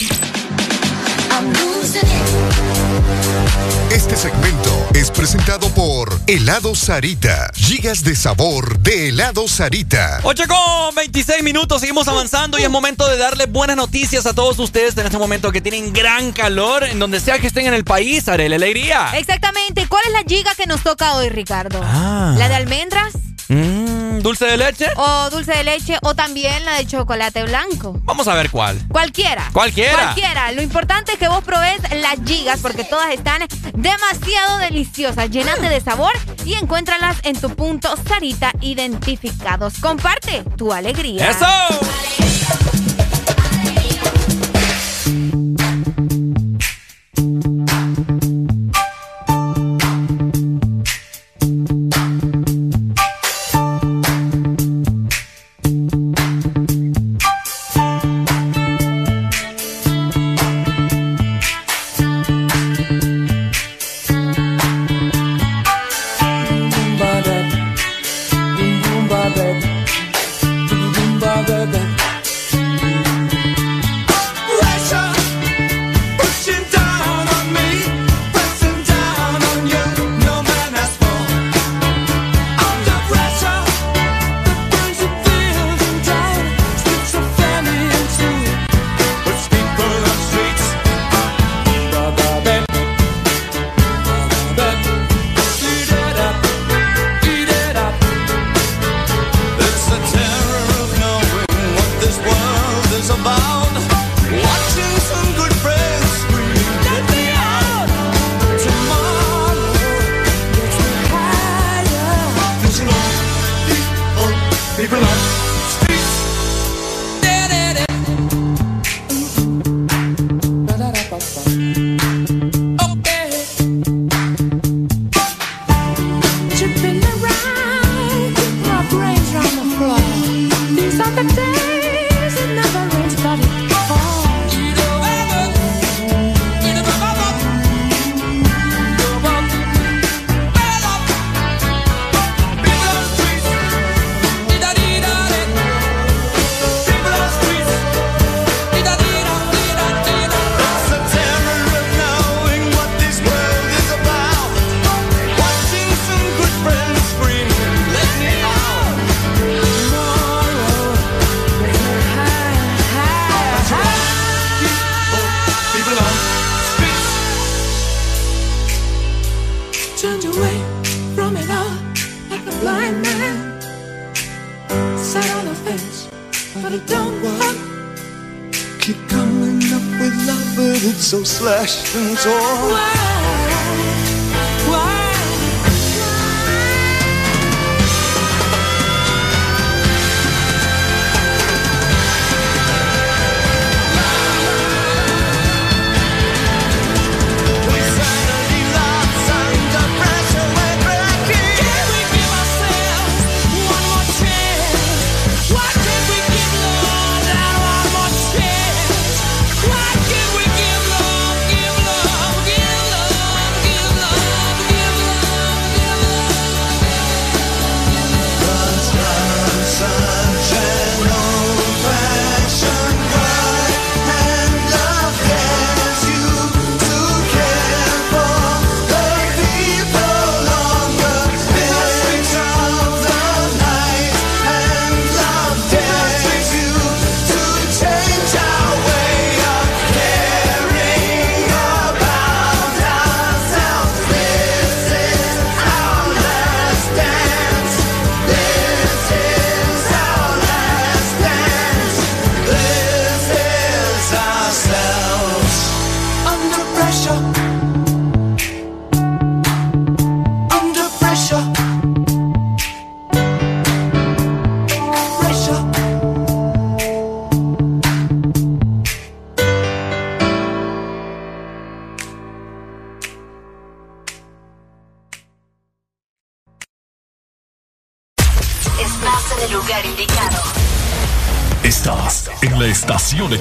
[3.90, 7.50] Este segmento es presentado por Helado Sarita.
[7.54, 10.20] Gigas de sabor de Helado Sarita.
[10.24, 14.58] 8 con 26 minutos, seguimos avanzando y es momento de darle buenas noticias a todos
[14.58, 17.84] ustedes en este momento que tienen gran calor en donde sea que estén en el
[17.84, 18.28] país.
[18.28, 19.12] Haré la alegría.
[19.16, 19.86] Exactamente.
[19.88, 21.80] ¿Cuál es la giga que nos toca hoy, Ricardo?
[21.82, 22.34] Ah.
[22.36, 23.14] ¿La de almendras?
[23.48, 24.86] Mm, ¿Dulce de leche?
[24.96, 27.98] O dulce de leche o también la de chocolate blanco.
[28.04, 28.78] Vamos a ver cuál.
[28.88, 29.48] Cualquiera.
[29.52, 29.94] Cualquiera.
[29.94, 30.52] Cualquiera.
[30.52, 33.42] Lo importante es que vos probés las gigas porque todas están
[33.74, 35.30] demasiado deliciosas.
[35.30, 36.12] Llénate de sabor
[36.44, 39.78] y encuéntralas en tu punto Sarita identificados.
[39.80, 41.30] Comparte tu alegría.
[41.30, 42.27] ¡Eso!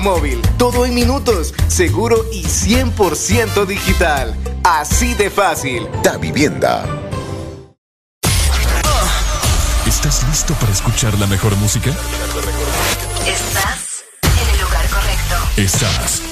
[0.00, 0.40] móvil.
[0.58, 4.36] Todo en minutos, seguro y 100% digital.
[4.64, 5.88] Así de fácil.
[6.02, 6.84] Da Vivienda.
[9.86, 11.90] ¿Estás listo para escuchar la mejor música?
[13.26, 15.36] Estás en el lugar correcto.
[15.56, 16.22] Estás.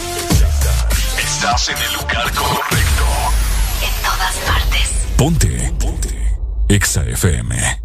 [1.19, 3.05] Estás en el lugar correcto.
[3.83, 4.91] En todas partes.
[5.17, 5.75] Ponte.
[5.78, 6.39] Ponte.
[6.69, 7.84] Exa FM.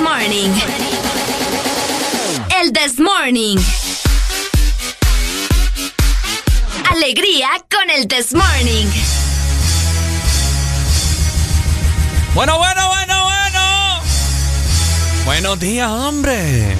[0.00, 0.50] This morning?
[2.58, 3.58] El this morning.
[6.90, 8.86] Alegría con el this morning.
[12.34, 14.00] Bueno, bueno, bueno, bueno.
[15.26, 16.76] Buenos días, hombre.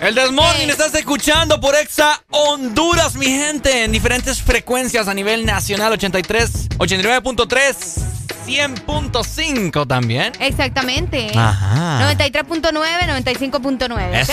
[0.00, 5.92] El Desmorning estás escuchando por Exa Honduras, mi gente, en diferentes frecuencias a nivel nacional,
[5.94, 7.97] 83, 89.3,
[8.48, 10.32] 100.5 también.
[10.40, 11.30] Exactamente.
[11.36, 12.14] Ajá.
[12.14, 12.72] 93.9,
[13.24, 14.14] 95.9.
[14.14, 14.32] Eso.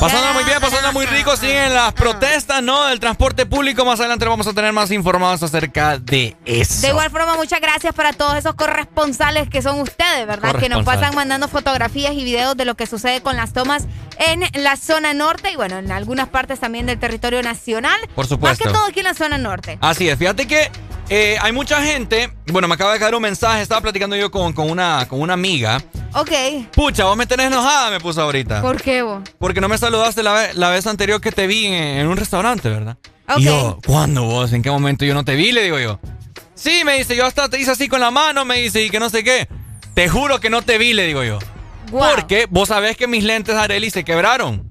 [0.00, 2.86] Pasando muy bien, pasando muy rico, siguen las protestas, ¿no?
[2.86, 3.84] Del transporte público.
[3.84, 6.80] Más adelante vamos a tener más informados acerca de eso.
[6.80, 10.56] De igual forma, muchas gracias para todos esos corresponsales que son ustedes, ¿verdad?
[10.56, 13.84] Que nos pasan mandando fotografías y videos de lo que sucede con las tomas
[14.18, 18.00] en la zona norte y bueno, en algunas partes también del territorio nacional.
[18.16, 18.64] Por supuesto.
[18.64, 19.78] Más que todo aquí en la zona norte.
[19.80, 20.68] Así es, fíjate que
[21.14, 24.52] eh, hay mucha gente, bueno, me acaba de caer un mensaje, estaba platicando yo con,
[24.52, 25.82] con, una, con una amiga.
[26.14, 26.30] Ok.
[26.72, 28.62] Pucha, vos me tenés enojada, me puso ahorita.
[28.62, 29.22] ¿Por qué vos?
[29.38, 32.16] Porque no me saludaste la, vez, la vez anterior que te vi en, en un
[32.16, 32.96] restaurante, ¿verdad?
[33.28, 33.38] Ok.
[33.38, 34.52] Y yo, ¿cuándo vos?
[34.52, 35.52] ¿En qué momento yo no te vi?
[35.52, 36.00] Le digo yo.
[36.54, 39.00] Sí, me dice, yo hasta te hice así con la mano, me dice, y que
[39.00, 39.48] no sé qué.
[39.94, 41.38] Te juro que no te vi, le digo yo.
[41.90, 42.14] Guau.
[42.14, 44.66] Porque vos sabés que mis lentes Areli se quebraron.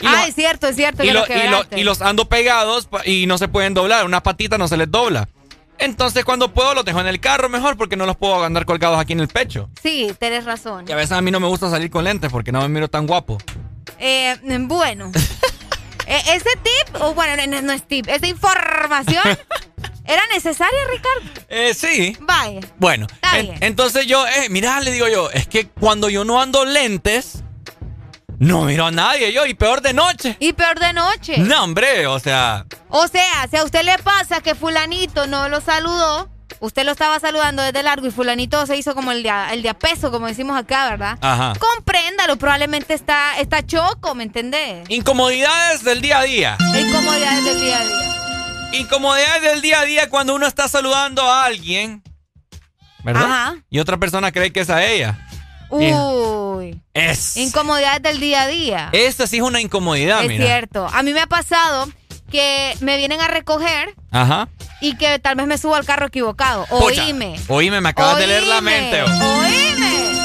[0.00, 1.04] Y ah, es cierto, es cierto.
[1.04, 1.80] y, que lo- lo y lo- quebraste.
[1.80, 4.04] y los ando pegados y no se pueden doblar.
[4.06, 5.28] Una patita no se les dobla.
[5.78, 9.00] Entonces, cuando puedo, los dejo en el carro mejor porque no los puedo andar colgados
[9.00, 9.68] aquí en el pecho.
[9.82, 10.84] Sí, tenés razón.
[10.88, 12.88] Y a veces a mí no me gusta salir con lentes porque no me miro
[12.88, 13.38] tan guapo.
[13.98, 15.10] Eh, bueno.
[16.04, 19.22] Eh, ese tip, o bueno, no, no es tip, esa información
[20.04, 21.46] era necesaria, Ricardo.
[21.48, 22.16] Eh, sí.
[22.20, 22.58] Vaya.
[22.78, 26.64] Bueno, en- entonces yo, eh, mira, le digo yo, es que cuando yo no ando
[26.64, 27.44] lentes,
[28.42, 30.36] no miro a nadie yo, y peor de noche.
[30.40, 31.38] Y peor de noche.
[31.38, 35.60] No, hombre, o sea, O sea, si a usted le pasa que fulanito no lo
[35.60, 39.62] saludó, usted lo estaba saludando desde largo y fulanito se hizo como el de el
[39.62, 41.18] de a peso, como decimos acá, ¿verdad?
[41.20, 41.52] Ajá.
[41.58, 44.90] Compréndalo, probablemente está, está choco, ¿me entendés?
[44.90, 46.58] incomodidades del día a día.
[46.60, 48.78] Incomodidades del día a día.
[48.80, 52.02] Incomodidades del día a día cuando uno está saludando a alguien,
[53.04, 53.24] ¿verdad?
[53.24, 53.54] Ajá.
[53.70, 55.28] Y otra persona cree que es a ella.
[55.72, 56.80] Uy.
[56.94, 57.36] Es.
[57.36, 58.88] Incomodidades del día a día.
[58.92, 60.44] Esta sí es una incomodidad, es mira.
[60.44, 60.86] cierto.
[60.92, 61.88] A mí me ha pasado
[62.30, 64.48] que me vienen a recoger Ajá.
[64.80, 66.66] y que tal vez me subo al carro equivocado.
[66.66, 67.36] Pucha, Oíme.
[67.48, 69.02] Oíme, me acabas de leer la mente.
[69.02, 70.21] Oíme.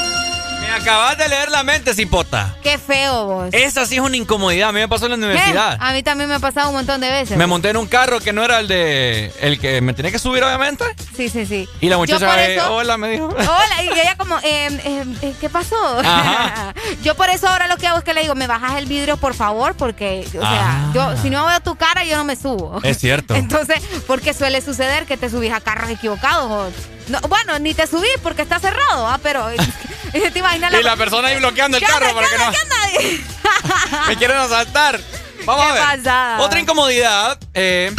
[0.81, 2.55] Acabas de leer la mente, cipota.
[2.61, 3.49] Qué feo vos.
[3.51, 4.69] Esa sí es una incomodidad.
[4.69, 5.23] A mí me pasó en la ¿Qué?
[5.25, 5.77] universidad.
[5.81, 7.37] A mí también me ha pasado un montón de veces.
[7.37, 9.31] Me monté en un carro que no era el de.
[9.41, 10.85] El que me tenía que subir, obviamente.
[11.15, 11.67] Sí, sí, sí.
[11.81, 13.25] Y la muchacha, por eh, eso- hola, me dijo.
[13.27, 15.75] Hola, y ella como, eh, eh, eh, ¿qué pasó?
[15.99, 16.73] Ajá.
[17.03, 19.17] yo por eso ahora lo que hago es que le digo, me bajas el vidrio,
[19.17, 20.41] por favor, porque, o sea,
[20.87, 20.91] Ah.
[20.93, 22.79] yo si no veo tu cara, yo no me subo.
[22.83, 23.35] Es cierto.
[23.35, 26.51] Entonces, porque suele suceder que te subís a carros equivocados.
[26.51, 26.71] o-
[27.11, 29.17] no, bueno, ni te subís porque está cerrado, ¿ah?
[29.23, 29.47] pero
[30.31, 32.51] te imaginas Y la persona ahí bloqueando el ¿Qué carro para que no.
[32.51, 33.19] qué?
[34.07, 34.99] Me quieren asaltar.
[35.45, 35.83] Vamos Qué a ver.
[36.03, 36.39] pasada.
[36.41, 37.39] Otra incomodidad.
[37.53, 37.91] eh,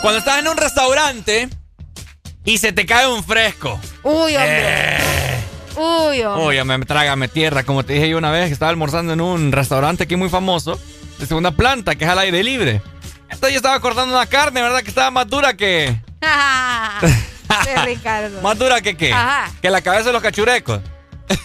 [0.00, 1.48] cuando estás en un restaurante
[2.44, 3.80] y se te cae un fresco.
[4.02, 4.96] Uy, hombre.
[5.76, 6.60] Uy, hombre.
[6.60, 7.64] Uy, me trágame tierra.
[7.64, 10.78] Como te dije yo una vez que estaba almorzando en un restaurante aquí muy famoso,
[11.18, 12.80] de segunda planta, que es al aire libre.
[13.24, 14.82] Entonces yo estaba cortando una carne, ¿verdad?
[14.82, 15.94] Que estaba más dura que.
[17.64, 18.40] De Ricardo.
[18.42, 19.12] ¿Más dura que qué?
[19.12, 19.50] Ajá.
[19.62, 20.80] Que la cabeza de los cachurecos.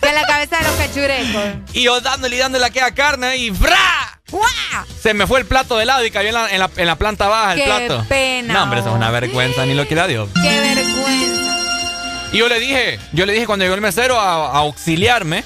[0.01, 1.43] De la cabeza de los cachurecos.
[1.73, 4.19] Y yo dándole y dándole aquella carne y ¡fra!
[5.01, 6.95] Se me fue el plato de lado y cayó en la, en la, en la
[6.95, 8.05] planta baja Qué el plato.
[8.09, 10.29] pena, No, hombre, eso es una vergüenza, ni lo quiera Dios.
[10.33, 11.57] Qué vergüenza.
[12.31, 15.43] Y yo le dije, yo le dije cuando llegó el mesero a, a auxiliarme.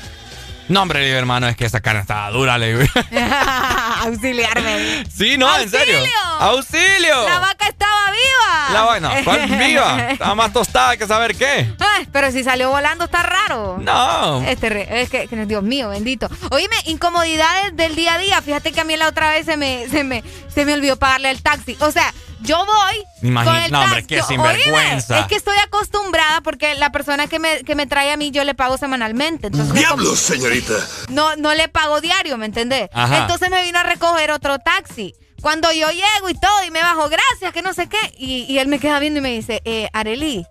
[0.69, 2.91] No, hombre, le digo, hermano, es que esa carne estaba dura, le digo.
[4.03, 5.05] Auxiliarme.
[5.09, 5.97] Sí, no, en serio.
[6.39, 7.27] ¡Auxilio!
[7.27, 8.73] La vaca estaba viva.
[8.73, 10.11] La vaina, ¿cuál viva?
[10.11, 11.73] Estaba más tostada que saber qué.
[11.79, 13.77] Ay, pero si salió volando está raro.
[13.81, 14.41] No.
[14.43, 16.29] Es, terri- es que, que- Dios mío, bendito.
[16.51, 18.41] Oíme, incomodidades del día a día.
[18.41, 20.23] Fíjate que a mí la otra vez se me, se me,
[20.53, 21.77] se me olvidó pagarle el taxi.
[21.79, 25.13] O sea, yo voy Imagin- con el no, hombre, qué sinvergüenza.
[25.15, 28.31] Oíme, es que estoy acostumbrada porque la persona que me, que me trae a mí
[28.31, 29.47] yo le pago semanalmente.
[29.47, 30.73] Entonces, ¡Diablos, señorita!
[31.09, 32.89] no, no le pago diario, ¿me entendés?
[32.93, 33.19] Ajá.
[33.19, 35.15] Entonces me vino a recoger otro taxi.
[35.41, 37.97] Cuando yo llego y todo, y me bajo, gracias, que no sé qué.
[38.17, 40.45] Y, y él me queda viendo y me dice, eh, Areli,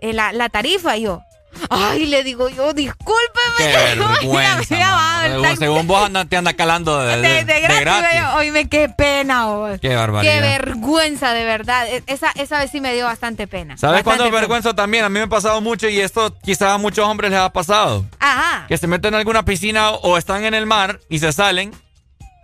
[0.00, 0.96] eh, la, la tarifa.
[0.96, 1.20] Y yo,
[1.70, 3.56] ay, le digo yo, discúlpeme.
[3.58, 3.66] Qué
[3.96, 5.56] vergüenza.
[5.58, 8.18] Según vos anda- te anda calando de, de, de- de gratis.
[8.20, 9.78] yo, Oíme, qué pena, vos.
[9.80, 10.32] Qué barbaridad.
[10.34, 11.86] Qué vergüenza, de verdad.
[11.88, 13.76] E- Esa, esa vez sí me dio bastante pena.
[13.76, 15.04] ¿Sabes cuándo vergüenza también?
[15.04, 18.04] A mí me ha pasado mucho y esto quizás a muchos hombres les ha pasado.
[18.20, 18.66] Ajá.
[18.68, 21.72] Que se meten en alguna piscina o están en el mar y se salen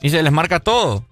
[0.02, 1.04] y se les marca todo.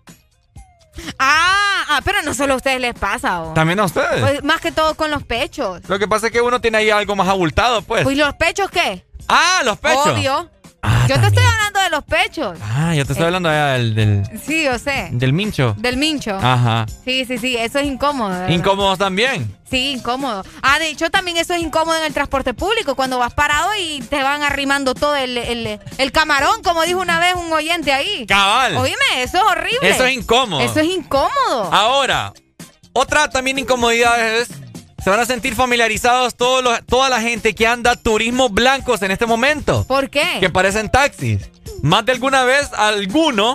[1.18, 3.43] Ah, ah, pero no solo a ustedes les pasa.
[3.43, 3.55] ¿o?
[3.55, 4.20] También a ustedes.
[4.20, 5.81] Pues, más que todo con los pechos.
[5.89, 8.07] Lo que pasa es que uno tiene ahí algo más abultado, pues.
[8.10, 9.05] ¿Y los pechos qué?
[9.28, 10.09] Ah, los pechos.
[10.09, 10.51] Obvio.
[10.91, 12.58] Ah, yo te estoy hablando de los pechos.
[12.62, 13.26] Ah, yo te estoy Eh.
[13.26, 15.08] hablando del, del, Sí, yo sé.
[15.12, 15.75] del mincho.
[15.78, 16.36] Del mincho.
[16.36, 16.86] Ajá.
[17.05, 17.57] Sí, sí, sí.
[17.57, 18.31] Eso es incómodo.
[18.31, 18.49] verdad.
[18.49, 19.55] Incómodos también.
[19.70, 20.44] Sí, incómodo.
[20.62, 24.00] Ah, de hecho, también eso es incómodo en el transporte público, cuando vas parado y
[24.08, 28.25] te van arrimando todo el, el, el camarón, como dijo una vez un oyente ahí.
[28.26, 28.76] Cabal.
[28.78, 29.91] Oíme, eso es horrible.
[29.91, 30.60] Eso es incómodo.
[30.62, 31.73] Eso es incómodo.
[31.73, 32.33] Ahora,
[32.94, 34.49] otra también incomodidad es.
[35.02, 39.10] Se van a sentir familiarizados todos los- toda la gente que anda turismo blancos en
[39.10, 39.85] este momento.
[39.86, 40.39] ¿Por qué?
[40.41, 41.49] Que parecen taxis.
[41.83, 43.55] Más de alguna vez, alguno,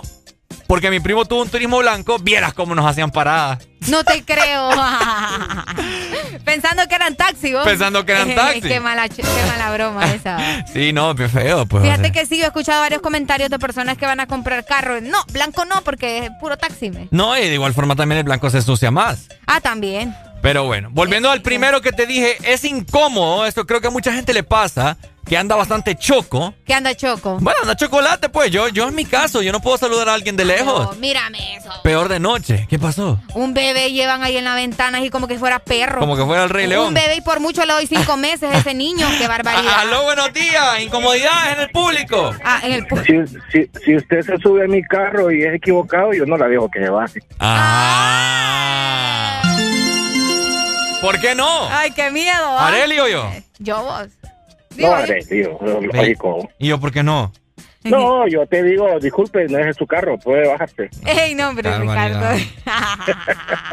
[0.66, 3.58] porque mi primo tuvo un turismo blanco, vieras cómo nos hacían paradas.
[3.88, 4.70] No te creo.
[6.44, 7.64] Pensando que eran taxi, vos.
[7.64, 8.60] Pensando que eran taxi.
[8.68, 10.38] qué, mala, qué mala broma esa.
[10.72, 11.82] Sí, no, qué feo, pues.
[11.84, 15.00] Fíjate que sí, yo he escuchado varios comentarios de personas que van a comprar carro.
[15.02, 16.90] No, blanco no, porque es puro taxi.
[16.90, 17.08] me.
[17.10, 19.28] No, y de igual forma también el blanco se ensucia más.
[19.46, 20.14] Ah, también.
[20.44, 24.12] Pero bueno, volviendo al primero que te dije, es incómodo, esto creo que a mucha
[24.12, 26.52] gente le pasa, que anda bastante choco.
[26.66, 27.38] ¿Qué anda choco?
[27.40, 30.36] Bueno, anda chocolate, pues yo, yo en mi caso, yo no puedo saludar a alguien
[30.36, 30.84] de lejos.
[30.84, 31.70] No, mírame eso.
[31.82, 32.66] Peor de noche.
[32.68, 33.18] ¿Qué pasó?
[33.32, 36.00] Un bebé llevan ahí en la ventana así como que fuera perro.
[36.00, 36.88] Como que fuera el Rey León.
[36.88, 39.06] Un bebé y por mucho le doy cinco meses a ese niño.
[39.18, 39.78] Qué barbaridad.
[39.78, 40.78] Aló, buenos días.
[40.82, 42.34] Incomodidades en el público.
[42.44, 43.14] Ah, en el pu- Si,
[43.50, 46.70] si, si usted se sube a mi carro y es equivocado, yo no la dejo
[46.70, 47.20] que se baje.
[47.40, 49.33] Ah.
[51.04, 51.68] ¿Por qué no?
[51.70, 52.32] Ay, qué miedo.
[52.58, 52.68] ¿ah?
[52.68, 53.30] ¿Areli o yo?
[53.58, 54.08] Yo vos.
[54.76, 56.48] No, haré, tío, lógico.
[56.58, 57.30] ¿Y yo por qué no?
[57.84, 60.88] No, yo te digo, disculpe, no es su carro, puede bajarse.
[61.04, 62.34] Ey, no, Barbaridad.
[62.34, 62.44] Ricardo.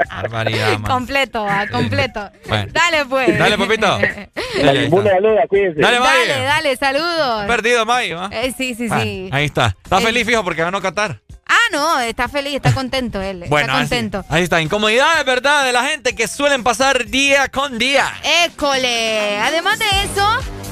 [0.09, 2.29] Barbaridad, completo, ah, completo.
[2.49, 2.71] Bueno.
[2.73, 3.39] Dale, pues.
[3.39, 3.99] Dale, papito.
[4.73, 5.79] Ninguna saluda, cuídense.
[5.79, 5.99] Dale.
[5.99, 7.45] Dale, dale, saludos.
[7.45, 8.11] Perdido, May.
[8.11, 8.29] ¿va?
[8.33, 9.29] Eh, sí, sí, Ah, sí.
[9.31, 9.77] ahí está.
[9.81, 10.03] Está Eh.
[10.03, 11.21] feliz, fijo, porque ganó Qatar.
[11.53, 13.43] Ah, no, está feliz, está contento él.
[13.49, 14.25] Bueno, está así- contento.
[14.29, 14.61] ahí está.
[14.61, 15.65] Incomodidades, ¿verdad?
[15.65, 18.05] De la gente que suelen pasar día con día.
[18.45, 19.37] École.
[19.39, 20.25] Además de eso,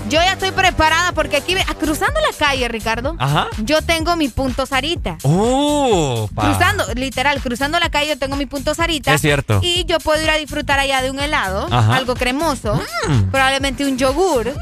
[0.10, 3.48] yo ya estoy preparada porque aquí, cruzando la calle, Ricardo, Ajá.
[3.58, 5.18] yo tengo mi punto Sarita.
[5.24, 6.44] Uh, pa.
[6.44, 9.14] Cruzando, literal, cruzando la calle yo tengo mi punto Sarita.
[9.14, 9.60] Es cierto.
[9.62, 11.96] Y yo puedo ir a disfrutar allá de un helado, Ajá.
[11.98, 13.32] algo cremoso, Mm.
[13.32, 14.54] probablemente un yogur.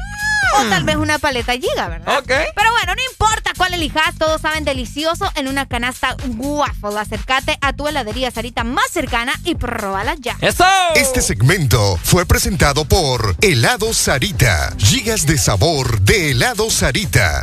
[0.58, 2.18] O tal vez una paleta giga, ¿verdad?
[2.18, 2.26] Ok.
[2.26, 6.98] Pero bueno, no importa cuál elijas, todos saben delicioso en una canasta waffle.
[6.98, 10.36] Acércate a tu heladería Sarita más cercana y pruébala ya.
[10.40, 10.64] ¡Eso!
[10.94, 14.74] Este segmento fue presentado por Helado Sarita.
[14.78, 17.42] Gigas de sabor de helado Sarita.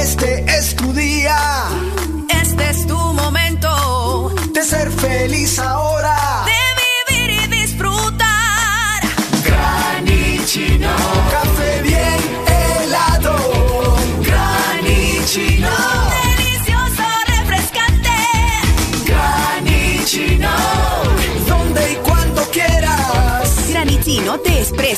[0.00, 0.57] Este es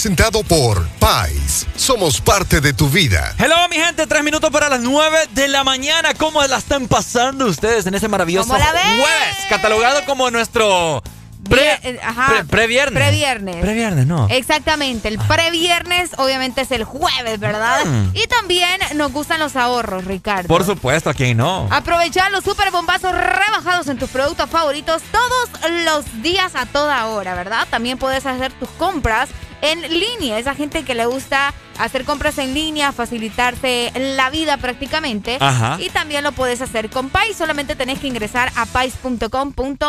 [0.00, 1.66] Presentado por Pais.
[1.76, 3.34] Somos parte de tu vida.
[3.38, 4.06] Hello, mi gente.
[4.06, 6.14] Tres minutos para las nueve de la mañana.
[6.14, 9.36] ¿Cómo la están pasando ustedes en ese maravilloso jueves?
[9.50, 11.02] Catalogado como nuestro
[11.50, 13.02] eh, pre, previernes.
[13.02, 13.56] Previernes.
[13.56, 14.26] Previernes, no.
[14.30, 15.08] Exactamente.
[15.08, 17.84] El previernes, obviamente, es el jueves, ¿verdad?
[17.84, 18.12] Mm.
[18.14, 20.48] Y también nos gustan los ahorros, Ricardo.
[20.48, 21.68] Por supuesto, aquí no?
[21.70, 27.34] Aprovechar los super bombazos rebajados en tus productos favoritos todos los días a toda hora,
[27.34, 27.68] ¿verdad?
[27.70, 29.28] También puedes hacer tus compras
[29.62, 30.38] en línea.
[30.38, 35.38] Esa gente que le gusta hacer compras en línea, facilitarse la vida prácticamente.
[35.40, 35.78] Ajá.
[35.80, 37.36] Y también lo puedes hacer con Pais.
[37.36, 39.84] Solamente tenés que ingresar a pais.com.hn.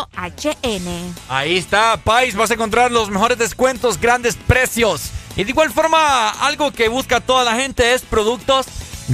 [1.29, 2.35] Ahí está, Pais.
[2.35, 5.11] Vas a encontrar los mejores descuentos, grandes precios.
[5.35, 8.65] Y de igual forma, algo que busca toda la gente es productos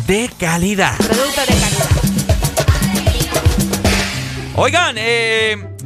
[0.05, 0.97] de calidad.
[0.97, 1.87] Productos de calidad.
[4.55, 5.76] Oigan, eh,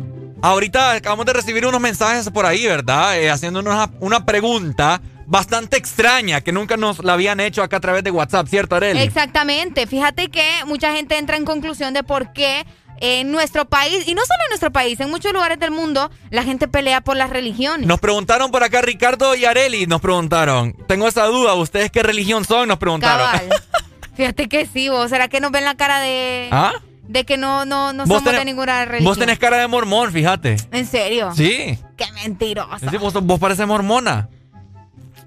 [0.42, 3.20] ahorita acabamos de recibir unos mensajes por ahí, ¿verdad?
[3.20, 8.03] Eh, haciéndonos una, pregunta bastante extraña que nunca nos la habían hecho acá a través
[8.03, 9.00] de WhatsApp, ¿cierto, Arely?
[9.00, 9.88] Exactamente.
[9.88, 12.66] Fíjate que mucha gente entra en conclusión de por qué
[13.02, 16.44] en nuestro país, y no solo en nuestro país, en muchos lugares del mundo, la
[16.44, 17.88] gente pelea por las religiones.
[17.88, 20.74] Nos preguntaron por acá, Ricardo y Areli, nos preguntaron.
[20.88, 22.68] Tengo esa duda, ¿ustedes qué religión son?
[22.68, 23.28] Nos preguntaron.
[24.16, 25.10] Fíjate que sí, vos.
[25.10, 26.48] ¿Será que nos ven la cara de...
[26.52, 26.74] ¿Ah?
[27.12, 29.04] De que no, no, no somos de ninguna religión.
[29.04, 30.56] Vos tenés cara de mormón, fíjate.
[30.72, 31.34] ¿En serio?
[31.36, 31.78] Sí.
[31.98, 32.90] Qué mentirosa.
[33.00, 34.30] vos, vos pareces mormona.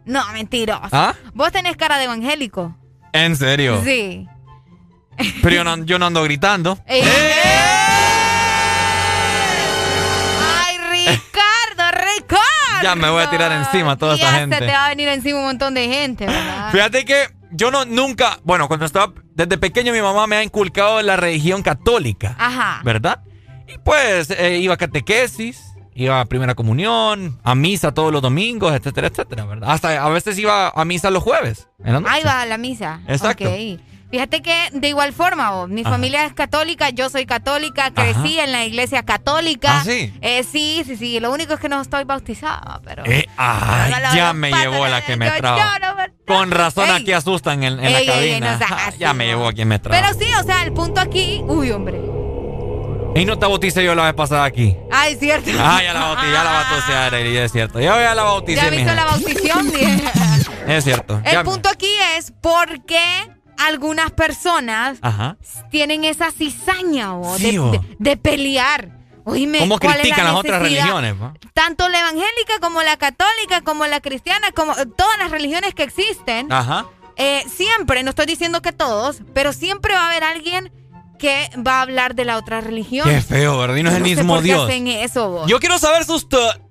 [0.07, 0.89] No, mentirosa.
[0.91, 1.15] ¿Ah?
[1.35, 2.75] Vos tenés cara de evangélico.
[3.13, 3.83] ¿En serio?
[3.85, 4.27] Sí.
[5.43, 6.79] Pero yo no, yo no ando gritando.
[6.87, 7.03] ¡Eh!
[10.41, 12.83] ¡Ay, Ricardo, Ricardo!
[12.83, 14.57] Ya me voy a tirar encima a toda esta gente.
[14.57, 16.73] Ya se te va a venir encima un montón de gente, ¿verdad?
[16.73, 21.01] Fíjate que yo no nunca, bueno, cuando estaba desde pequeño mi mamá me ha inculcado
[21.03, 22.35] la religión católica.
[22.39, 22.81] Ajá.
[22.85, 23.23] ¿Verdad?
[23.73, 25.63] Y pues eh, iba a catequesis,
[25.95, 29.71] iba a primera comunión, a misa todos los domingos, etcétera, etcétera, ¿verdad?
[29.71, 31.69] Hasta a veces iba a misa los jueves.
[31.83, 33.01] Ahí va a la misa.
[33.07, 33.49] Exacto.
[33.49, 33.81] Ok.
[34.15, 38.65] Fíjate que de igual forma, mi familia es católica, yo soy católica, crecí en la
[38.65, 39.81] iglesia católica.
[39.81, 40.15] ¿Ah, sí?
[40.21, 41.19] Eh, sí, sí, sí.
[41.19, 43.03] Lo único es que no estoy bautizada, pero.
[43.07, 45.61] Eh, ay, ya me llevó la que me trajo.
[46.29, 48.61] Con razón aquí asustan en, la cabina.
[48.97, 50.01] ya me llevó a quien me trajo.
[50.01, 51.43] Pero sí, o sea, el punto aquí.
[51.49, 51.99] Uy, hombre.
[53.17, 54.77] Y no te bauticé yo la vez pasada aquí.
[54.93, 55.51] Ay, es cierto.
[55.59, 57.81] Ah, ya la bauticé, ya la bauticé, es cierto.
[57.81, 59.73] Ya, ya la bauticé, ¿Ya visto la bautición?
[60.69, 61.21] es cierto.
[61.25, 64.99] El punto aquí es por qué algunas personas
[65.71, 67.13] tienen esa cizaña
[67.99, 68.99] de, pelear.
[69.27, 71.15] Oíme, ¿Cómo critican las otras religiones?
[71.55, 76.53] Tanto la evangélica como la católica, como la cristiana, como todas las religiones que existen.
[76.53, 76.87] Ajá.
[77.17, 80.73] Eh, siempre, no estoy diciendo que todos, pero siempre va a haber alguien
[81.25, 83.09] que va a hablar de la otra religión.
[83.09, 83.77] Qué feo, ¿verdad?
[83.77, 84.65] Y no es el mismo Dios.
[84.65, 85.49] hacen eso, vos.
[85.49, 86.27] Yo quiero saber sus,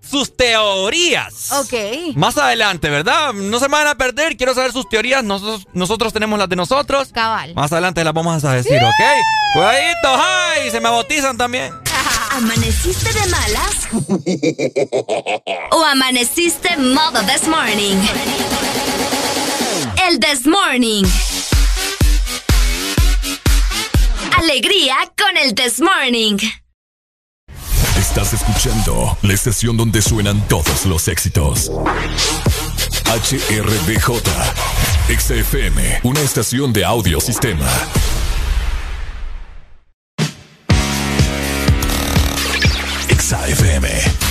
[0.07, 1.51] sus teorías.
[1.53, 1.73] Ok.
[2.15, 3.33] Más adelante, ¿verdad?
[3.33, 4.37] No se van a perder.
[4.37, 5.23] Quiero saber sus teorías.
[5.23, 7.09] Nosotros, nosotros tenemos las de nosotros.
[7.11, 7.55] Cabal.
[7.55, 9.03] Más adelante las vamos a decir, ¿ok?
[9.55, 10.69] Cuidadito, ¡ay!
[10.69, 11.73] Se me bautizan también.
[12.31, 13.87] ¿Amaneciste de malas?
[15.71, 17.97] ¿O amaneciste modo this morning?
[20.07, 21.05] El this morning.
[24.43, 26.37] Alegría con el This Morning.
[27.97, 31.71] Estás escuchando la estación donde suenan todos los éxitos.
[33.05, 34.21] HRDJ,
[35.17, 37.69] XFM, una estación de audio sistema.
[43.17, 44.22] XFM.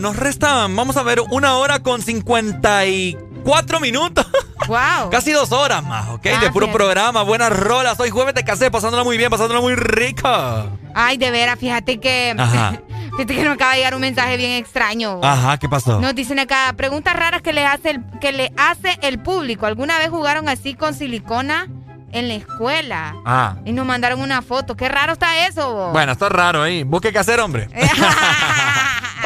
[0.00, 4.26] Vamos a ver, una hora con 54 minutos.
[4.68, 5.10] Wow.
[5.10, 6.22] Casi dos horas más, ¿ok?
[6.22, 7.98] de puro programa, buenas rolas.
[7.98, 10.66] Hoy jueves te casé, pasándola muy bien, pasándola muy rica.
[10.94, 12.36] Ay, de veras, fíjate que.
[12.38, 12.80] Ajá.
[13.10, 15.18] Fíjate que nos acaba de llegar un mensaje bien extraño.
[15.24, 15.98] Ajá, ¿qué pasó?
[15.98, 19.66] Nos dicen acá, preguntas raras que le hace el, que le hace el público.
[19.66, 21.66] ¿Alguna vez jugaron así con silicona?
[22.12, 23.14] en la escuela.
[23.24, 23.56] Ah.
[23.64, 24.76] Y nos mandaron una foto.
[24.76, 25.90] Qué raro está eso.
[25.92, 26.82] Bueno, está raro ahí.
[26.82, 27.68] Busque qué hacer, hombre.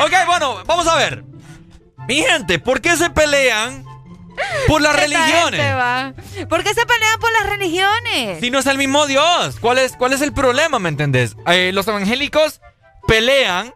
[0.04, 1.24] ok, bueno, vamos a ver.
[2.06, 3.84] Mi gente, ¿por qué se pelean
[4.66, 5.60] por las religiones?
[6.48, 8.40] ¿Por qué se pelean por las religiones?
[8.40, 9.56] Si no es el mismo Dios.
[9.60, 11.36] ¿Cuál es, cuál es el problema, me entendés?
[11.46, 12.60] Eh, los evangélicos
[13.06, 13.74] pelean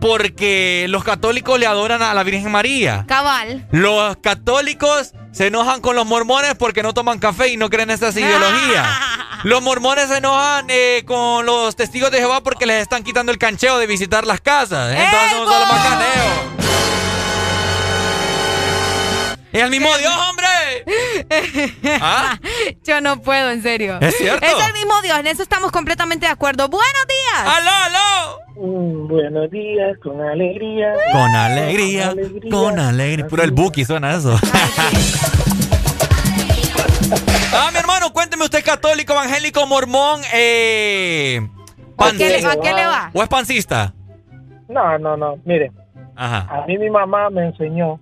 [0.00, 3.04] porque los católicos le adoran a la Virgen María.
[3.06, 3.68] Cabal.
[3.70, 8.16] Los católicos se enojan con los mormones porque no toman café y no creen esas
[8.16, 8.88] ideologías.
[9.42, 13.38] Los mormones se enojan eh, con los testigos de Jehová porque les están quitando el
[13.38, 14.94] cancheo de visitar las casas.
[14.94, 16.60] Entonces son solo macaneo.
[19.52, 20.46] ¡Es el mismo Dios, hombre!
[22.00, 22.38] ¿Ah?
[22.84, 23.98] Yo no puedo, en serio.
[24.00, 24.46] ¿Es cierto?
[24.46, 26.68] Es el mismo Dios, en eso estamos completamente de acuerdo.
[26.68, 27.56] ¡Buenos días!
[27.56, 28.38] ¡Aló, aló!
[28.56, 30.92] Mm, buenos días, con alegría.
[31.12, 32.14] Con alegría,
[32.48, 33.26] con alegría.
[33.26, 34.38] Puro el Buki suena eso.
[38.40, 41.40] cuénteme usted católico, evangélico, mormón, eh...
[41.98, 43.10] ¿A qué, le, ¿A qué le va?
[43.12, 43.92] ¿O es pancista?
[44.68, 45.38] No, no, no.
[45.44, 45.70] Mire,
[46.16, 46.46] Ajá.
[46.48, 48.00] a mí mi mamá me enseñó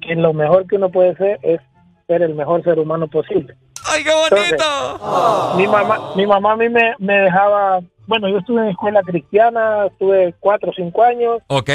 [0.00, 1.60] que lo mejor que uno puede ser es
[2.06, 3.56] ser el mejor ser humano posible.
[3.90, 5.56] ¡Ay, qué bonito!
[5.56, 9.86] Mi mamá, mi mamá a mí me, me, dejaba, bueno, yo estuve en escuela cristiana,
[9.86, 11.42] estuve cuatro o cinco años.
[11.48, 11.70] Ok.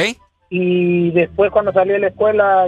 [0.50, 2.68] Y después cuando salí de la escuela,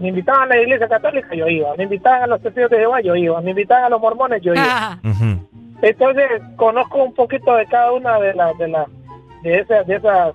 [0.00, 1.74] me invitaban a la iglesia católica, yo iba.
[1.76, 3.40] Me invitaban a los testigos de Jehová, yo iba.
[3.40, 4.98] Me invitaban a los mormones, yo iba.
[5.82, 8.86] Entonces, conozco un poquito de cada una de las, de las,
[9.42, 10.34] de esas, de esas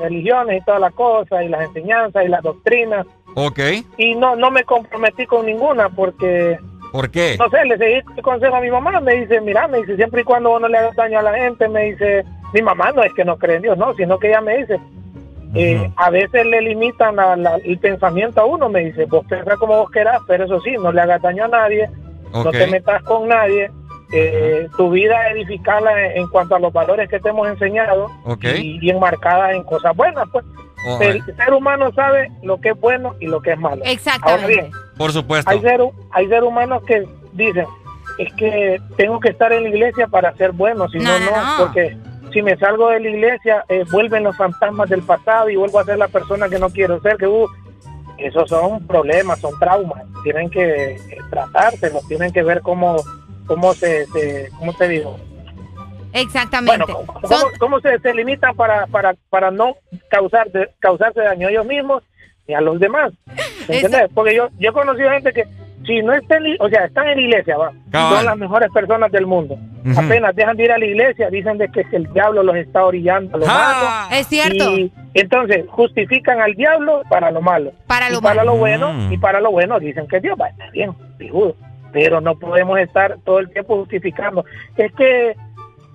[0.00, 3.06] religiones y todas las cosas, y las enseñanzas y las doctrinas.
[3.34, 3.60] Ok.
[3.96, 6.58] Y no, no me comprometí con ninguna porque...
[6.92, 7.36] ¿Por qué?
[7.38, 10.20] No sé, le seguí el consejo a mi mamá, me dice, mira, me dice, siempre
[10.20, 12.22] y cuando uno le haga daño a la gente, me dice,
[12.52, 14.78] mi mamá no es que no cree en Dios, no, sino que ella me dice,
[15.54, 17.16] eh, a veces le limitan
[17.64, 20.92] el pensamiento a uno, me dice, vos pensás como vos querás, pero eso sí, no
[20.92, 21.90] le hagas daño a nadie,
[22.32, 23.70] no te metas con nadie,
[24.12, 28.10] eh, tu vida edificarla en, cuanto a los valores que te hemos enseñado
[28.42, 30.44] y, enmarcada en cosas buenas, pues.
[31.00, 33.82] El ser humano sabe lo que es bueno y lo que es malo.
[33.84, 34.68] Exactamente.
[34.96, 35.48] por supuesto.
[35.48, 37.66] Hay, ser, hay seres humanos que dicen,
[38.18, 41.96] es que tengo que estar en la iglesia para ser bueno, si no, no, porque
[42.32, 45.84] si me salgo de la iglesia, eh, vuelven los fantasmas del pasado y vuelvo a
[45.84, 47.46] ser la persona que no quiero ser, que uh,
[48.18, 52.96] esos son problemas, son traumas, tienen que eh, tratárselos, tienen que ver cómo,
[53.46, 54.06] cómo se,
[54.58, 55.16] cómo te digo.
[56.12, 56.84] Exactamente.
[56.92, 59.76] Bueno, cómo, se, se limitan para, para, para no
[60.08, 62.02] causar, causarse daño a ellos mismos
[62.46, 63.12] y a los demás.
[63.68, 64.10] ¿Entiendes?
[64.14, 65.44] Porque yo, yo he conocido gente que
[65.86, 69.26] si no están, o sea, están en la iglesia, va, son las mejores personas del
[69.26, 69.58] mundo.
[69.96, 73.36] Apenas dejan de ir a la iglesia, dicen de que el diablo los está orillando
[73.36, 74.20] a lo ah, malo.
[74.20, 74.70] Es cierto.
[74.70, 77.72] Y entonces justifican al diablo para lo malo.
[77.86, 79.12] Para lo, y para lo bueno, mm.
[79.12, 80.92] y para lo bueno dicen que Dios va a estar bien,
[81.92, 84.44] Pero no podemos estar todo el tiempo justificando.
[84.76, 85.34] Es que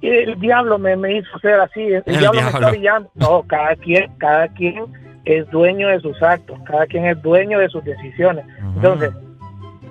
[0.01, 3.09] el diablo me, me hizo ser así, el, diablo, me está orillando.
[3.15, 4.85] No, cada quien, cada quien
[5.23, 8.45] es dueño de sus actos, cada quien es dueño de sus decisiones.
[8.75, 9.11] Entonces,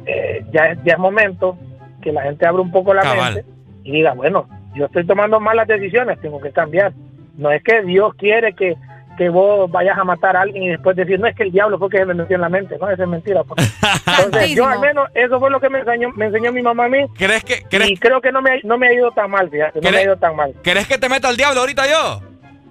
[0.07, 1.59] eh, ya, ya es momento
[2.01, 3.45] que la gente abra un poco la mente
[3.83, 6.93] y diga, bueno, yo estoy tomando malas decisiones, tengo que cambiar.
[7.37, 8.77] No es que Dios quiere que,
[9.17, 11.79] que vos vayas a matar a alguien y después decir, no es que el diablo
[11.79, 13.43] fue que se me metió en la mente, no, eso es mentira.
[13.45, 13.77] Pues.
[14.25, 16.89] Entonces, yo al menos, eso fue lo que me enseñó, me enseñó mi mamá a
[16.89, 17.07] mí.
[17.17, 19.91] ¿Crees que, Y creo que no me, no me ha ido tan mal, fíjate, no
[19.91, 20.55] me ha ido tan mal.
[20.63, 22.21] ¿Crees que te meta el diablo ahorita yo?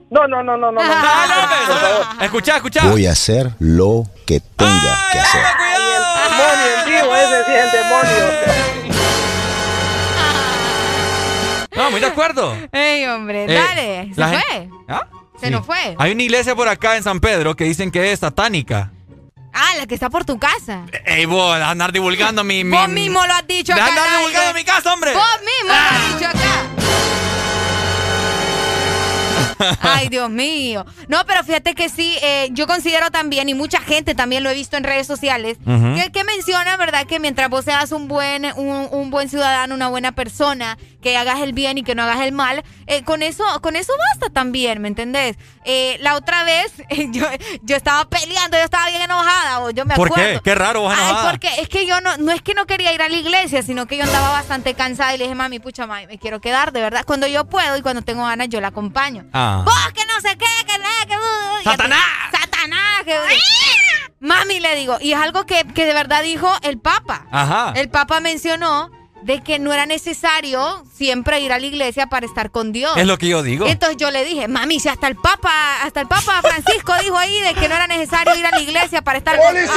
[0.10, 0.82] No, no, no, no, no.
[0.82, 2.86] no, no, Escucha, escucha.
[2.86, 5.42] Voy a hacer lo que tenga que hacer.
[5.76, 5.84] el
[6.32, 8.26] demonio, el vivo, ese sí es el demonio.
[11.76, 12.56] No, muy de acuerdo.
[12.72, 14.14] Ey, hombre, dale.
[14.16, 14.70] ¿Se fue?
[14.88, 15.08] ¿Ah?
[15.42, 15.96] Se nos fue.
[15.98, 18.92] Hay una iglesia por acá en San Pedro que dicen que es satánica.
[19.54, 20.86] Ah, la que está por tu casa.
[21.06, 22.78] Ey, vos, andar divulgando mi, mi...
[22.78, 23.88] Vos mismo lo has dicho acá.
[23.88, 25.14] andar divulgando mi casa, hombre.
[25.14, 26.75] Vos mismo lo has dicho acá.
[29.82, 30.86] Ay, Dios mío.
[31.08, 34.54] No, pero fíjate que sí, eh, yo considero también, y mucha gente también lo he
[34.54, 37.06] visto en redes sociales, que, menciona, ¿verdad?
[37.06, 41.54] Que mientras vos seas un buen, un, buen ciudadano, una buena persona, que hagas el
[41.54, 44.88] bien y que no hagas el mal, eh, con eso con eso basta también, ¿me
[44.88, 45.38] entendés?
[45.64, 46.74] Eh, la otra vez
[47.12, 47.26] yo,
[47.62, 50.40] yo estaba peleando, yo estaba bien enojada, o yo me ¿Por qué?
[50.44, 53.02] Qué raro vos Ay, porque es que yo no, no es que no quería ir
[53.02, 56.08] a la iglesia, sino que yo andaba bastante cansada y le dije, mami, pucha, mami,
[56.08, 57.04] me quiero quedar, de verdad.
[57.06, 59.26] Cuando yo puedo y cuando tengo ganas, yo la acompaño.
[59.34, 59.45] Ah.
[59.66, 61.64] Vos que no sé qué, que nada, que...
[61.64, 62.06] ¡Satanás!
[62.32, 63.04] ¡Satanás!
[63.06, 63.18] Que...
[64.20, 67.26] Mami, le digo, y es algo que, que de verdad dijo el Papa.
[67.32, 67.74] Ajá.
[67.76, 68.90] El Papa mencionó
[69.26, 72.96] de que no era necesario siempre ir a la iglesia para estar con Dios.
[72.96, 73.66] Es lo que yo digo.
[73.66, 77.42] Entonces yo le dije, mami, si hasta el Papa, hasta el Papa Francisco dijo ahí
[77.42, 79.70] de que no era necesario ir a la iglesia para estar con Dios.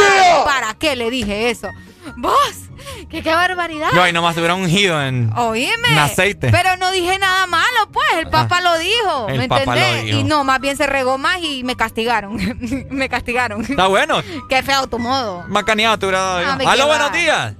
[0.44, 1.70] ¿Para qué le dije eso?
[2.16, 2.67] Vos,
[3.10, 3.88] que qué barbaridad.
[3.94, 6.50] Yo ahí nomás te hubiera ungido en, en aceite.
[6.50, 10.14] Pero no dije nada malo, pues, el Papa lo dijo, el ¿me entendés?
[10.14, 12.38] Y no, más bien se regó más y me castigaron.
[12.90, 13.62] me castigaron.
[13.62, 14.22] Está bueno.
[14.48, 15.44] qué feo tu modo.
[15.48, 16.68] Macaneado te hubiera dado.
[16.68, 17.54] Aló, buenos días.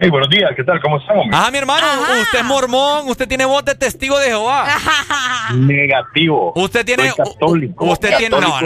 [0.00, 0.80] Hey, buenos días, ¿qué tal?
[0.82, 1.26] ¿Cómo estamos?
[1.32, 1.86] Ajá, mi hermano,
[2.20, 4.66] usted es mormón, usted tiene voz de testigo de Jehová.
[5.54, 6.52] Negativo.
[6.56, 7.10] Usted tiene.
[7.10, 7.84] Soy católico.
[7.84, 8.40] Usted tiene.
[8.40, 8.58] No,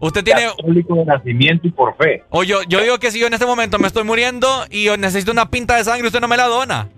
[0.00, 0.46] Usted tiene.
[0.46, 2.24] Católico de nacimiento y por fe.
[2.30, 4.96] O yo, yo digo que si yo en este momento me estoy muriendo y yo
[4.96, 6.88] necesito una pinta de sangre, usted no me la dona.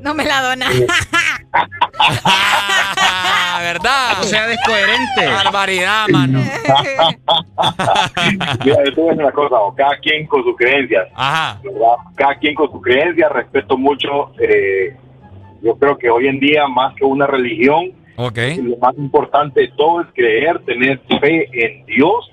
[0.00, 0.70] No me la dona.
[3.60, 4.20] ¿Verdad?
[4.20, 5.26] O sea, descoherente.
[5.26, 6.38] Barbaridad, mano.
[8.64, 11.08] Mira, yo te voy a decir una cosa, cada quien con sus creencias.
[11.14, 11.60] Ajá.
[12.14, 14.32] Cada quien con sus creencias, respeto mucho.
[14.38, 14.96] Eh,
[15.62, 20.00] yo creo que hoy en día, más que una religión, lo más importante de todo
[20.02, 22.30] es creer, tener fe en Dios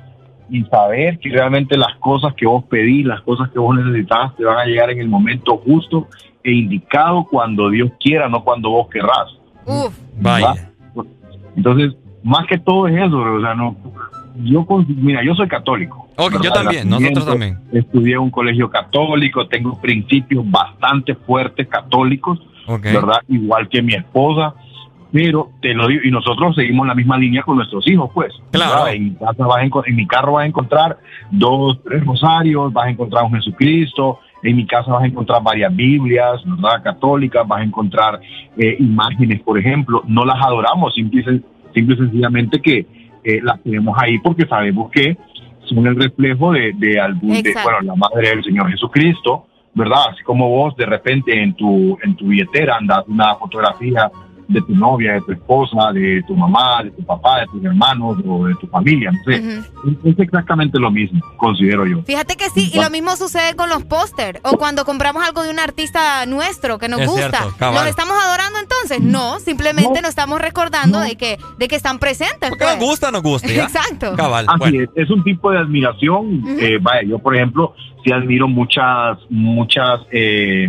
[0.50, 4.44] y saber que realmente las cosas que vos pedís, las cosas que vos necesitas, te
[4.44, 6.08] van a llegar en el momento justo
[6.44, 9.40] e indicado cuando Dios quiera, no cuando vos querrás.
[9.66, 9.98] Uf.
[10.20, 10.72] Vaya.
[11.56, 13.76] Entonces, más que todo es eso, o sea, no,
[14.44, 16.08] yo, mira, yo soy católico.
[16.42, 17.60] yo también, nosotros también.
[17.72, 22.40] Estudié en un colegio católico, tengo principios bastante fuertes católicos,
[22.82, 23.22] ¿verdad?
[23.28, 24.54] Igual que mi esposa,
[25.16, 28.34] pero te lo digo, y nosotros seguimos la misma línea con nuestros hijos, pues.
[28.52, 28.86] Claro.
[28.90, 30.98] En mi, casa vas en mi carro vas a encontrar
[31.32, 35.74] dos, tres rosarios, vas a encontrar un Jesucristo, en mi casa vas a encontrar varias
[35.74, 36.84] Biblias, ¿verdad?
[36.84, 38.20] Católicas, vas a encontrar
[38.58, 40.04] eh, imágenes, por ejemplo.
[40.06, 41.24] No las adoramos, simple,
[41.74, 42.86] simple y sencillamente que
[43.24, 45.16] eh, las tenemos ahí porque sabemos que
[45.64, 50.10] son el reflejo de, de algún, de, bueno, la madre del Señor Jesucristo, ¿verdad?
[50.12, 54.12] Así como vos de repente en tu, en tu billetera andas una fotografía
[54.48, 58.18] de tu novia, de tu esposa, de tu mamá, de tu papá, de tus hermanos
[58.26, 59.12] o de tu familia.
[59.12, 59.62] No sé.
[60.04, 62.02] Es exactamente lo mismo, considero yo.
[62.04, 65.50] Fíjate que sí, y lo mismo sucede con los póster o cuando compramos algo de
[65.50, 67.46] un artista nuestro que nos gusta.
[67.60, 69.02] ¿Los estamos adorando entonces?
[69.02, 72.50] No, simplemente nos estamos recordando de que de que están presentes.
[72.50, 72.86] Porque nos pues.
[72.86, 73.48] gusta, nos gusta.
[73.52, 74.16] Exacto.
[74.16, 74.48] Cabal.
[74.96, 76.44] es, un tipo de admiración.
[76.60, 77.74] Eh, vaya, yo por ejemplo
[78.06, 80.68] sí admiro muchas, muchas, eh,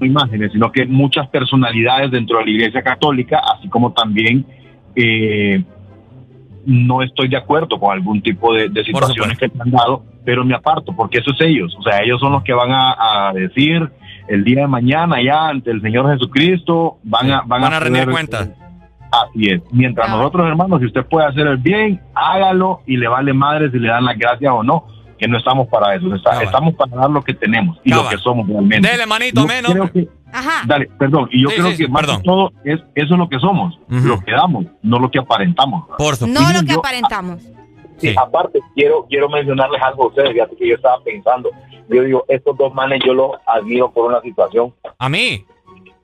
[0.00, 4.46] no imágenes, sino que muchas personalidades dentro de la Iglesia Católica, así como también
[4.94, 5.62] eh,
[6.64, 10.54] no estoy de acuerdo con algún tipo de, situaciones que se han dado, pero me
[10.54, 13.90] aparto, porque eso es ellos, o sea, ellos son los que van a, decir
[14.28, 18.50] el día de mañana ya ante el Señor Jesucristo, van a, van, a, rendir cuentas.
[19.10, 19.62] Así es.
[19.72, 23.78] Mientras nosotros, hermanos, si usted puede hacer el bien, hágalo y le vale madre si
[23.78, 24.84] le dan las gracias o no
[25.18, 28.46] que no estamos para eso, estamos para dar lo que tenemos y lo que somos
[28.46, 28.88] realmente.
[28.88, 29.74] Dele manito menos.
[30.32, 30.62] Ajá.
[30.66, 33.78] Dale, perdón, y yo creo que más que todo es eso es lo que somos,
[33.88, 35.86] lo que damos, no lo que aparentamos.
[35.96, 37.42] Por No lo que aparentamos.
[37.98, 41.50] Sí, aparte quiero quiero mencionarles algo a ustedes, fíjate que yo estaba pensando,
[41.88, 44.72] yo digo, estos dos manes yo los admiro por una situación.
[44.98, 45.44] ¿A mí?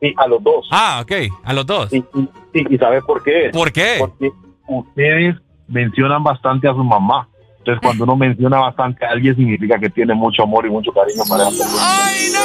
[0.01, 0.69] Sí, a los dos.
[0.73, 1.13] Ah, ok,
[1.45, 1.91] a los dos.
[1.91, 2.05] Sí,
[2.53, 3.51] y, y, ¿sabes por qué?
[3.53, 3.97] ¿Por qué?
[3.99, 4.33] Porque
[4.67, 5.37] ustedes
[5.69, 7.29] mencionan bastante a su mamá.
[7.65, 11.23] Entonces, cuando uno menciona bastante a alguien, significa que tiene mucho amor y mucho cariño
[11.27, 11.55] para él.
[11.81, 12.41] ¡Ay, no!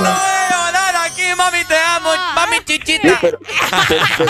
[0.00, 0.72] ¡No voy
[1.04, 1.58] aquí, mami!
[1.68, 2.08] ¡Te amo!
[2.34, 3.18] ¡Mami chichita!
[3.20, 3.38] pero,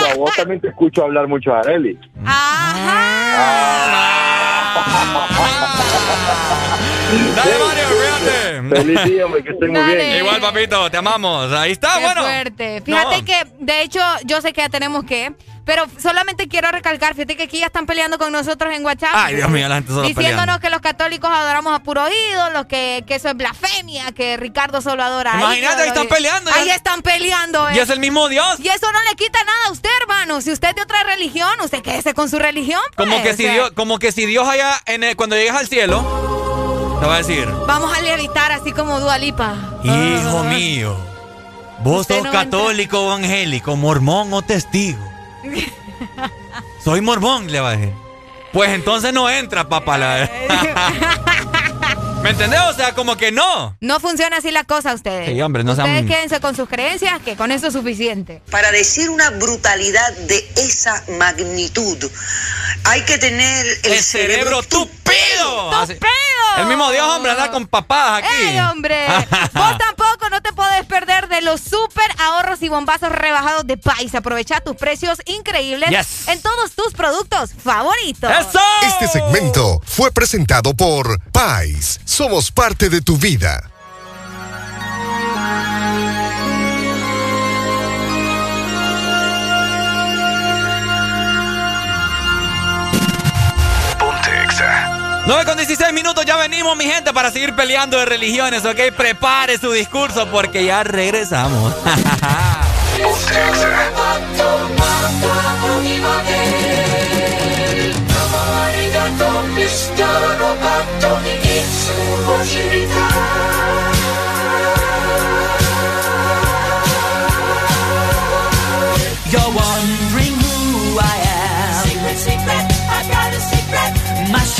[0.05, 1.97] a vos también te escucho hablar mucho a Areli.
[2.25, 3.61] ¡Ajá!
[7.35, 8.75] Dale, Mario, cuídate.
[8.75, 10.17] Feliz día, hombre, que estén muy bien.
[10.17, 11.53] Igual, papito, te amamos.
[11.53, 12.21] Ahí está, Qué bueno.
[12.21, 12.81] Fuerte.
[12.81, 15.31] Fíjate que, de hecho, yo sé que ya tenemos que
[15.65, 19.11] pero solamente quiero recalcar, fíjate que aquí ya están peleando con nosotros en WhatsApp.
[19.13, 23.03] Ay, Dios mío, la gente solo Diciéndonos que los católicos adoramos a puro ídolo, que,
[23.05, 26.51] que eso es blasfemia, que Ricardo solo adora Imagínate, ahí están peleando.
[26.53, 27.71] Ahí están peleando.
[27.71, 28.59] Y es el mismo Dios.
[28.59, 30.41] Y eso no le quita nada a usted, hermano.
[30.41, 32.81] Si usted es de otra religión, usted quédese con su religión.
[32.95, 33.09] Pues.
[33.09, 37.05] Como, que si Dios, como que si Dios allá, en cuando llegues al cielo, te
[37.05, 37.47] va a decir.
[37.67, 39.55] Vamos a levitar así como Dualipa.
[39.83, 40.43] Hijo ah.
[40.43, 40.97] mío,
[41.83, 45.10] vos sos católico evangélico, mormón o testigo.
[46.83, 47.93] Soy mormón, le bajé.
[48.53, 49.97] Pues entonces no entra, papá.
[52.21, 52.59] ¿Me entendés?
[52.69, 53.75] O sea, como que no.
[53.79, 55.27] No funciona así la cosa ustedes.
[55.29, 58.41] Sí, hombre, no Ustedes quédense con sus creencias, que con eso es suficiente.
[58.51, 61.97] Para decir una brutalidad de esa magnitud,
[62.83, 64.61] hay que tener el, cerebro,
[65.11, 65.85] tupido.
[65.85, 66.11] ¡Tupido!
[66.57, 68.43] El mismo Dios, hombre, anda con papadas aquí.
[68.43, 69.07] ¡Ey, hombre!
[69.53, 74.13] Vos tampoco no te podés perder de los super ahorros y bombazos rebajados de Pais.
[74.15, 78.29] Aprovecha tus precios increíbles en todos tus productos favoritos.
[78.31, 78.59] ¡Eso!
[78.83, 81.99] Este segmento fue presentado por Pais.
[82.05, 83.70] Somos parte de tu vida.
[95.31, 98.91] 9 con 16 minutos, ya venimos, mi gente, para seguir peleando de religiones, ¿ok?
[98.97, 101.73] Prepare su discurso porque ya regresamos.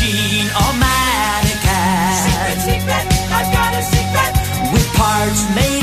[0.01, 2.13] machine or mannequin.
[2.25, 4.73] Secret, secret, I've got a secret.
[4.73, 5.80] With parts made.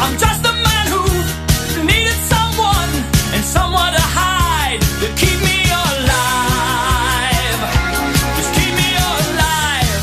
[0.00, 1.02] I'm just a man who
[1.84, 2.90] needed someone
[3.34, 7.60] and someone to hide to keep me alive.
[8.38, 10.02] Just keep me alive.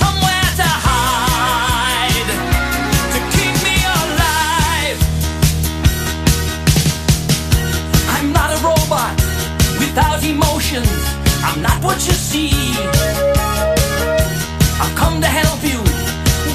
[0.00, 2.28] Somewhere to hide
[3.14, 4.98] to keep me alive.
[8.16, 9.14] I'm not a robot
[9.78, 10.90] without emotions.
[11.42, 12.50] I'm not what you see
[14.84, 15.80] I come to help you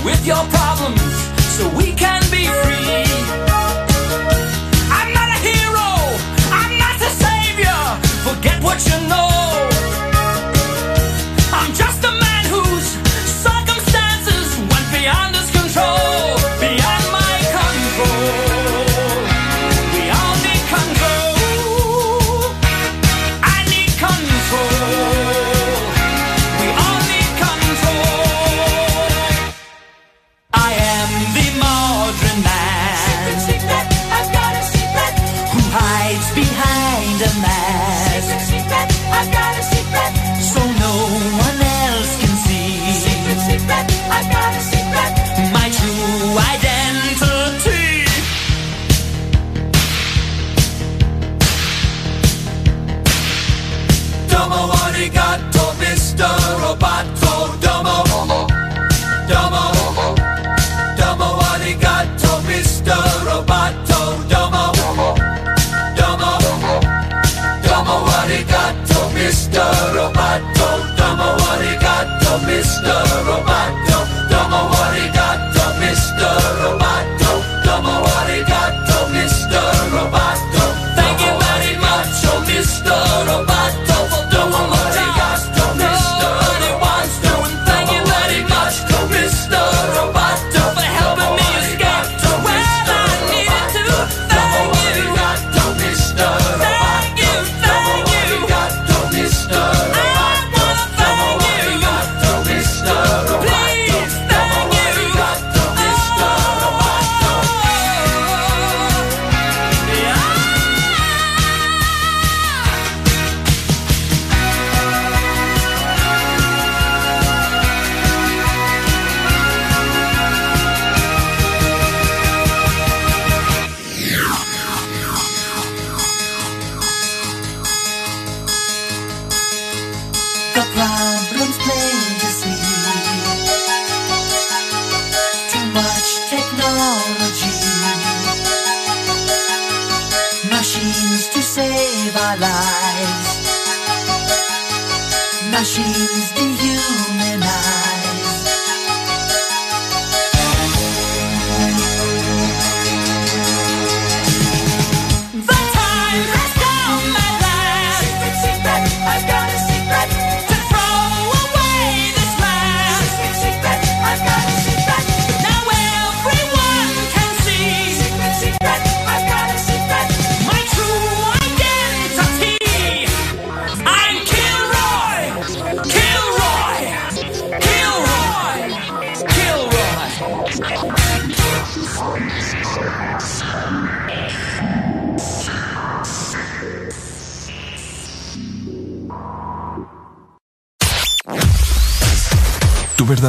[0.05, 0.43] with your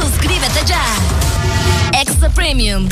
[0.00, 0.82] Suscríbete ya.
[2.00, 2.88] Extra Premium.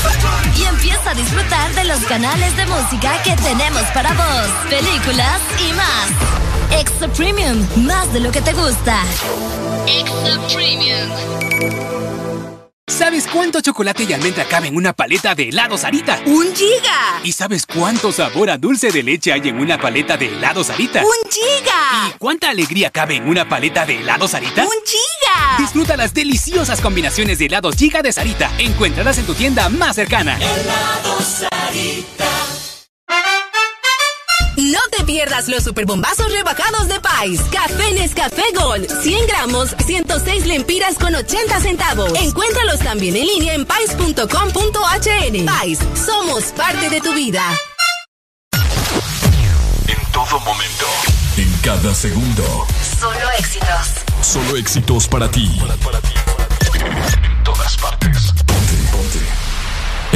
[0.56, 5.72] Y empieza a disfrutar de los canales de música que tenemos para vos, películas y
[5.74, 6.80] más.
[6.80, 9.02] Extra Premium, más de lo que te gusta.
[9.86, 11.10] Extra Premium.
[12.88, 16.20] ¿Sabes cuánto chocolate y almendra cabe en una paleta de helado Sarita?
[16.24, 17.20] ¡Un giga!
[17.22, 21.02] ¿Y sabes cuánto sabor a dulce de leche hay en una paleta de helado Sarita?
[21.02, 22.08] ¡Un giga!
[22.08, 24.62] ¿Y cuánta alegría cabe en una paleta de helado Sarita?
[24.62, 25.05] ¡Un giga!
[25.66, 28.52] Disfruta las deliciosas combinaciones de helados Giga de Sarita.
[28.56, 30.36] Encuéntralas en tu tienda más cercana.
[30.36, 32.24] Helado Sarita.
[34.58, 37.40] No te pierdas los superbombazos rebajados de Pais.
[37.50, 42.12] Café Nescafé Gold, 100 gramos, 106 lempiras con 80 centavos.
[42.14, 45.46] Encuéntralos también en línea en pais.com.hn.
[45.46, 47.42] Pais, somos parte de tu vida.
[49.88, 50.86] En todo momento,
[51.36, 52.68] en cada segundo.
[53.00, 54.05] Solo éxitos.
[54.26, 55.48] Solo éxitos para ti.
[55.62, 58.32] En todas partes.
[58.44, 59.20] Ponte, ponte.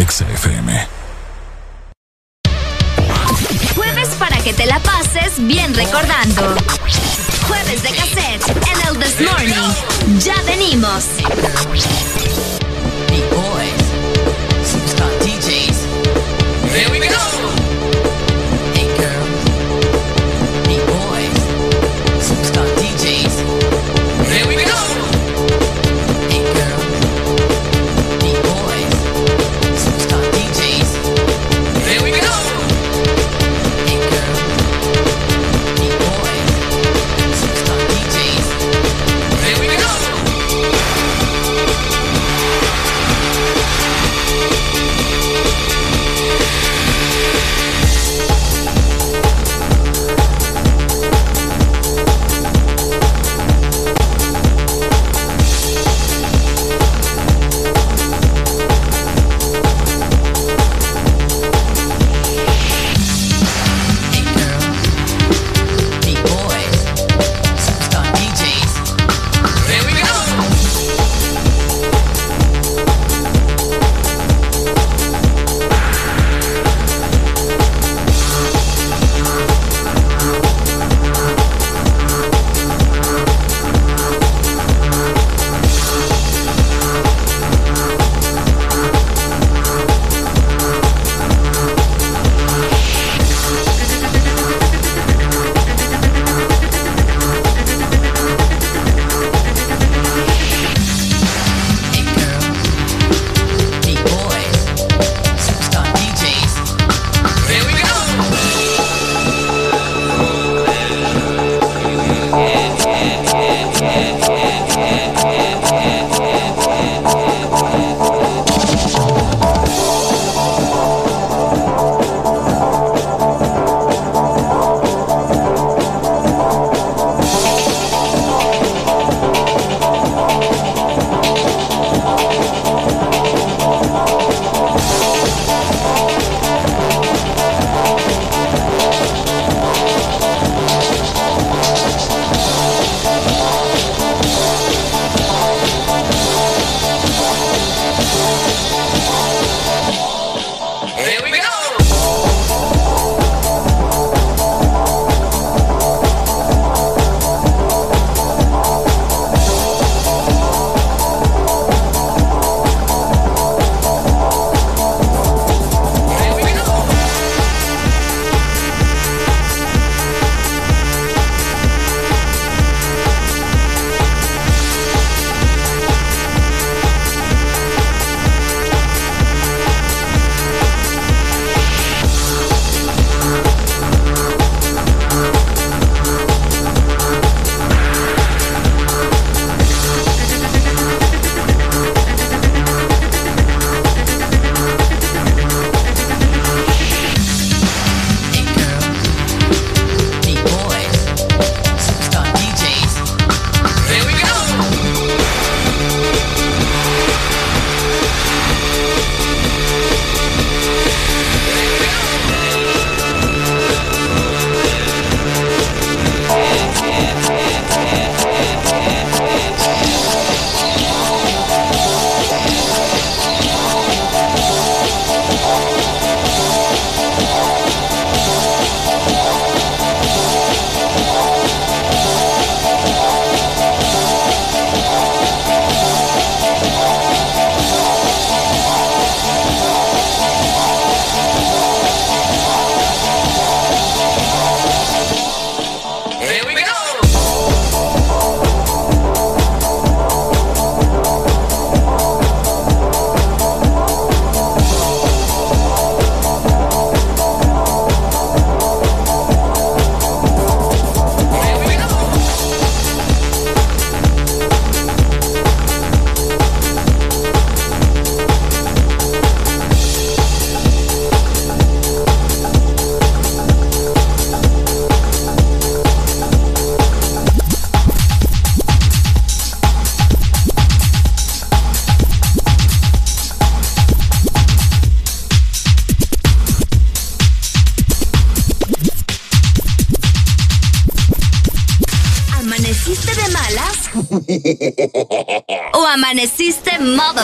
[0.03, 0.89] Exa FM.
[3.77, 6.57] Jueves para que te la pases bien recordando.
[7.47, 10.19] Jueves de cassette en el This Morning.
[10.19, 11.05] Ya venimos.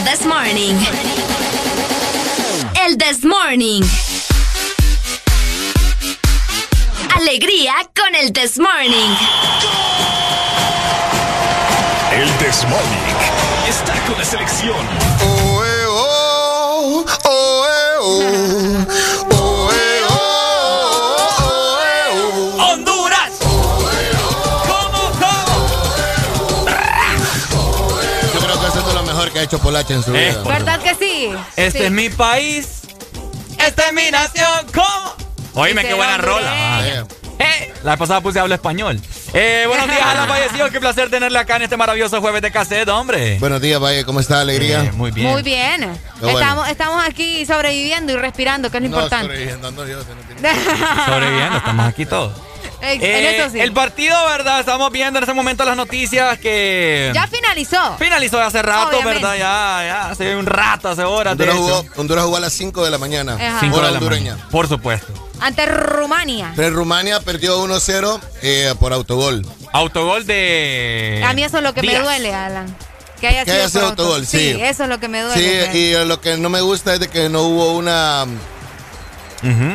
[0.07, 0.77] This morning?
[2.81, 4.06] El this morning.
[29.89, 30.43] En su Eh, vida.
[30.45, 31.31] ¿Verdad que sí?
[31.57, 31.85] Este Sí.
[31.87, 32.83] es mi país.
[33.59, 34.67] Esta es mi nación.
[34.75, 35.15] ¿Cómo?
[35.55, 36.87] Oíme, qué buena rola.
[37.39, 39.01] Eh, la vez pasada puse hablo español.
[39.35, 40.71] Eh, buenos días, Alan Fallecido.
[40.71, 43.39] Qué placer tenerle acá en este maravilloso jueves de cassette, hombre.
[43.39, 44.05] Buenos días, Valle.
[44.05, 44.85] ¿Cómo está, Alegría?
[44.85, 45.31] Eh, muy bien.
[45.31, 45.99] Muy bien.
[46.21, 46.39] bueno.
[46.39, 49.27] Estamos, estamos aquí sobreviviendo y respirando, que es lo No, importante.
[49.27, 50.65] sobreviviendo, no, Dios, no tiene-
[51.07, 52.33] Sobreviviendo, estamos aquí todos.
[52.95, 53.61] En Eh, eso sí.
[53.61, 54.61] El partido, ¿verdad?
[54.61, 57.11] Estamos viendo en ese momento las noticias que.
[57.15, 57.97] Ya finalizó.
[57.99, 59.21] Finalizó hace rato, Obviamente.
[59.25, 59.35] ¿verdad?
[59.37, 61.33] Ya, ya, hace un rato, hace horas.
[61.33, 63.37] Honduras jugó, Honduras jugó a las 5 de la mañana.
[63.61, 64.33] Cinco Hora de la hondureña.
[64.35, 64.51] mañana.
[64.51, 65.13] Por supuesto.
[65.41, 66.53] Ante Rumania.
[66.57, 69.47] Pero Rumania perdió 1-0 eh, por autogol.
[69.73, 71.23] Autogol de.
[71.27, 72.75] A mí eso es lo que me duele, Alan.
[73.21, 74.57] Que haya Que sido haya sido autogol, sí.
[74.61, 75.73] eso es lo que me duele.
[75.73, 78.27] Sí, y lo que no me gusta es de que no hubo una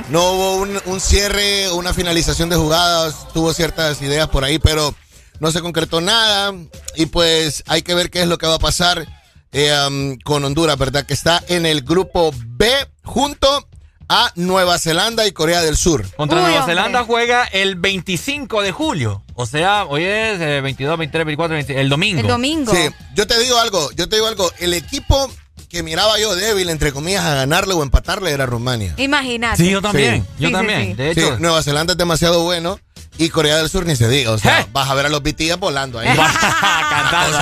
[0.09, 4.93] No hubo un, un cierre, una finalización de jugadas, tuvo ciertas ideas por ahí, pero
[5.39, 6.53] no se concretó nada
[6.95, 9.07] y pues hay que ver qué es lo que va a pasar
[9.51, 11.05] eh, um, con Honduras, ¿verdad?
[11.05, 12.69] Que está en el grupo B
[13.03, 13.67] junto
[14.07, 16.05] a Nueva Zelanda y Corea del Sur.
[16.15, 16.75] Contra Uy, Nueva hombre.
[16.75, 19.23] Zelanda juega el 25 de julio.
[19.35, 22.21] O sea, hoy es eh, 22, 23, 24, 25, el domingo.
[22.21, 22.73] El domingo.
[22.73, 25.31] Sí, yo te digo algo, yo te digo algo, el equipo
[25.71, 28.93] que miraba yo débil, entre comillas, a ganarle o empatarle era Rumania.
[28.97, 29.57] Imagínate.
[29.63, 30.23] Sí, yo también.
[30.23, 30.27] Sí.
[30.43, 30.81] Yo Sí, también.
[30.87, 30.93] sí.
[30.93, 32.79] De Sí, hecho, Nueva Zelanda es demasiado bueno
[33.17, 34.67] y Corea del Sur ni se diga, o sea, ¿Eh?
[34.73, 36.07] vas a ver a los BTS volando ahí.
[36.89, 37.37] cantando.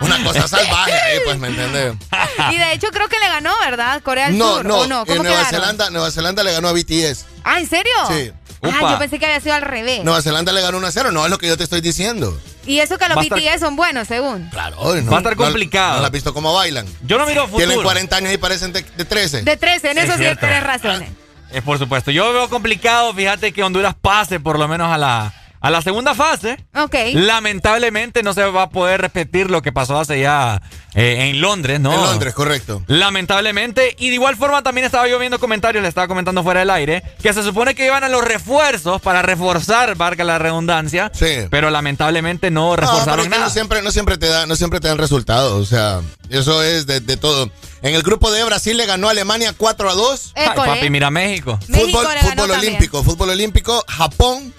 [0.00, 1.94] Una cosa salvaje ahí, pues, ¿me entiendes?
[2.52, 4.02] Y de hecho creo que le ganó, ¿verdad?
[4.02, 4.64] Corea del No, Sur.
[4.64, 5.02] no, ¿O no?
[5.02, 5.60] eh, ¿Cómo Nueva quedaron?
[5.60, 7.26] Zelanda, Nueva Zelanda le ganó a BTS.
[7.44, 7.92] Ah, ¿en serio?
[8.08, 8.32] Sí.
[8.62, 10.04] Ah, yo pensé que había sido al revés.
[10.04, 12.38] Nueva Zelanda le ganó 1 a 0, no es lo que yo te estoy diciendo.
[12.66, 14.48] Y eso que los estar- BTS son buenos, según.
[14.50, 15.94] Claro, no, Va a estar no- complicado.
[15.94, 16.86] No, lo has visto cómo bailan.
[17.04, 17.66] yo no miro futuro.
[17.66, 19.42] Tienen 40 años y parecen de, de 13.
[19.42, 20.40] De 13, en Es eso sí cierto.
[20.46, 21.10] tienes razones.
[21.50, 22.10] Es por supuesto.
[22.10, 26.14] Yo veo complicado, fíjate, que Honduras pase por lo menos a la, a la segunda
[26.14, 26.58] fase.
[26.74, 26.94] Ok.
[27.14, 30.60] Lamentablemente no se va a poder repetir lo que pasó hace ya
[30.94, 31.94] eh, en Londres, ¿no?
[31.94, 32.82] En Londres, correcto.
[32.88, 33.94] Lamentablemente.
[33.98, 37.02] Y de igual forma también estaba yo viendo comentarios, le estaba comentando fuera del aire,
[37.22, 41.10] que se supone que iban a los refuerzos para reforzar, valga la redundancia.
[41.14, 41.46] Sí.
[41.50, 43.44] Pero lamentablemente no No, pero reforzaron que nada.
[43.44, 45.52] no siempre, no siempre te da, no siempre te dan resultados.
[45.52, 47.50] O sea, eso es de, de todo.
[47.82, 50.32] En el grupo de Brasil le ganó a Alemania 4 a 2.
[50.34, 50.68] Ay, École.
[50.74, 51.58] papi, mira México.
[51.68, 52.58] México Fútbol, fútbol también.
[52.58, 53.84] olímpico, fútbol olímpico.
[53.88, 54.52] Japón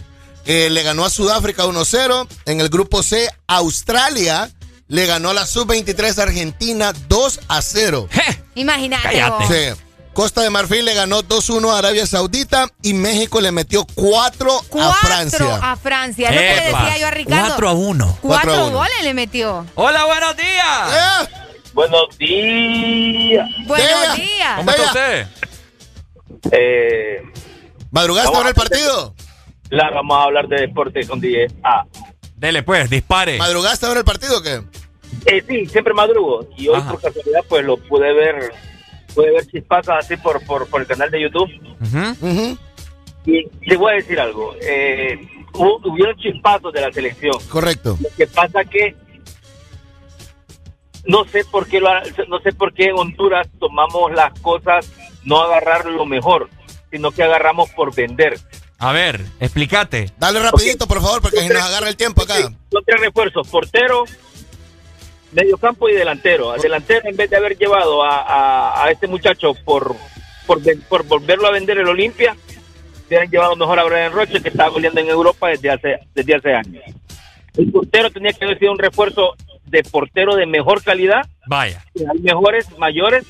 [0.46, 2.28] eh, le ganó a Sudáfrica 1-0.
[2.46, 4.50] En el grupo C, Australia
[4.88, 8.08] le ganó a la sub-23 Argentina 2 a 0.
[8.56, 9.10] Imagínate.
[9.48, 9.82] Sí.
[10.14, 14.94] Costa de Marfil le ganó 2-1 a Arabia Saudita y México le metió 4 a
[14.94, 15.56] Francia.
[15.72, 16.30] a Francia.
[16.30, 17.48] Es lo que le decía yo a Ricardo.
[17.48, 18.18] 4 a 1.
[18.22, 18.78] Cuatro a Cuatro uno.
[18.78, 19.66] goles le metió.
[19.74, 21.26] Hola, buenos días.
[21.26, 21.30] ¡Eh!
[21.74, 23.48] Buenos días.
[23.66, 24.58] Buenos días.
[24.58, 25.28] ¿Cómo está usted?
[26.52, 27.22] Eh,
[27.90, 29.16] ¿Madrugaste ahora el partido?
[29.74, 31.54] Claro, vamos a hablar de deporte con 10.
[31.64, 31.84] Ah,
[32.36, 33.38] Dele pues, dispare.
[33.38, 34.62] ¿Madrugaste ahora el partido o qué?
[35.26, 36.48] eh, sí, siempre madrugo.
[36.58, 36.92] Y hoy Ajá.
[36.92, 38.52] por casualidad pues lo pude ver,
[39.14, 41.50] pude ver chispazos así por, por, por el canal de YouTube.
[43.26, 44.54] Y le voy a decir algo.
[44.62, 45.18] Eh,
[45.54, 47.36] hubo, hubieron chispazos de la selección.
[47.50, 47.98] Correcto.
[48.02, 48.96] Lo que pasa que
[51.06, 54.90] no sé por qué lo, ha- no sé por qué en Honduras tomamos las cosas
[55.26, 56.50] no agarrar lo mejor,
[56.92, 58.38] sino que agarramos por vender.
[58.80, 60.12] A ver, explícate.
[60.18, 62.36] Dale rapidito, por favor, porque si nos agarra el tiempo acá.
[62.42, 64.04] Son tres refuerzos, portero,
[65.32, 66.52] mediocampo y delantero.
[66.52, 69.96] Al delantero, en vez de haber llevado a, a- a este muchacho por,
[70.46, 72.36] por, por volverlo a vender el Olimpia,
[73.10, 76.36] se han llevado mejor a Brian Roche, que está goleando en Europa desde hace, desde
[76.36, 76.84] hace años.
[77.56, 79.36] El portero tenía que haber sido un refuerzo
[79.66, 81.84] de portero de mejor calidad, Vaya.
[81.96, 83.26] hay mejores, mayores,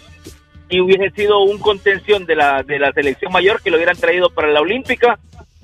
[0.70, 4.30] y hubiese sido un contención de la, de la selección mayor que lo hubieran traído
[4.30, 5.20] para la Olímpica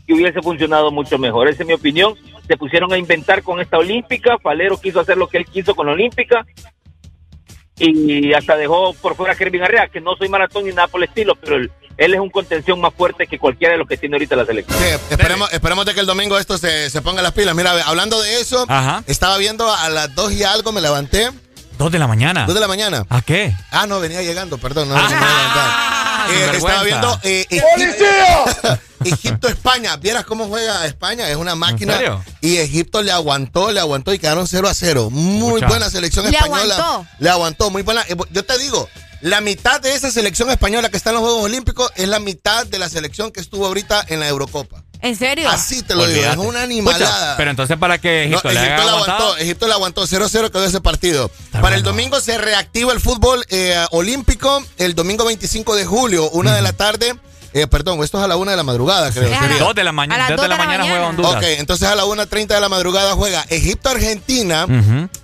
[0.09, 1.47] y hubiese funcionado mucho mejor.
[1.47, 2.15] Esa es mi opinión.
[2.47, 4.38] Se pusieron a inventar con esta Olímpica.
[4.41, 6.45] Falero quiso hacer lo que él quiso con la Olímpica
[7.77, 11.01] y hasta dejó por fuera a Kervin Arrea, que no soy maratón ni nada por
[11.01, 13.97] el estilo, pero él, él es un contención más fuerte que cualquiera de los que
[13.97, 14.77] tiene ahorita la selección.
[14.79, 17.55] Sí, esperemos, esperemos de que el domingo esto se, se ponga las pilas.
[17.55, 19.03] Mira, hablando de eso, Ajá.
[19.05, 21.29] estaba viendo a las 2 y algo, me levanté.
[21.77, 22.45] Dos de la mañana.
[22.47, 23.05] 2 de la mañana.
[23.09, 23.53] ¿A qué?
[23.71, 24.89] Ah, no, venía llegando, perdón.
[24.89, 25.15] No, no me.
[25.15, 25.95] Ah,
[26.29, 26.57] Eh, sinvergüenza.
[26.67, 28.79] estaba viendo eh, Egipto, Egipto,
[29.47, 29.97] España.
[29.97, 31.29] ¿Vieras cómo juega España?
[31.29, 31.97] Es una máquina.
[31.97, 32.23] serio?
[32.41, 35.09] y Egipto le aguantó, le aguantó y quedaron 0 a 0.
[35.09, 37.07] Muy buena selección española.
[37.19, 38.01] Le aguantó, muy buena.
[38.07, 38.89] Eh, yo te digo,
[39.21, 42.65] la mitad de esa selección española que está en los Juegos Olímpicos es la mitad
[42.65, 44.83] de la selección que estuvo ahorita en la Eurocopa.
[45.01, 45.49] ¿En serio?
[45.49, 47.37] Así te lo digo, es una animalada.
[47.37, 49.37] pero entonces, ¿para qué Egipto, le Egipto aguantó?
[49.37, 51.31] Egipto le aguantó, 0-0 quedó ese partido.
[51.61, 56.53] para el domingo se reactiva el fútbol eh, olímpico, el domingo 25 de julio, una
[56.55, 57.15] de la tarde.
[57.53, 59.27] Eh, perdón, esto es a la una de la madrugada, creo.
[59.27, 61.35] A las 2 de la, mañana, de la, mañana juega Honduras.
[61.35, 64.67] Ok, entonces a la 1.30 de la madrugada juega Egipto-Argentina.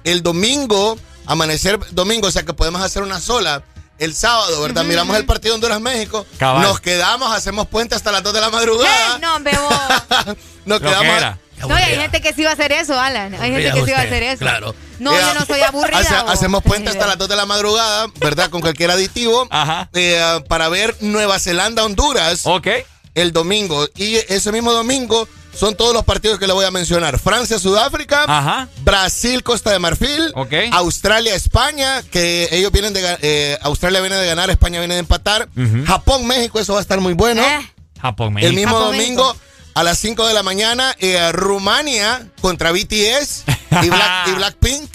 [0.03, 3.63] El domingo, amanecer domingo, o sea que podemos hacer una sola
[3.97, 4.83] el sábado, ¿verdad?
[4.83, 6.25] Miramos el partido Honduras-México.
[6.39, 9.19] Nos quedamos, hacemos puente hasta las 2 de la madrugada.
[9.19, 9.69] No, bebo.
[10.65, 11.37] nos quedamos.
[11.67, 13.33] No, hay gente que sí va a hacer eso, Alan.
[13.35, 14.39] Hay gente que sí va a hacer eso.
[14.39, 14.75] Claro.
[14.99, 16.25] No, yo no soy aburrida.
[16.27, 18.49] hacemos puente hasta las 2 de la madrugada, ¿verdad?
[18.49, 19.47] Con cualquier aditivo.
[19.51, 19.89] Ajá.
[19.93, 22.45] Eh, para ver Nueva Zelanda-Honduras.
[22.45, 22.67] Ok.
[23.13, 23.87] El domingo.
[23.95, 27.17] Y ese mismo domingo son todos los partidos que le voy a mencionar.
[27.17, 30.33] Francia, Sudáfrica, Brasil, Costa de Marfil,
[30.71, 35.47] Australia, España, que ellos vienen de eh, Australia viene de ganar, España viene de empatar,
[35.85, 37.41] Japón, México, eso va a estar muy bueno.
[37.41, 37.71] Eh.
[38.01, 38.49] Japón, México.
[38.49, 39.35] El mismo domingo
[39.75, 43.43] a las 5 de la mañana, eh, Rumania contra BTS
[43.83, 44.89] y, Black, y Blackpink,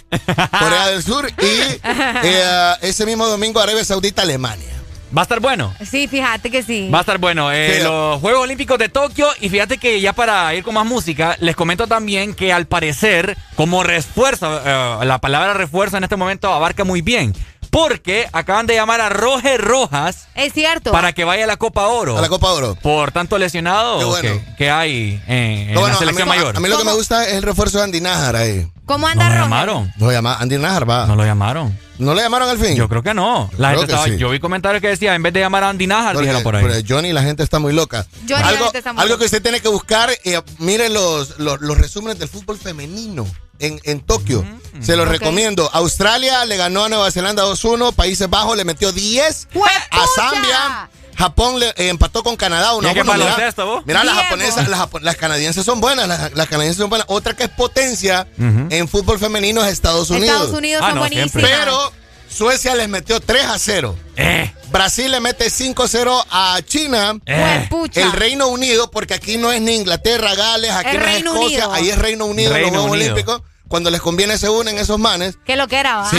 [0.58, 4.80] Corea del Sur, y ese mismo domingo Arabia Saudita, Alemania.
[5.16, 5.74] Va a estar bueno.
[5.84, 6.88] Sí, fíjate que sí.
[6.88, 7.50] Va a estar bueno.
[7.52, 9.28] Eh, los Juegos Olímpicos de Tokio.
[9.40, 13.36] Y fíjate que ya para ir con más música, les comento también que al parecer,
[13.56, 17.34] como refuerzo, eh, la palabra refuerzo en este momento abarca muy bien.
[17.70, 20.28] Porque acaban de llamar a Roger Rojas.
[20.34, 20.90] Es cierto.
[20.92, 22.18] Para que vaya a la Copa Oro.
[22.18, 22.74] A la Copa Oro.
[22.74, 24.14] Por tanto lesionado
[24.58, 26.56] que, hay en, la selección mayor.
[26.56, 28.66] A mí lo que me gusta es el refuerzo de Andy Nájar ahí.
[28.86, 29.92] ¿Cómo anda no lo llamaron.
[29.98, 30.42] No lo llamaron.
[30.42, 31.06] Andy Nájar va.
[31.06, 31.78] No lo llamaron.
[32.00, 32.74] ¿No le llamaron al fin?
[32.74, 33.50] Yo creo que no.
[33.58, 36.16] La gente estaba, Yo vi comentarios que decía, en vez de llamar a Andy Nájar,
[36.16, 36.84] dijeron por ahí.
[36.88, 38.06] Johnny, la gente está muy loca.
[38.28, 42.18] Johnny, algo, está muy algo que usted tiene que buscar, eh, mire los, los, resúmenes
[42.18, 43.26] del fútbol femenino
[43.60, 44.42] en, en Tokio.
[44.42, 44.82] Mm.
[44.82, 45.68] Se los recomiendo.
[45.72, 47.94] Australia le ganó a Nueva Zelanda 2-1.
[47.94, 49.48] Países Bajos le metió 10
[49.90, 50.90] a Zambia.
[51.16, 53.82] Japón le, eh, empató con Canadá 1 1.
[53.84, 54.68] Mira, las japonesas,
[55.02, 57.06] las, canadienses son buenas, las, canadienses son buenas.
[57.10, 60.30] Otra que es potencia en fútbol femenino es Estados Unidos.
[60.30, 61.32] Estados Unidos ah, son buenísimas.
[61.32, 61.92] Pero
[62.30, 63.96] Suecia les metió 3 a 0.
[64.16, 64.50] Eh.
[64.70, 67.18] Brasil le mete 5-0 a China.
[67.26, 67.68] Eh.
[67.94, 71.90] El Reino Unido, porque aquí no es ni Inglaterra, Gales, aquí no es Escocia, ahí
[71.90, 73.42] es Reino Unido, Reino los Juegos Olímpicos.
[73.70, 75.38] Cuando les conviene se unen esos manes.
[75.44, 76.04] ¿Qué lo que era?
[76.10, 76.18] Sí,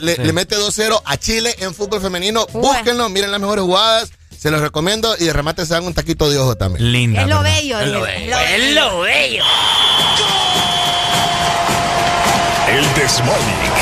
[0.00, 2.44] le, mete 2-0 a Chile en fútbol femenino.
[2.52, 4.10] Búsquenlo, miren las mejores jugadas.
[4.36, 6.90] Se los recomiendo y de remate se dan un taquito de ojo también.
[6.90, 7.22] Linda.
[7.22, 7.78] Es lo bello.
[7.78, 8.36] Es lo bello.
[8.36, 9.44] Es lo bello.
[12.66, 13.74] El Desmonic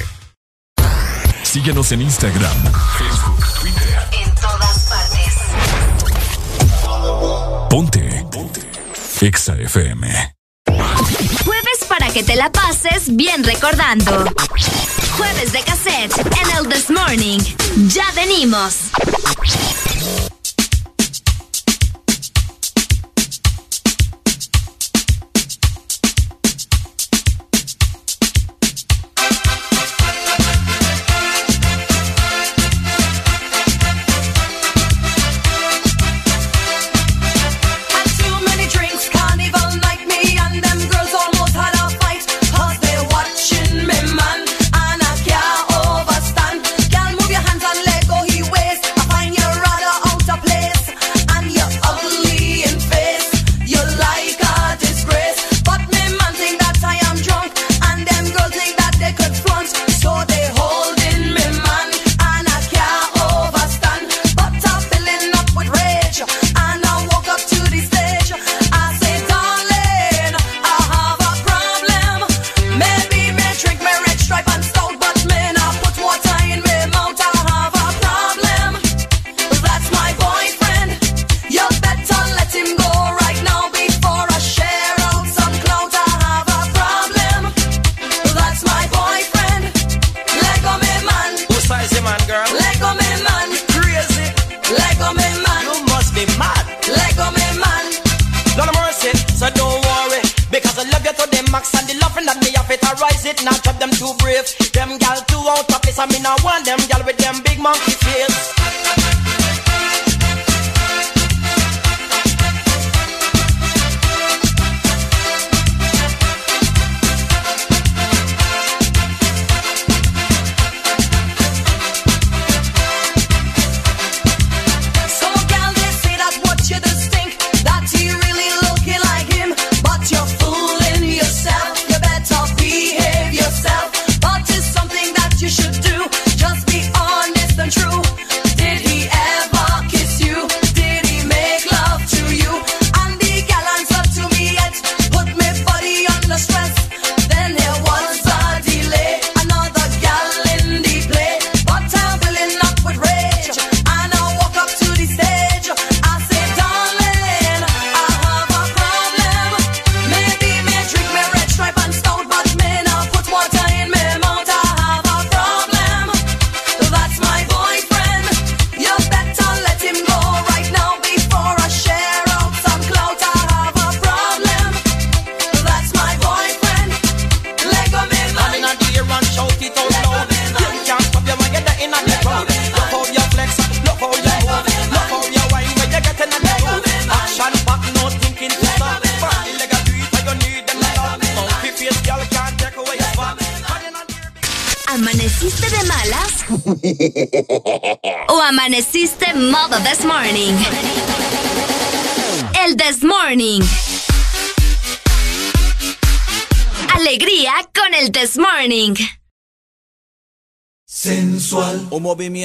[1.51, 2.63] Síguenos en Instagram,
[2.97, 3.99] Facebook, Twitter.
[4.23, 5.35] En todas partes.
[7.69, 8.25] Ponte.
[8.31, 8.61] Ponte.
[9.19, 10.33] Exa FM.
[11.43, 14.33] Jueves para que te la pases bien recordando.
[15.17, 17.39] Jueves de cassette en el This Morning.
[17.89, 18.90] Ya venimos.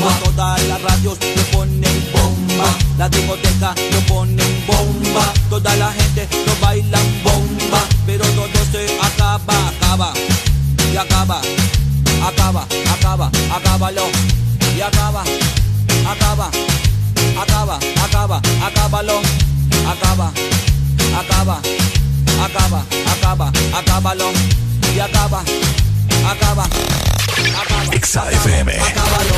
[0.00, 2.68] Todas las radios lo ponen bomba.
[2.96, 5.32] La discoteca lo ponen bomba.
[5.50, 7.80] Toda la gente lo bailan bomba.
[8.06, 10.12] Pero todo se acaba, acaba.
[10.92, 11.40] Y acaba,
[12.24, 14.06] acaba, acaba, acábalo.
[14.76, 15.22] Y acaba,
[16.08, 16.50] acaba,
[17.42, 19.20] acaba, acaba, acábalo.
[19.88, 20.32] Acaba,
[21.18, 21.60] acaba,
[22.44, 24.30] acaba, acaba, acábalo.
[24.94, 25.42] Y acaba,
[26.24, 27.98] acaba, acaba.
[28.00, 28.70] XAFM.
[28.80, 29.37] Acábalo.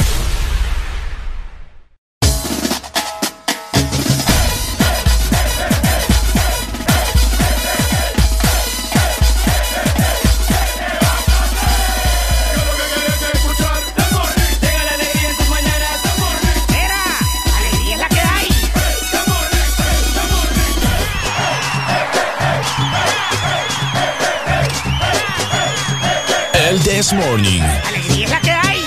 [27.11, 27.61] This Morning.
[27.61, 28.81] Alegría es la que hay.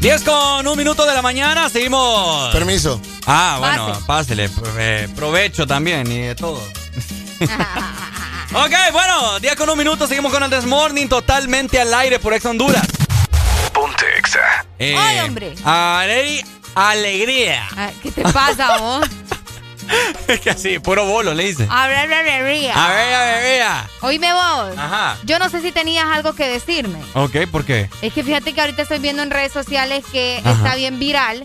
[0.00, 2.52] 10 con un minuto de la mañana, seguimos.
[2.52, 3.00] Permiso.
[3.26, 4.50] Ah, bueno, pásele.
[4.78, 6.58] eh, provecho también y de todo.
[8.52, 12.34] ok, bueno, 10 con un minuto, seguimos con el This Morning totalmente al aire por
[12.34, 12.84] Ex Honduras.
[13.72, 14.40] Ponte Exa.
[14.78, 15.54] Eh, Ay, hombre.
[15.64, 16.44] ale-
[16.74, 17.66] alegría.
[17.76, 19.06] Ah, ¿Qué te pasa, vos?
[20.28, 21.66] Es que así, puro bolo le dice.
[21.68, 22.70] A ver, a ver, a ver.
[22.72, 23.90] A ver, a ver, vea.
[24.00, 24.78] Oíme vos.
[24.78, 25.18] Ajá.
[25.24, 26.98] Yo no sé si tenías algo que decirme.
[27.14, 27.90] Ok, ¿por qué?
[28.00, 30.52] Es que fíjate que ahorita estoy viendo en redes sociales que Ajá.
[30.52, 31.44] está bien viral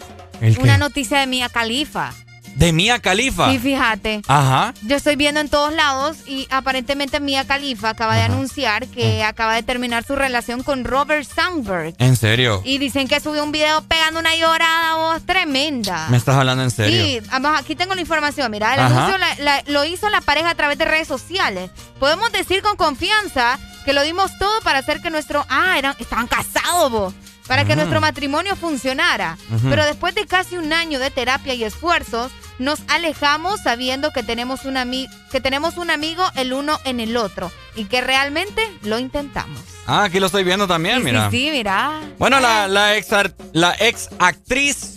[0.60, 2.14] una noticia de Mia Khalifa.
[2.56, 3.52] De Mia Khalifa.
[3.52, 4.22] Sí, fíjate.
[4.28, 4.74] Ajá.
[4.82, 9.54] Yo estoy viendo en todos lados y aparentemente Mia Khalifa acaba de anunciar que acaba
[9.54, 11.94] de terminar su relación con Robert Sandberg.
[12.00, 12.64] ¿En serio?
[12.66, 14.77] Y dicen que subió un video pegando una llorada
[15.26, 16.08] tremenda.
[16.10, 17.04] ¿Me estás hablando en serio?
[17.04, 18.52] Sí, vamos, aquí tengo la información.
[18.52, 18.96] Mira, el Ajá.
[18.96, 21.70] anuncio la- la- lo hizo la pareja a través de redes sociales.
[22.00, 25.46] Podemos decir con confianza que lo dimos todo para hacer que nuestro.
[25.50, 27.14] Ah, eran, estaban casados vos.
[27.48, 29.38] Para que nuestro matrimonio funcionara.
[29.70, 32.30] Pero después de casi un año de terapia y esfuerzos,
[32.60, 37.16] nos alejamos sabiendo que tenemos, un ami- que tenemos un amigo el uno en el
[37.16, 37.50] otro.
[37.78, 39.62] Y que realmente lo intentamos.
[39.86, 41.32] Ah, aquí lo estoy viendo también, Sí, mira.
[41.32, 42.02] Sí, sí, mira.
[42.20, 43.08] Bueno, la, la, ex,
[43.54, 44.97] la ex actriz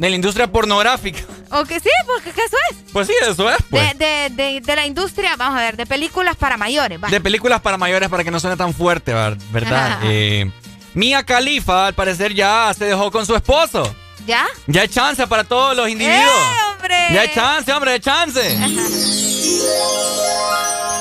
[0.00, 1.20] de la industria pornográfica.
[1.52, 2.76] O que sí, porque ¿qué eso es?
[2.90, 3.98] Pues sí, eso es, pues.
[3.98, 6.98] De, de, de, de la industria, vamos a ver, de películas para mayores.
[7.02, 7.08] va.
[7.08, 9.98] De películas para mayores para que no suene tan fuerte, ver- ¿verdad?
[10.04, 10.50] Eh,
[10.94, 13.94] Mia Khalifa, al parecer, ya se dejó con su esposo.
[14.26, 14.46] ¿Ya?
[14.66, 16.24] Ya hay chance para todos los individuos.
[16.24, 16.96] ¡Eh, hombre!
[17.12, 18.58] Ya hay chance, hombre, hay chance.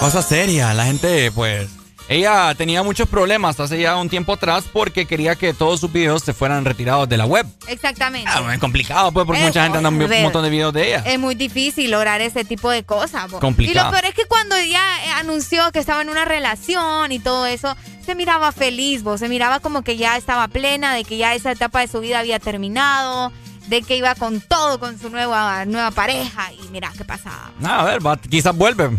[0.02, 1.70] Cosa seria, la gente, pues.
[2.12, 6.24] Ella tenía muchos problemas hace ya un tiempo atrás porque quería que todos sus videos
[6.24, 7.46] se fueran retirados de la web.
[7.68, 8.28] Exactamente.
[8.34, 10.24] Ah, es complicado, pues, porque Eh, mucha gente anda un ver.
[10.24, 11.04] montón de videos de ella.
[11.06, 13.30] Es muy difícil lograr ese tipo de cosas.
[13.30, 13.40] bo.
[13.40, 13.80] Complicado.
[13.80, 17.20] Y lo peor es que cuando ella eh, anunció que estaba en una relación y
[17.20, 19.20] todo eso, se miraba feliz, bo.
[19.20, 22.18] se miraba como que ya estaba plena, de que ya esa etapa de su vida
[22.18, 23.32] había terminado,
[23.68, 26.52] de que iba con todo, con su nueva, nueva pareja.
[26.54, 27.52] Y mira qué pasaba.
[27.64, 28.90] Ah, a ver, va- quizás vuelve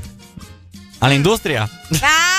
[1.00, 1.68] a la industria.
[2.04, 2.36] ¡Ah!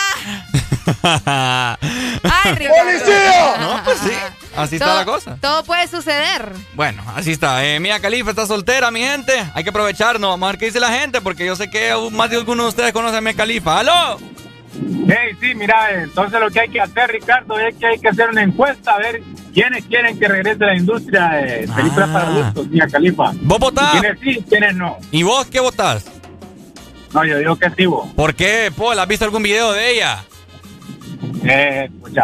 [1.03, 2.83] Ay, Ricardo.
[2.83, 3.55] ¡Policía!
[3.61, 4.11] No, pues sí.
[4.55, 5.37] Así está la cosa.
[5.39, 6.51] Todo puede suceder.
[6.73, 7.63] Bueno, así está.
[7.65, 9.33] Eh, Mía Califa está soltera, mi gente.
[9.53, 10.29] Hay que aprovecharnos.
[10.31, 12.69] Vamos a ver qué dice la gente, porque yo sé que más de algunos de
[12.69, 13.79] ustedes conocen a Mía Califa.
[13.79, 14.17] ¡Aló!
[15.07, 18.29] Hey, sí, mira, entonces lo que hay que hacer, Ricardo, es que hay que hacer
[18.29, 19.21] una encuesta a ver
[19.53, 22.13] quiénes quieren que regrese la industria de películas Ah.
[22.13, 23.31] para adultos, Mía Califa.
[23.41, 23.91] ¿Vos votás?
[23.99, 24.97] ¿Quiénes sí, quiénes no?
[25.11, 26.05] ¿Y vos qué votás?
[27.13, 28.07] No, yo digo que sí, vos.
[28.15, 28.97] ¿Por qué, Paul?
[28.99, 30.23] ¿Has visto algún video de ella?
[31.43, 32.21] Eh, escucha,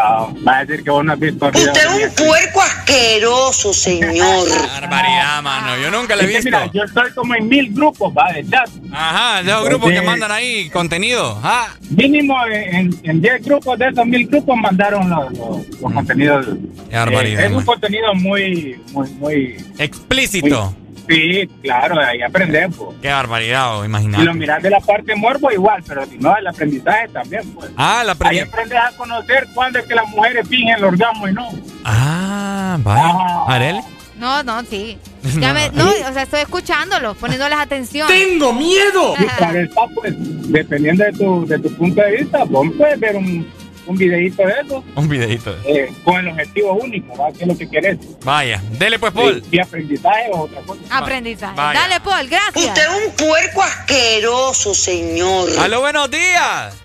[0.47, 4.47] va a decir que vos no has visto Usted es un puerco asqueroso, señor.
[4.79, 5.75] Barbaridad, mano.
[5.81, 6.49] Yo nunca la he Es que, visto.
[6.59, 8.69] mira, yo estoy como en mil grupos, va, de chat.
[8.91, 11.39] Ajá, de esos grupos que mandan ahí contenido.
[11.43, 16.45] Ah, Mínimo en, en 10 grupos de esos mil grupos mandaron los, los- los contenidos.
[16.89, 19.65] Qué barbaridad, Eh, es un contenido muy, muy, muy.
[19.79, 20.75] explícito.
[21.09, 22.93] Sí, claro, ahí aprendemos.
[23.01, 24.23] Qué barbaridad, Si imagínate.
[24.25, 27.69] lo miras de la parte morbo, igual, pero si no, el aprendizaje también, pues.
[27.77, 28.39] Ah, la Ahí aprendí.
[28.39, 31.47] aprendes a conocer cuándo es que las mujeres fingen el orgasmo y no.
[31.85, 33.13] Ah, vaya.
[33.47, 33.79] Arel.
[34.17, 34.97] No, no, sí.
[35.39, 38.07] Ya me, no, o sea, estoy escuchándolo, poniéndoles atención.
[38.07, 39.13] ¡Tengo miedo!
[39.19, 40.13] Y para eso, pues,
[40.49, 43.45] dependiendo de tu, de tu punto de vista, vos puedes ver un,
[43.87, 45.55] un videíto de eso Un videito.
[45.65, 47.31] eh, con el objetivo único, ¿va?
[47.31, 47.97] ¿Qué es lo que querés?
[48.23, 48.61] Vaya.
[48.71, 49.43] Dele pues, Paul.
[49.51, 50.81] Y aprendizaje o otra cosa.
[50.91, 51.55] Aprendizaje.
[51.55, 51.79] Vaya.
[51.79, 52.65] Dale, Paul, gracias.
[52.67, 55.49] Usted es un puerco asqueroso, señor.
[55.59, 56.75] ¡Aló, buenos días!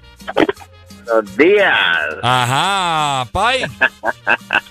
[1.05, 1.77] Buenos días.
[2.23, 3.65] Ajá, Pai.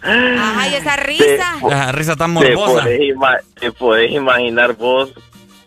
[0.02, 1.56] Ajá, y esa risa.
[1.68, 2.84] La risa tan Te morbosa.
[2.84, 5.12] podés, ima- te podés imaginar vos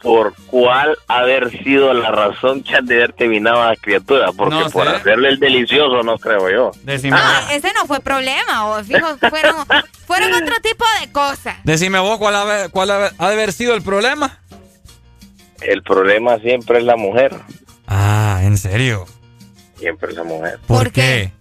[0.04, 4.30] por cuál haber sido la razón que han de haber terminado a la criatura.
[4.36, 6.70] Porque No por hacerle el delicioso, no creo yo.
[6.82, 9.56] Decime, Ah, ese no fue problema, o fijo, fueron,
[10.06, 11.56] fueron otro tipo de cosas.
[11.64, 14.38] decime vos cuál, ha, cuál ha, ha de haber sido el problema.
[15.62, 17.34] El problema siempre es la mujer.
[17.86, 19.06] Ah, ¿en serio?
[19.78, 20.58] Siempre es la mujer.
[20.66, 21.32] ¿Por, qué?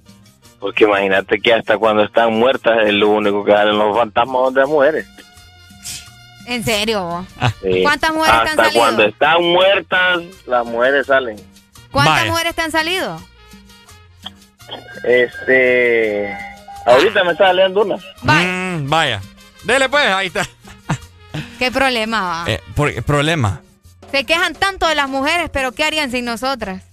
[0.59, 4.61] Porque imagínate que hasta cuando están muertas es lo único que salen los fantasmas de
[4.61, 5.06] las mujeres.
[6.47, 7.25] En serio.
[7.61, 7.81] Sí.
[7.83, 8.81] ¿Cuántas mujeres te han Hasta salido?
[8.81, 11.38] cuando están muertas, las mujeres salen.
[11.91, 12.31] ¿Cuántas Vaya.
[12.31, 13.22] mujeres te han salido?
[15.03, 16.35] Este.
[16.85, 17.95] Ahorita me está saliendo una.
[18.22, 19.22] Mm, vaya.
[19.63, 20.45] Dele pues, ahí está.
[21.59, 22.51] ¿Qué problema va?
[22.51, 23.61] Eh, por- problema.
[24.11, 26.83] Se quejan tanto de las mujeres, pero ¿qué harían sin nosotras?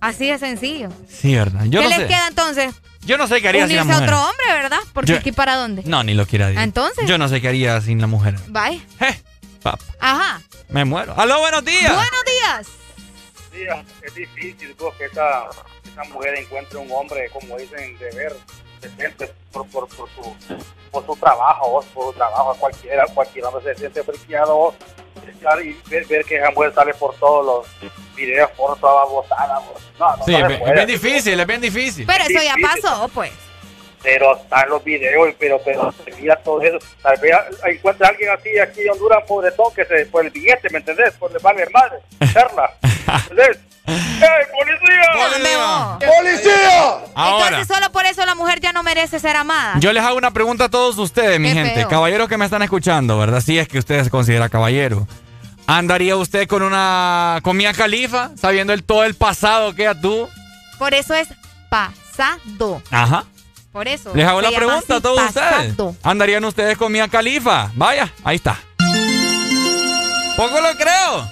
[0.00, 0.88] Así de sencillo.
[1.08, 1.64] Sí, ¿verdad?
[1.64, 2.06] Yo ¿Qué no les sé.
[2.06, 2.74] queda entonces?
[3.04, 4.14] Yo no sé qué haría sin la Unirse a mujer.
[4.14, 4.78] otro hombre, ¿verdad?
[4.92, 5.82] Porque Yo- aquí para dónde.
[5.84, 6.62] No, ni lo quiera decir.
[6.62, 7.06] Entonces.
[7.08, 8.34] Yo no sé qué haría sin la mujer.
[8.48, 8.80] Bye.
[9.62, 10.40] Pap, Ajá.
[10.68, 11.14] me muero.
[11.16, 11.92] ¡Aló, buenos días!
[11.94, 12.66] Buenos días.
[13.52, 13.62] Sí,
[14.02, 15.44] es difícil vos, que esa,
[15.92, 18.36] esa mujer encuentre un hombre, como dicen, de ver,
[18.80, 20.34] decente por, por, por, su,
[20.90, 24.74] por su trabajo, vos, por su trabajo, cualquiera, cualquier hombre se siente friqueado, vos,
[25.62, 29.82] y ver, ver que mujer sale por todos los videos, por toda botada, vos.
[29.98, 32.06] No, no, Sí, no es es bien difícil, es bien difícil.
[32.06, 33.32] Pero eso ya pasó, pues.
[34.02, 36.78] Pero están los videos, pero, pero se mira todo eso.
[37.02, 37.32] Tal vez
[37.66, 41.12] encuentra a alguien así aquí en Honduras, pobretón, que se, por el billete, ¿me entendés?
[41.14, 41.98] Por le vale madre,
[42.32, 43.58] charla, ¿entendés?
[43.84, 46.08] ¡Ey, policía!
[46.18, 46.90] ¡Policía!
[47.14, 49.74] Ahora, Entonces solo por eso la mujer ya no merece ser amada.
[49.80, 51.74] yo les hago una pregunta a todos ustedes, mi Qué gente.
[51.74, 51.88] feo.
[51.88, 53.40] Caballeros que me están escuchando, ¿verdad?
[53.40, 55.06] Si es que usted se considera caballero.
[55.66, 60.28] ¿Andaría usted con una comida califa, sabiendo el, todo el pasado que ella tuvo?
[60.78, 61.28] Por eso es
[61.68, 62.82] pasado.
[62.90, 63.24] Ajá.
[63.72, 64.12] Por eso.
[64.14, 65.74] Les hago la pregunta a todos ustedes.
[66.02, 67.70] ¿Andarían ustedes con Mia Califa?
[67.74, 68.58] Vaya, ahí está.
[70.36, 71.30] Poco lo creo.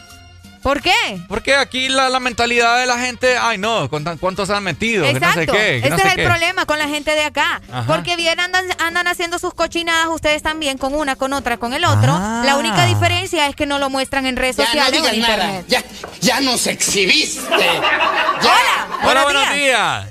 [0.63, 0.93] ¿Por qué?
[1.27, 5.05] Porque aquí la, la mentalidad de la gente, ay no, ¿cuántas- ¿cuántos se han metido?
[5.05, 5.41] Que Exacto.
[5.41, 5.53] no sé qué.
[5.53, 6.25] que Ese no es el qué.
[6.27, 7.63] problema con la gente de acá.
[7.73, 7.85] Ajá.
[7.87, 11.83] Porque bien andan, andan haciendo sus cochinadas ustedes también, con una, con otra, con el
[11.87, 12.13] otro.
[12.13, 12.43] Ah.
[12.45, 15.13] La única diferencia es que no lo muestran en redes Ya, no sociales o en
[15.15, 15.45] digas nada.
[15.61, 15.65] internet.
[15.69, 15.83] Ya,
[16.21, 17.41] ya nos exhibiste.
[17.51, 20.07] Hola, Hola, buenos días.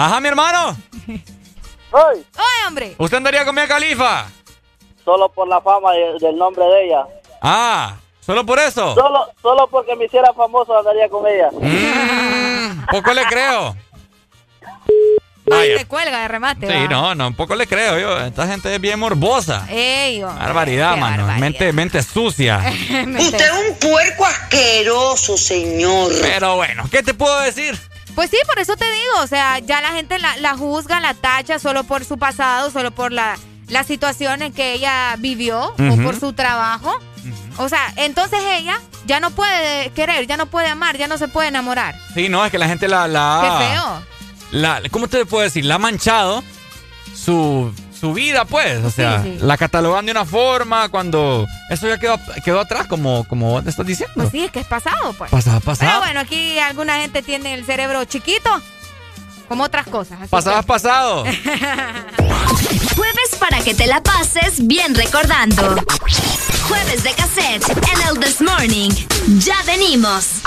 [0.00, 0.76] Ajá, mi hermano.
[1.90, 2.22] ¡Oye,
[2.68, 2.94] hombre!
[2.98, 4.26] ¿Usted andaría con Mia Califa?
[5.04, 7.02] solo por la fama de- del nombre de ella.
[7.40, 8.94] Ah, ¿solo por eso?
[8.94, 11.48] Solo, solo porque me hiciera famoso andaría con ella.
[11.50, 13.74] Mm, poco le creo.
[15.50, 15.78] Ay, Vaya.
[15.78, 16.66] te cuelga de remate.
[16.66, 16.88] Sí, va.
[16.90, 18.20] no, no, un poco le creo yo.
[18.20, 19.66] Esta gente es bien morbosa.
[19.70, 21.16] Ey, hombre, Barbaridad, mano.
[21.26, 21.38] barbaridad.
[21.40, 22.58] Mente, mente sucia.
[23.18, 26.12] Usted es un puerco asqueroso, señor.
[26.20, 27.80] Pero bueno, ¿qué te puedo decir?
[28.18, 31.14] Pues sí, por eso te digo, o sea, ya la gente la, la juzga, la
[31.14, 33.38] tacha solo por su pasado, solo por la,
[33.68, 36.98] la situación en que ella vivió o por su trabajo.
[37.58, 41.28] O sea, entonces ella ya no puede querer, ya no puede amar, ya no se
[41.28, 41.94] puede enamorar.
[42.12, 43.06] Sí, no, es que la gente la...
[43.06, 44.02] la Qué feo.
[44.50, 45.64] La, ¿Cómo te puedo decir?
[45.64, 46.42] La ha manchado
[47.14, 48.84] su, su vida, pues.
[48.84, 53.62] O sea, la catalogan de una forma cuando eso ya quedó, quedó atrás, como, como
[53.62, 54.14] te estás diciendo.
[54.14, 55.30] Pues sí, es que es pasado, pues.
[55.30, 55.90] Pasado, pasado.
[55.90, 58.50] Pero bueno, aquí alguna gente tiene el cerebro chiquito,
[59.48, 60.28] como otras cosas.
[60.28, 60.66] Pasado, que...
[60.66, 61.24] pasado.
[62.96, 65.76] Jueves para que te la pases bien recordando.
[66.68, 68.90] Jueves de cassette en el This Morning.
[69.38, 70.42] Ya venimos.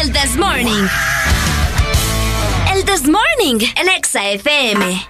[0.00, 0.88] El This Morning.
[2.72, 5.09] El This Morning en Exa FM.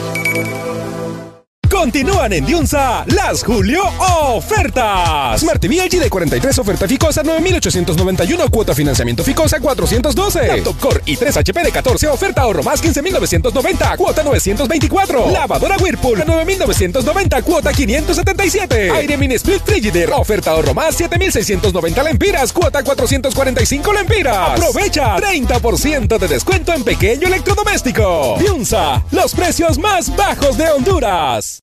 [1.81, 5.41] Continúan en Diunsa las Julio ofertas.
[5.41, 10.47] Smart TV LG de 43 oferta Ficosa 9891 cuota financiamiento Ficosa 412.
[10.47, 15.31] Laptop Core i 3 HP de 14 oferta ahorro más 15990 cuota 924.
[15.31, 18.91] Lavadora Whirlpool 9990 cuota 577.
[18.91, 24.51] Aire mini split Frigidaire oferta ahorro más 7690 lempiras cuota 445 lempiras.
[24.51, 28.35] Aprovecha 30% de descuento en pequeño electrodoméstico.
[28.37, 31.60] Diunsa, los precios más bajos de Honduras.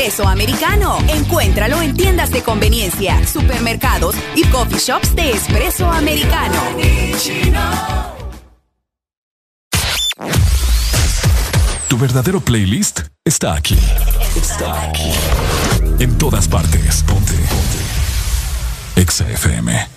[0.00, 0.96] Espresso americano.
[1.08, 6.58] Encuéntralo en tiendas de conveniencia, supermercados y coffee shops de espresso americano.
[11.86, 13.78] Tu verdadero playlist está aquí.
[14.34, 15.12] Está aquí.
[15.98, 17.02] En todas partes.
[17.02, 17.34] Ponte.
[17.34, 19.02] Ponte.
[19.02, 19.89] Exa FM.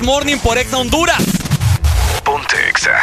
[0.00, 1.22] This Morning por Exa Honduras.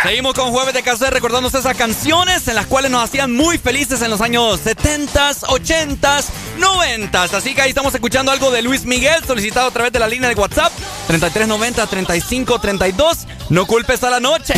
[0.02, 4.02] Seguimos con Jueves de Cassette recordando esas canciones en las cuales nos hacían muy felices
[4.02, 6.26] en los años 70s, 80s,
[6.58, 7.34] 90s.
[7.34, 10.30] Así que ahí estamos escuchando algo de Luis Miguel solicitado a través de la línea
[10.30, 10.72] de WhatsApp
[11.08, 13.28] 3390 3532.
[13.50, 14.54] No culpes a la noche.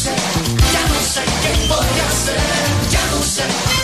[0.00, 0.16] sé,
[0.72, 2.36] ya no sé qué podría hacer,
[2.88, 3.79] ya no sé.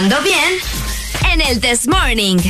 [0.00, 0.58] Pasando bien?
[1.30, 2.49] En el This Morning.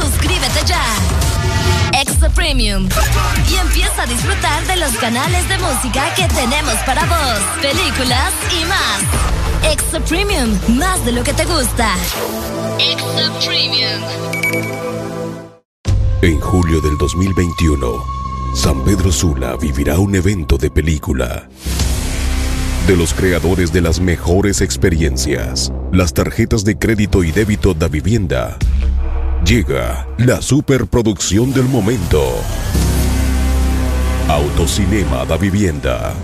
[0.00, 0.82] Suscríbete ya.
[2.00, 2.88] Exa Premium.
[3.50, 8.64] Y empieza a disfrutar de los canales de música que tenemos para vos, películas y
[8.64, 9.72] más.
[9.72, 11.94] Exa Premium, más de lo que te gusta.
[12.78, 14.02] Exa Premium.
[16.22, 17.86] En julio del 2021,
[18.54, 21.48] San Pedro Sula vivirá un evento de película.
[22.86, 28.58] De los creadores de las mejores experiencias, las tarjetas de crédito y débito da vivienda.
[29.44, 32.24] Llega la superproducción del momento.
[34.26, 36.14] Autocinema da vivienda.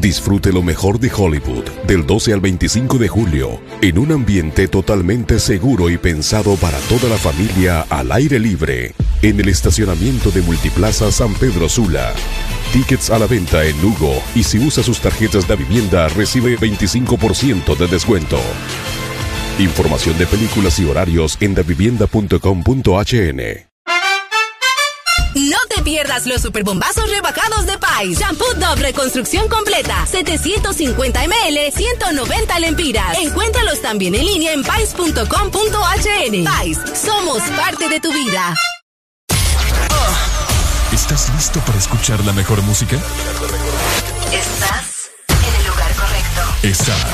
[0.00, 5.38] Disfrute lo mejor de Hollywood del 12 al 25 de julio en un ambiente totalmente
[5.38, 11.12] seguro y pensado para toda la familia al aire libre en el estacionamiento de Multiplaza
[11.12, 12.12] San Pedro Sula.
[12.72, 17.76] Tickets a la venta en Lugo y si usa sus tarjetas de vivienda recibe 25%
[17.76, 18.40] de descuento.
[19.58, 23.40] Información de películas y horarios en davivienda.com.hn.
[25.34, 28.18] No te pierdas los superbombazos rebajados de Pais.
[28.18, 30.06] Shampoo Dove Reconstrucción Completa.
[30.06, 33.18] 750 ml, 190 lempiras.
[33.18, 36.44] Encuéntralos también en línea en pais.com.hn.
[36.44, 38.54] Pais, somos parte de tu vida.
[40.92, 42.96] ¿Estás listo para escuchar la mejor música?
[44.32, 46.42] Estás en el lugar correcto.
[46.62, 47.13] Estás.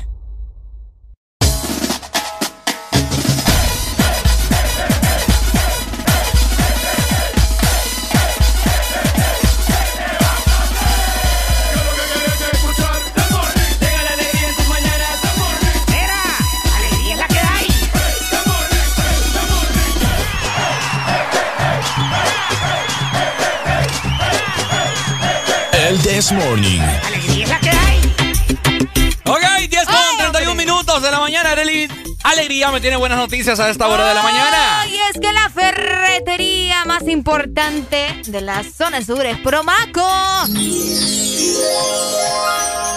[32.69, 34.85] Me tiene buenas noticias a esta hora de la mañana.
[34.87, 40.07] Y es que la ferretería más importante de la zona sur es Promaco.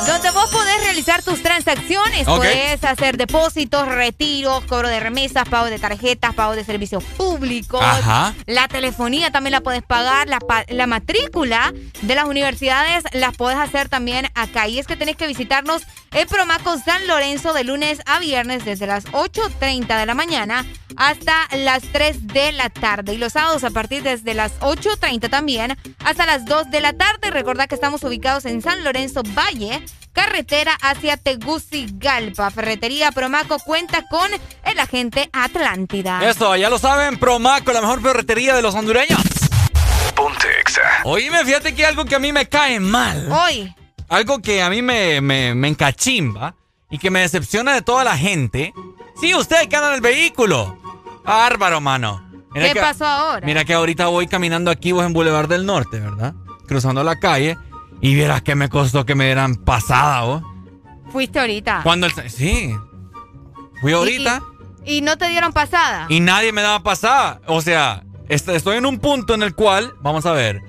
[0.07, 2.37] Donde vos podés realizar tus transacciones, Ok.
[2.37, 7.83] podés hacer depósitos, retiros, cobro de remesas, pago de tarjetas, pago de servicios públicos.
[7.83, 8.35] Ajá.
[8.47, 13.89] La telefonía también la puedes pagar, la, la matrícula de las universidades las podés hacer
[13.89, 14.69] también acá.
[14.69, 15.83] Y es que tenés que visitarnos
[16.15, 20.65] en Promaco San Lorenzo de lunes a viernes desde las 8.30 de la mañana
[20.97, 23.15] hasta las 3 de la tarde.
[23.15, 27.31] Y los sábados a partir desde las 8.30 también hasta las 2 de la tarde.
[27.31, 32.51] Recordad que estamos ubicados en San Lorenzo Valle, carretera hacia Tegucigalpa.
[32.51, 34.31] Ferretería Promaco cuenta con
[34.65, 36.29] el agente Atlántida.
[36.29, 39.21] Eso, ya lo saben, Promaco, la mejor ferretería de los hondureños.
[40.15, 40.83] Ponte Exa.
[41.03, 43.31] Oíme, fíjate que algo que a mí me cae mal.
[43.33, 43.75] Hoy.
[44.09, 46.55] Algo que a mí me, me, me encachimba
[46.91, 48.73] y que me decepciona de toda la gente.
[49.21, 50.79] Sí, ustedes que andan en el vehículo.
[51.25, 52.23] Bárbaro, mano.
[52.53, 53.47] Mira ¿Qué que- pasó ahora?
[53.47, 56.35] Mira que ahorita voy caminando aquí vos en Boulevard del Norte, ¿verdad?
[56.67, 57.57] Cruzando la calle.
[58.01, 60.43] Y vieras que me costó que me dieran pasada, vos.
[61.11, 61.81] Fuiste ahorita.
[61.83, 62.13] Cuando el...
[62.31, 62.75] Sí.
[63.81, 64.43] Fui ahorita
[64.85, 66.07] ¿Y no te dieron pasada?
[66.11, 67.41] y nadie me daba pasada.
[67.47, 70.61] O sea, est- estoy en un punto en el cual, vamos a ver,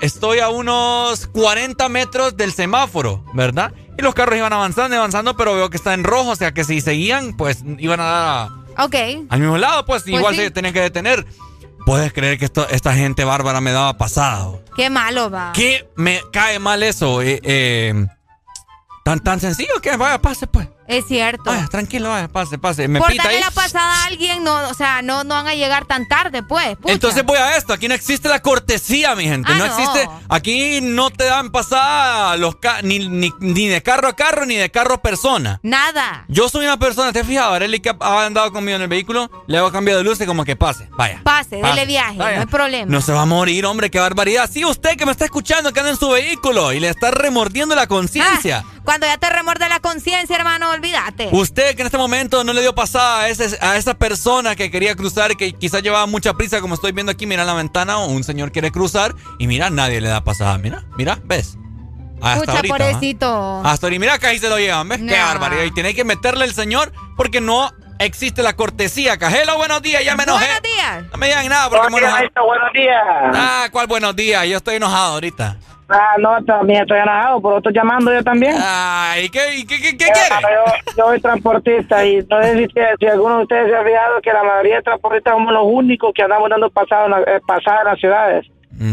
[0.00, 3.72] estoy a unos 40 metros del semáforo, ¿verdad?
[3.98, 6.52] Y los carros iban avanzando y avanzando, pero veo que está en rojo, o sea
[6.52, 8.94] que si seguían, pues iban a dar a- Ok.
[9.28, 10.40] al mismo lado, pues, Pues igual sí.
[10.42, 11.26] se tenían que detener.
[11.84, 14.48] ¿Puedes creer que esto- esta gente bárbara me daba pasada?
[14.48, 14.62] o?
[14.76, 15.50] Qué malo va.
[15.52, 17.20] ¿Qué me cae mal eso?
[17.22, 18.06] Eh, eh,
[19.04, 20.68] tan, tan sencillo que vaya, pase, pues.
[20.88, 21.44] Es cierto.
[21.44, 22.88] Vaya, tranquilo, vaya, pase, pase.
[22.88, 23.44] Me Por pita darle ahí.
[23.44, 26.76] la pasada a alguien, no, o sea, no, no van a llegar tan tarde, pues.
[26.76, 26.92] pucha.
[26.92, 29.50] Entonces voy a esto, aquí no existe la cortesía, mi gente.
[29.52, 29.72] Ah, no, no.
[29.72, 34.44] existe, aquí no te dan pasada los ca- ni, ni, ni de carro a carro
[34.44, 35.60] ni de carro a persona.
[35.62, 36.24] Nada.
[36.28, 37.54] Yo soy una persona, ¿te has fijado?
[37.54, 40.56] Arely que ha andado conmigo en el vehículo, le hago cambio de luces como que
[40.56, 41.20] pase, vaya.
[41.22, 42.34] Pase, Pase, dele viaje, vaya.
[42.36, 42.90] no hay problema.
[42.92, 44.50] No se va a morir, hombre, qué barbaridad.
[44.52, 47.74] Sí, usted que me está escuchando, que anda en su vehículo y le está remordiendo
[47.74, 48.64] la conciencia.
[48.84, 51.28] Cuando ya te remorde la conciencia, hermano, olvídate.
[51.32, 54.70] Usted que en este momento no le dio pasada a, ese- a esa persona que
[54.70, 57.98] quería cruzar que quizás llevaba mucha prisa, como estoy viendo aquí, mira en la ventana,
[57.98, 60.58] un señor quiere cruzar y mira, nadie le da pasada.
[60.58, 61.56] Mira, mira, ¿ves?
[62.20, 62.74] Hasta Pucha, ahorita.
[62.74, 62.78] ¿va?
[62.92, 63.62] pobrecito.
[63.64, 64.98] Hasta ahorita, mira que ahí se lo llevan, ¿ves?
[64.98, 65.64] Qué barbaridad.
[65.64, 69.16] Y tiene que meterle el señor porque no existe la cortesía.
[69.16, 70.44] Cajelo, buenos días, ya me enojé.
[70.44, 71.04] Buenos días.
[71.12, 73.02] No me digan nada porque buenos días, buenos días.
[73.34, 74.46] Ah, ¿cuál buenos días?
[74.46, 75.56] Yo estoy enojado ahorita.
[75.92, 78.54] Ah, no, también estoy enojado, pero estoy llamando yo también.
[78.58, 80.18] Ah, ¿y qué, y qué, qué, qué quiere?
[80.42, 82.66] Yo, yo soy transportista y no sé si,
[82.98, 86.12] si alguno de ustedes se ha fijado que la mayoría de transportistas somos los únicos
[86.14, 88.46] que andamos dando pasadas en, la- eh, pasadas en las ciudades.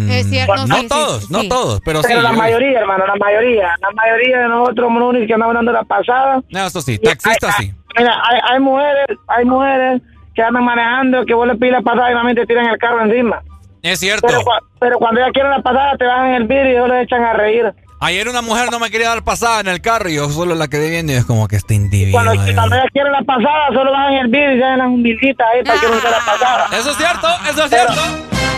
[0.09, 0.67] Es cierto.
[0.67, 2.13] no todos, no todos, pero, sí.
[2.13, 3.75] la yo- mayoría, hermano, la mayoría.
[3.81, 6.41] La mayoría de nosotros somos los únicos que andamos dando la pasada.
[6.49, 7.71] No, eso sí, taxistas sí.
[7.97, 10.01] Mira, hay, hay mujeres, hay mujeres
[10.35, 13.41] que andan manejando que vos le pides la pasada y normalmente tiran el carro encima.
[13.81, 14.27] Es cierto.
[14.27, 17.01] Pero, cua- pero cuando ya quieren la pasada te bajan el vidrio y ellos le
[17.01, 17.73] echan a reír.
[18.01, 20.69] Ayer una mujer no me quería dar pasada en el carro y yo solo la
[20.69, 22.21] quedé viendo y es como que este individuo.
[22.21, 25.43] Cuando, cuando ya quieren la pasada solo bajan el vidrio y ya dan un vidrita
[25.53, 26.67] ahí para que no se la pasada.
[26.79, 28.01] Eso es cierto, eso es Pero- cierto.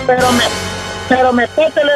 [0.08, 0.44] Pero me,
[1.10, 1.92] pero metétele,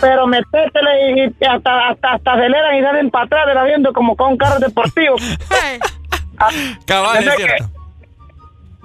[0.00, 3.92] pero metétele y, y hasta, hasta, hasta aceleran y salen para atrás de la viendo
[3.92, 5.16] como con un carro deportivo.
[6.86, 7.70] Cabal, es cierto.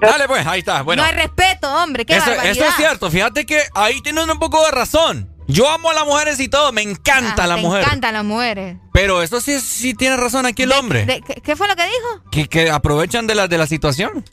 [0.02, 0.82] Dale pues, ahí está.
[0.82, 2.06] Bueno, no hay respeto, hombre.
[2.06, 3.10] Qué eso, eso es cierto.
[3.12, 5.30] Fíjate que ahí tienes un poco de razón.
[5.48, 7.84] Yo amo a las mujeres y todo, me encanta Ah, la te mujer.
[7.84, 8.78] encantan las mujeres.
[8.94, 11.06] Pero eso sí, sí tiene razón aquí el hombre.
[11.06, 12.24] De- ¿qué, qué fue lo que dijo?
[12.32, 14.24] que, que aprovechan de la, de la situación.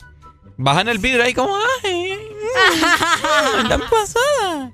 [0.57, 2.19] Bajan el vidrio ahí como, ay,
[3.69, 4.71] dan pasada.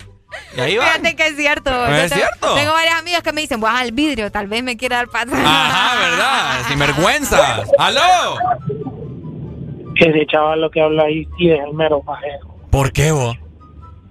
[0.57, 0.85] Y ahí va.
[0.87, 1.85] Fíjate que es cierto.
[1.87, 2.55] Es tengo, cierto.
[2.55, 5.41] Tengo varias amigas que me dicen, baja el vidrio, tal vez me quiera dar pasada.
[5.43, 6.67] Ajá, ¿verdad?
[6.67, 7.63] Sin vergüenza.
[7.79, 8.37] ¡Aló!
[9.95, 12.47] Ese chaval lo que habla ahí sí es el mero pajero.
[12.71, 13.37] ¿Por qué vos?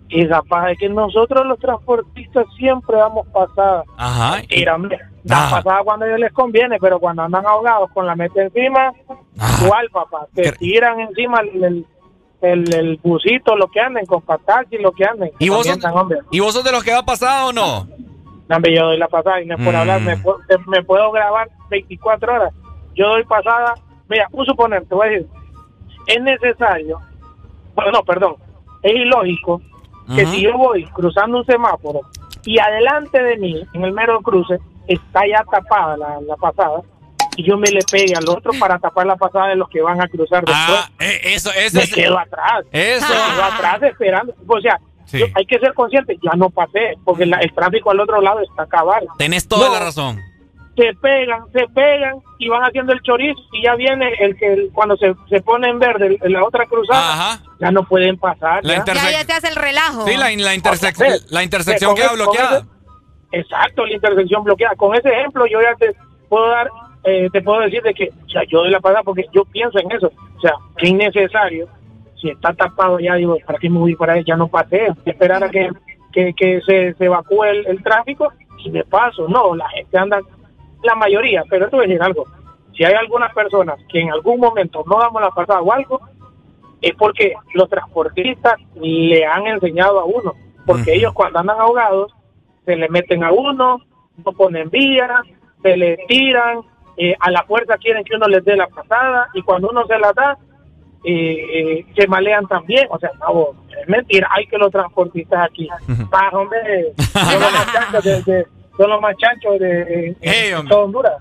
[0.08, 3.84] Y la paja es que nosotros los transportistas siempre damos pasada.
[3.96, 4.40] Ajá.
[4.48, 4.96] Tírame.
[5.24, 8.92] Dan pasada cuando a ellos les conviene, pero cuando andan ahogados con la meta encima,
[9.62, 10.26] igual, papá.
[10.34, 11.86] Te tiran encima el, el,
[12.42, 15.30] el, el busito, lo que anden, con pataxi, lo que anden.
[15.38, 15.78] ¿Y vos, sos.
[16.30, 17.88] ¿Y vos sos de los que va pasado o no?
[18.48, 19.76] No, hombre, yo doy la pasada y no es por Mm.
[19.76, 22.52] hablar, me, puedo- me puedo grabar 24 horas.
[22.94, 23.74] Yo doy pasada,
[24.08, 25.26] mira, un suponer, te voy a decir,
[26.06, 27.00] es necesario,
[27.74, 28.36] bueno, no, perdón,
[28.82, 29.60] es ilógico
[30.14, 32.00] que si yo voy cruzando un semáforo
[32.44, 36.82] y adelante de mí, en el mero cruce, está ya tapada la, la pasada,
[37.36, 40.00] y yo me le pegue al otro para tapar la pasada de los que van
[40.00, 40.78] a cruzar después.
[40.78, 40.88] Ah,
[41.24, 41.78] eso, eso.
[41.80, 42.64] me quedo atrás.
[42.70, 43.06] Eso.
[43.08, 44.34] Me quedo atrás esperando.
[44.46, 45.18] O sea, Sí.
[45.18, 48.40] yo- hay que ser consciente, ya no pasé, porque la- el tráfico al otro lado
[48.40, 49.06] está cabal.
[49.18, 50.20] Tenés toda No, la razón.
[50.76, 54.70] Se pegan, se pegan y van haciendo el chorizo y ya viene el que el-
[54.72, 58.64] cuando se, se pone en verde el- la otra cruzada, ya no pueden pasar.
[58.64, 58.84] La ya.
[58.92, 60.04] Ya, ya te hace el relajo.
[60.04, 62.58] Sí, la, la, intersec- la intersección queda con bloqueada.
[62.58, 62.66] ese-
[63.40, 64.74] exacto, la intersección bloqueada.
[64.74, 65.94] Con ese ejemplo yo ya te
[66.28, 66.68] puedo dar,
[67.04, 69.78] eh, te puedo decir de que, o sea, yo doy la pasada porque yo pienso
[69.78, 70.10] en eso.
[70.36, 71.68] O sea, que innecesario.
[72.20, 74.24] Si está tapado ya, digo, ¿para qué me voy para ahí?
[74.26, 74.88] Ya no pasé.
[75.04, 75.68] Esperar a que,
[76.12, 79.28] que, que se, se evacúe el, el tráfico y me paso.
[79.28, 80.20] No, la gente anda,
[80.84, 82.24] la mayoría, pero te voy a decir algo.
[82.76, 86.00] Si hay algunas personas que en algún momento no damos la pasada o algo,
[86.82, 90.34] es porque los transportistas le han enseñado a uno.
[90.66, 92.12] Porque ellos cuando andan ahogados,
[92.64, 93.80] se le meten a uno,
[94.24, 95.10] no ponen vías,
[95.62, 96.60] se le tiran,
[96.96, 99.98] eh, a la fuerza quieren que uno les dé la pasada y cuando uno se
[99.98, 100.38] la da,
[101.04, 102.86] eh, eh, se malean también.
[102.90, 103.48] O sea, no,
[103.80, 105.68] es mentira, hay que los transportistas aquí.
[106.12, 110.56] Ah, hombre, los más chanchos de, de- son los más chanchos de, de- Ey, de
[110.56, 110.70] hombre.
[110.74, 111.12] toda Honduras.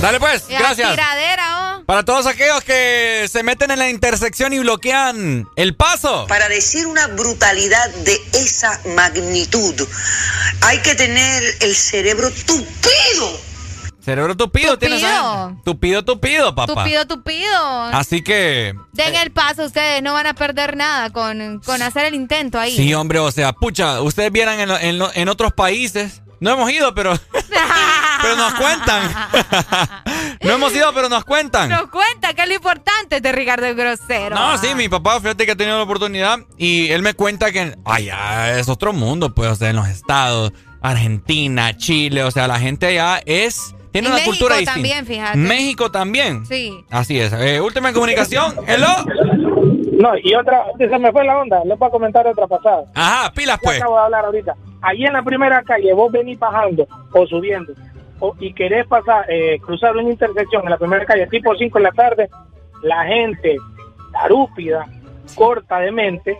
[0.00, 0.90] Dale pues, gracias.
[0.90, 1.84] tiradera, oh.
[1.84, 6.26] Para todos aquellos que se meten en la intersección y bloquean el paso.
[6.28, 9.74] Para decir una brutalidad de esa magnitud,
[10.62, 13.40] hay que tener el cerebro tupido.
[14.00, 15.54] Cerebro tupido, tienes ahí.
[15.64, 16.74] Tupido, tupido, papá.
[16.84, 17.82] Tupido, tupido.
[17.92, 22.14] Así que, Den el paso, ustedes no van a perder nada con, con hacer el
[22.14, 22.76] intento ahí.
[22.76, 26.22] sí, hombre, o sea, pucha, ustedes vieran en, lo- en lo- en otros países.
[26.40, 27.14] No hemos ido, pero,
[28.22, 29.10] pero nos cuentan.
[30.42, 31.70] no hemos ido, pero nos cuentan.
[31.70, 34.34] Nos cuenta que es lo importante de Ricardo el Grosero.
[34.34, 37.76] No, sí, mi papá, fíjate que ha tenido la oportunidad y él me cuenta que
[37.84, 40.52] allá es otro mundo, pues, o sea, en los estados,
[40.82, 44.72] Argentina, Chile, o sea, la gente allá es, tiene Y una México cultura distinta.
[44.74, 45.38] también, fíjate.
[45.38, 46.46] México también.
[46.46, 46.84] Sí.
[46.90, 47.32] Así es.
[47.32, 48.54] Eh, última comunicación.
[48.66, 48.88] Hello.
[49.98, 52.84] No, y otra, se me fue la onda, les voy a comentar otra pasada.
[52.94, 53.78] Ajá, pilas pues.
[53.80, 54.54] acabo de hablar ahorita.
[54.82, 57.72] Ahí en la primera calle, vos venís bajando o subiendo
[58.20, 61.84] o- y querés pasar, eh, cruzar una intersección en la primera calle, tipo 5 de
[61.84, 62.28] la tarde,
[62.82, 63.56] la gente
[64.12, 64.86] tarúpida,
[65.34, 66.38] corta de mente,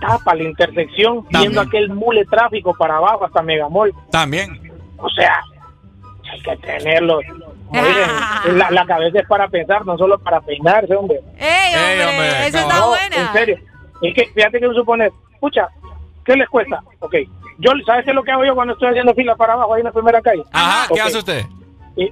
[0.00, 3.92] tapa la intersección viendo aquel mule tráfico para abajo hasta Megamol.
[4.10, 4.60] También.
[4.98, 5.40] O sea,
[6.34, 7.20] hay que tenerlo.
[7.68, 11.20] como dicen, la, la cabeza es para pensar, no solo para peinarse, hombre.
[11.38, 12.06] ¡Ey, hombre!
[12.06, 12.62] hombre, eso no.
[12.64, 13.16] está No, buena.
[13.16, 13.58] En serio.
[14.02, 15.68] Es que fíjate que suponer, escucha,
[16.24, 16.80] ¿qué les cuesta?
[17.00, 17.14] Ok,
[17.58, 19.80] yo, ¿sabes qué es lo que hago yo cuando estoy haciendo fila para abajo ahí
[19.80, 20.42] en la primera calle?
[20.52, 21.44] Ajá, ¿qué hace usted?
[21.96, 22.10] Eh,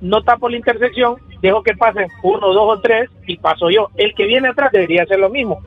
[0.00, 3.88] no tapo la intersección, dejo que pasen uno, dos o tres y paso yo.
[3.96, 5.60] El que viene atrás debería hacer lo mismo.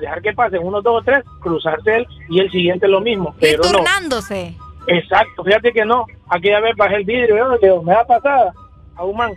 [0.00, 3.34] dejar que pasen unos dos o tres, cruzarse él y el siguiente lo mismo.
[3.40, 4.54] Pero y turnándose.
[4.86, 6.04] Exacto, fíjate que no.
[6.30, 8.52] Aquella vez bajé el vidrio, yo digo, me da pasada
[8.96, 9.32] a un man.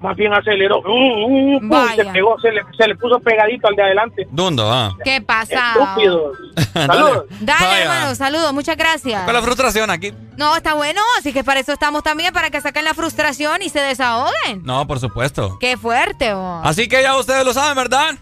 [0.00, 0.80] Más bien aceleró.
[0.80, 4.28] Uh, uh, uh, se, pegó, se, le, se le puso pegadito al de adelante.
[4.30, 4.94] ¿Dónde va?
[5.02, 5.72] ¿Qué pasa?
[5.72, 6.36] Estúpidos.
[6.74, 7.24] Saludos.
[7.40, 9.24] Dale, hermano, saludos, muchas gracias.
[9.24, 10.12] Con la frustración aquí.
[10.36, 13.70] No, está bueno, así que para eso estamos también, para que saquen la frustración y
[13.70, 14.62] se desahoguen.
[14.64, 15.56] No, por supuesto.
[15.58, 16.60] Qué fuerte, vos.
[16.64, 18.14] Así que ya ustedes lo saben, ¿verdad?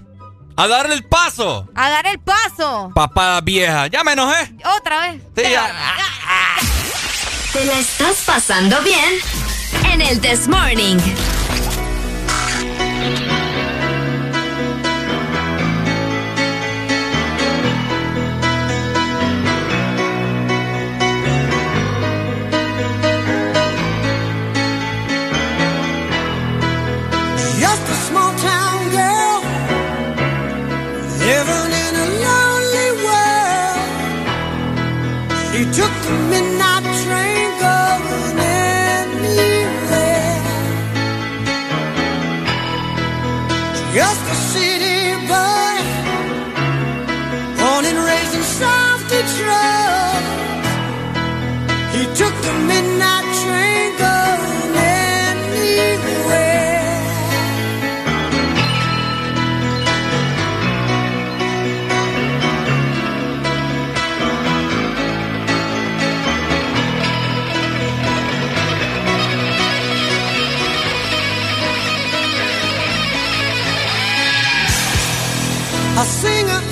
[0.57, 1.67] A darle el paso.
[1.75, 2.93] A dar el paso.
[2.95, 3.87] Papá vieja.
[3.87, 4.55] Llámenos, ¿eh?
[4.79, 5.23] Otra vez.
[5.35, 5.73] Sí, ya.
[7.53, 9.19] ¿Te la estás pasando bien?
[9.93, 10.97] En el This Morning.
[27.61, 29.43] Just a small town girl
[31.21, 33.81] living in a lonely world.
[35.53, 36.72] She took the midnight
[43.93, 44.42] Just
[76.23, 76.72] singer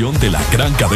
[0.00, 0.89] De la gran cadena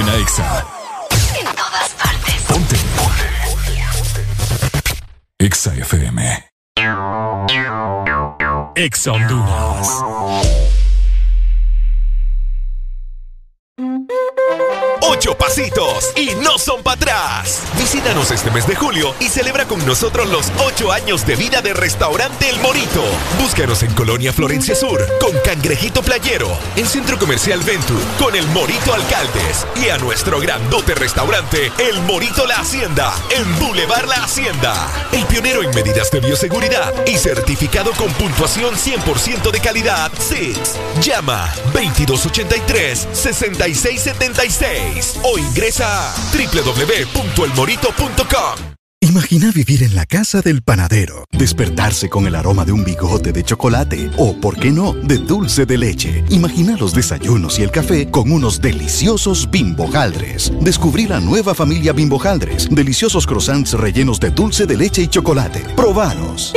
[18.54, 22.60] mes de julio y celebra con nosotros los ocho años de vida de Restaurante El
[22.60, 23.02] Morito.
[23.40, 28.94] Búscanos en Colonia Florencia Sur con Cangrejito Playero, en Centro Comercial Venture con El Morito
[28.94, 34.88] Alcaldes y a nuestro grandote restaurante El Morito La Hacienda en Boulevard La Hacienda.
[35.10, 40.58] El pionero en medidas de bioseguridad y certificado con puntuación 100% de calidad SIX.
[41.04, 48.74] Llama 2283 6676 o ingresa a www.elmorito.com.
[49.02, 53.44] Imagina vivir en la casa del panadero, despertarse con el aroma de un bigote de
[53.44, 56.24] chocolate o, por qué no, de dulce de leche.
[56.30, 60.52] Imagina los desayunos y el café con unos deliciosos bimbojaldres.
[60.62, 65.60] Descubrir la nueva familia bimbojaldres, deliciosos croissants rellenos de dulce de leche y chocolate.
[65.76, 66.54] Probanos.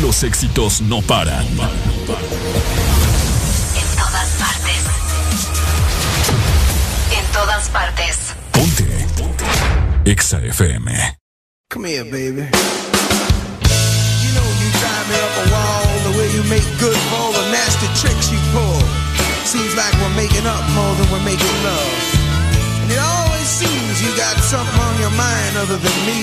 [0.00, 1.44] Los éxitos no paran.
[1.46, 1.56] En
[3.96, 4.80] todas partes.
[7.12, 8.16] En todas partes.
[8.52, 9.06] Ponte.
[10.04, 11.16] EXA FM.
[11.70, 12.48] Come here, baby.
[14.22, 17.32] You know you drive me up a wall the way you make good for all
[17.32, 18.80] the nasty tricks you pull.
[19.44, 21.92] Seems like we're making up more than we're making love.
[22.82, 26.22] And it always seems you got something on your mind other than me.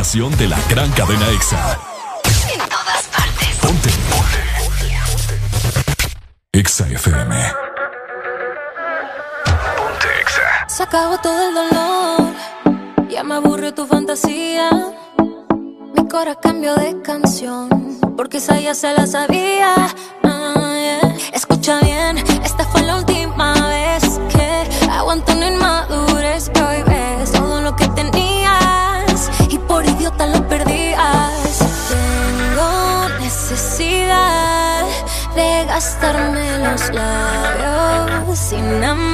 [0.00, 1.78] Estación de la gran cadena EXA.
[2.54, 3.58] En todas partes.
[3.60, 3.90] Ponte.
[6.52, 7.52] EXA FM.
[9.76, 10.68] Ponte Exa.
[10.68, 12.34] Se acabó todo el dolor.
[13.10, 14.70] Ya me aburrió tu fantasía.
[15.94, 17.68] Mi cora cambió de canción.
[18.16, 19.74] Porque esa ya se la sabía.
[36.88, 39.09] Labios sin amar.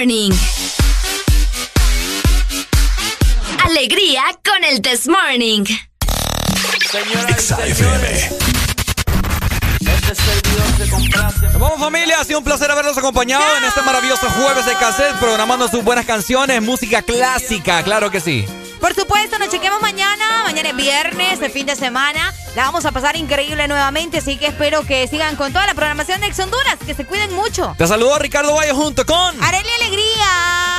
[0.00, 0.30] Morning.
[3.66, 5.64] Alegría con el this morning.
[7.66, 8.30] FM.
[11.58, 15.68] Vamos familia, ha sido un placer haberlos acompañado en este maravilloso jueves de cassette, programando
[15.68, 18.46] sus buenas canciones, música clásica, claro que sí.
[18.80, 20.42] Por supuesto, nos chequemos mañana.
[20.44, 22.32] Mañana es viernes, de fin de semana.
[22.56, 26.20] La vamos a pasar increíble nuevamente, así que espero que sigan con toda la programación
[26.22, 26.78] de Ex Honduras.
[26.86, 27.74] Que se cuiden mucho.
[27.76, 29.42] Te saludo Ricardo Valle junto con...
[29.44, 29.69] Arely.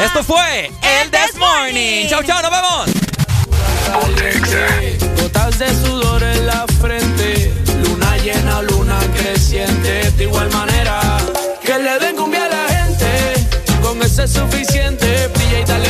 [0.03, 2.07] Esto fue El This Morning.
[2.07, 2.89] Chau, chau, nos vemos.
[5.21, 7.53] Gotas de sudor en la frente,
[7.83, 11.19] luna llena, luna creciente, de igual manera
[11.63, 13.47] que le den cumbia a la gente,
[13.83, 15.89] con eso es suficiente, brilla y dale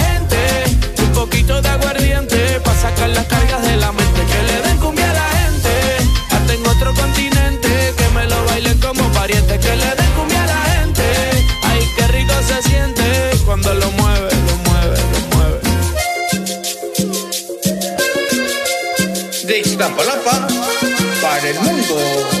[1.21, 5.13] poquito de aguardiente Pa' sacar las cargas de la mente Que le den cumbia a
[5.13, 5.73] la gente.
[6.31, 10.47] Hasta en otro continente Que me lo bailen como pariente Que le den cumbia a
[10.47, 11.05] la gente.
[11.69, 13.05] Ay, qué rico se siente
[13.45, 15.59] Cuando lo mueve, lo mueve, lo mueve.
[19.47, 20.47] De Iztapalapa
[21.21, 22.40] Para el mundo.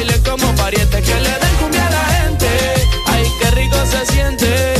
[4.21, 4.70] sientes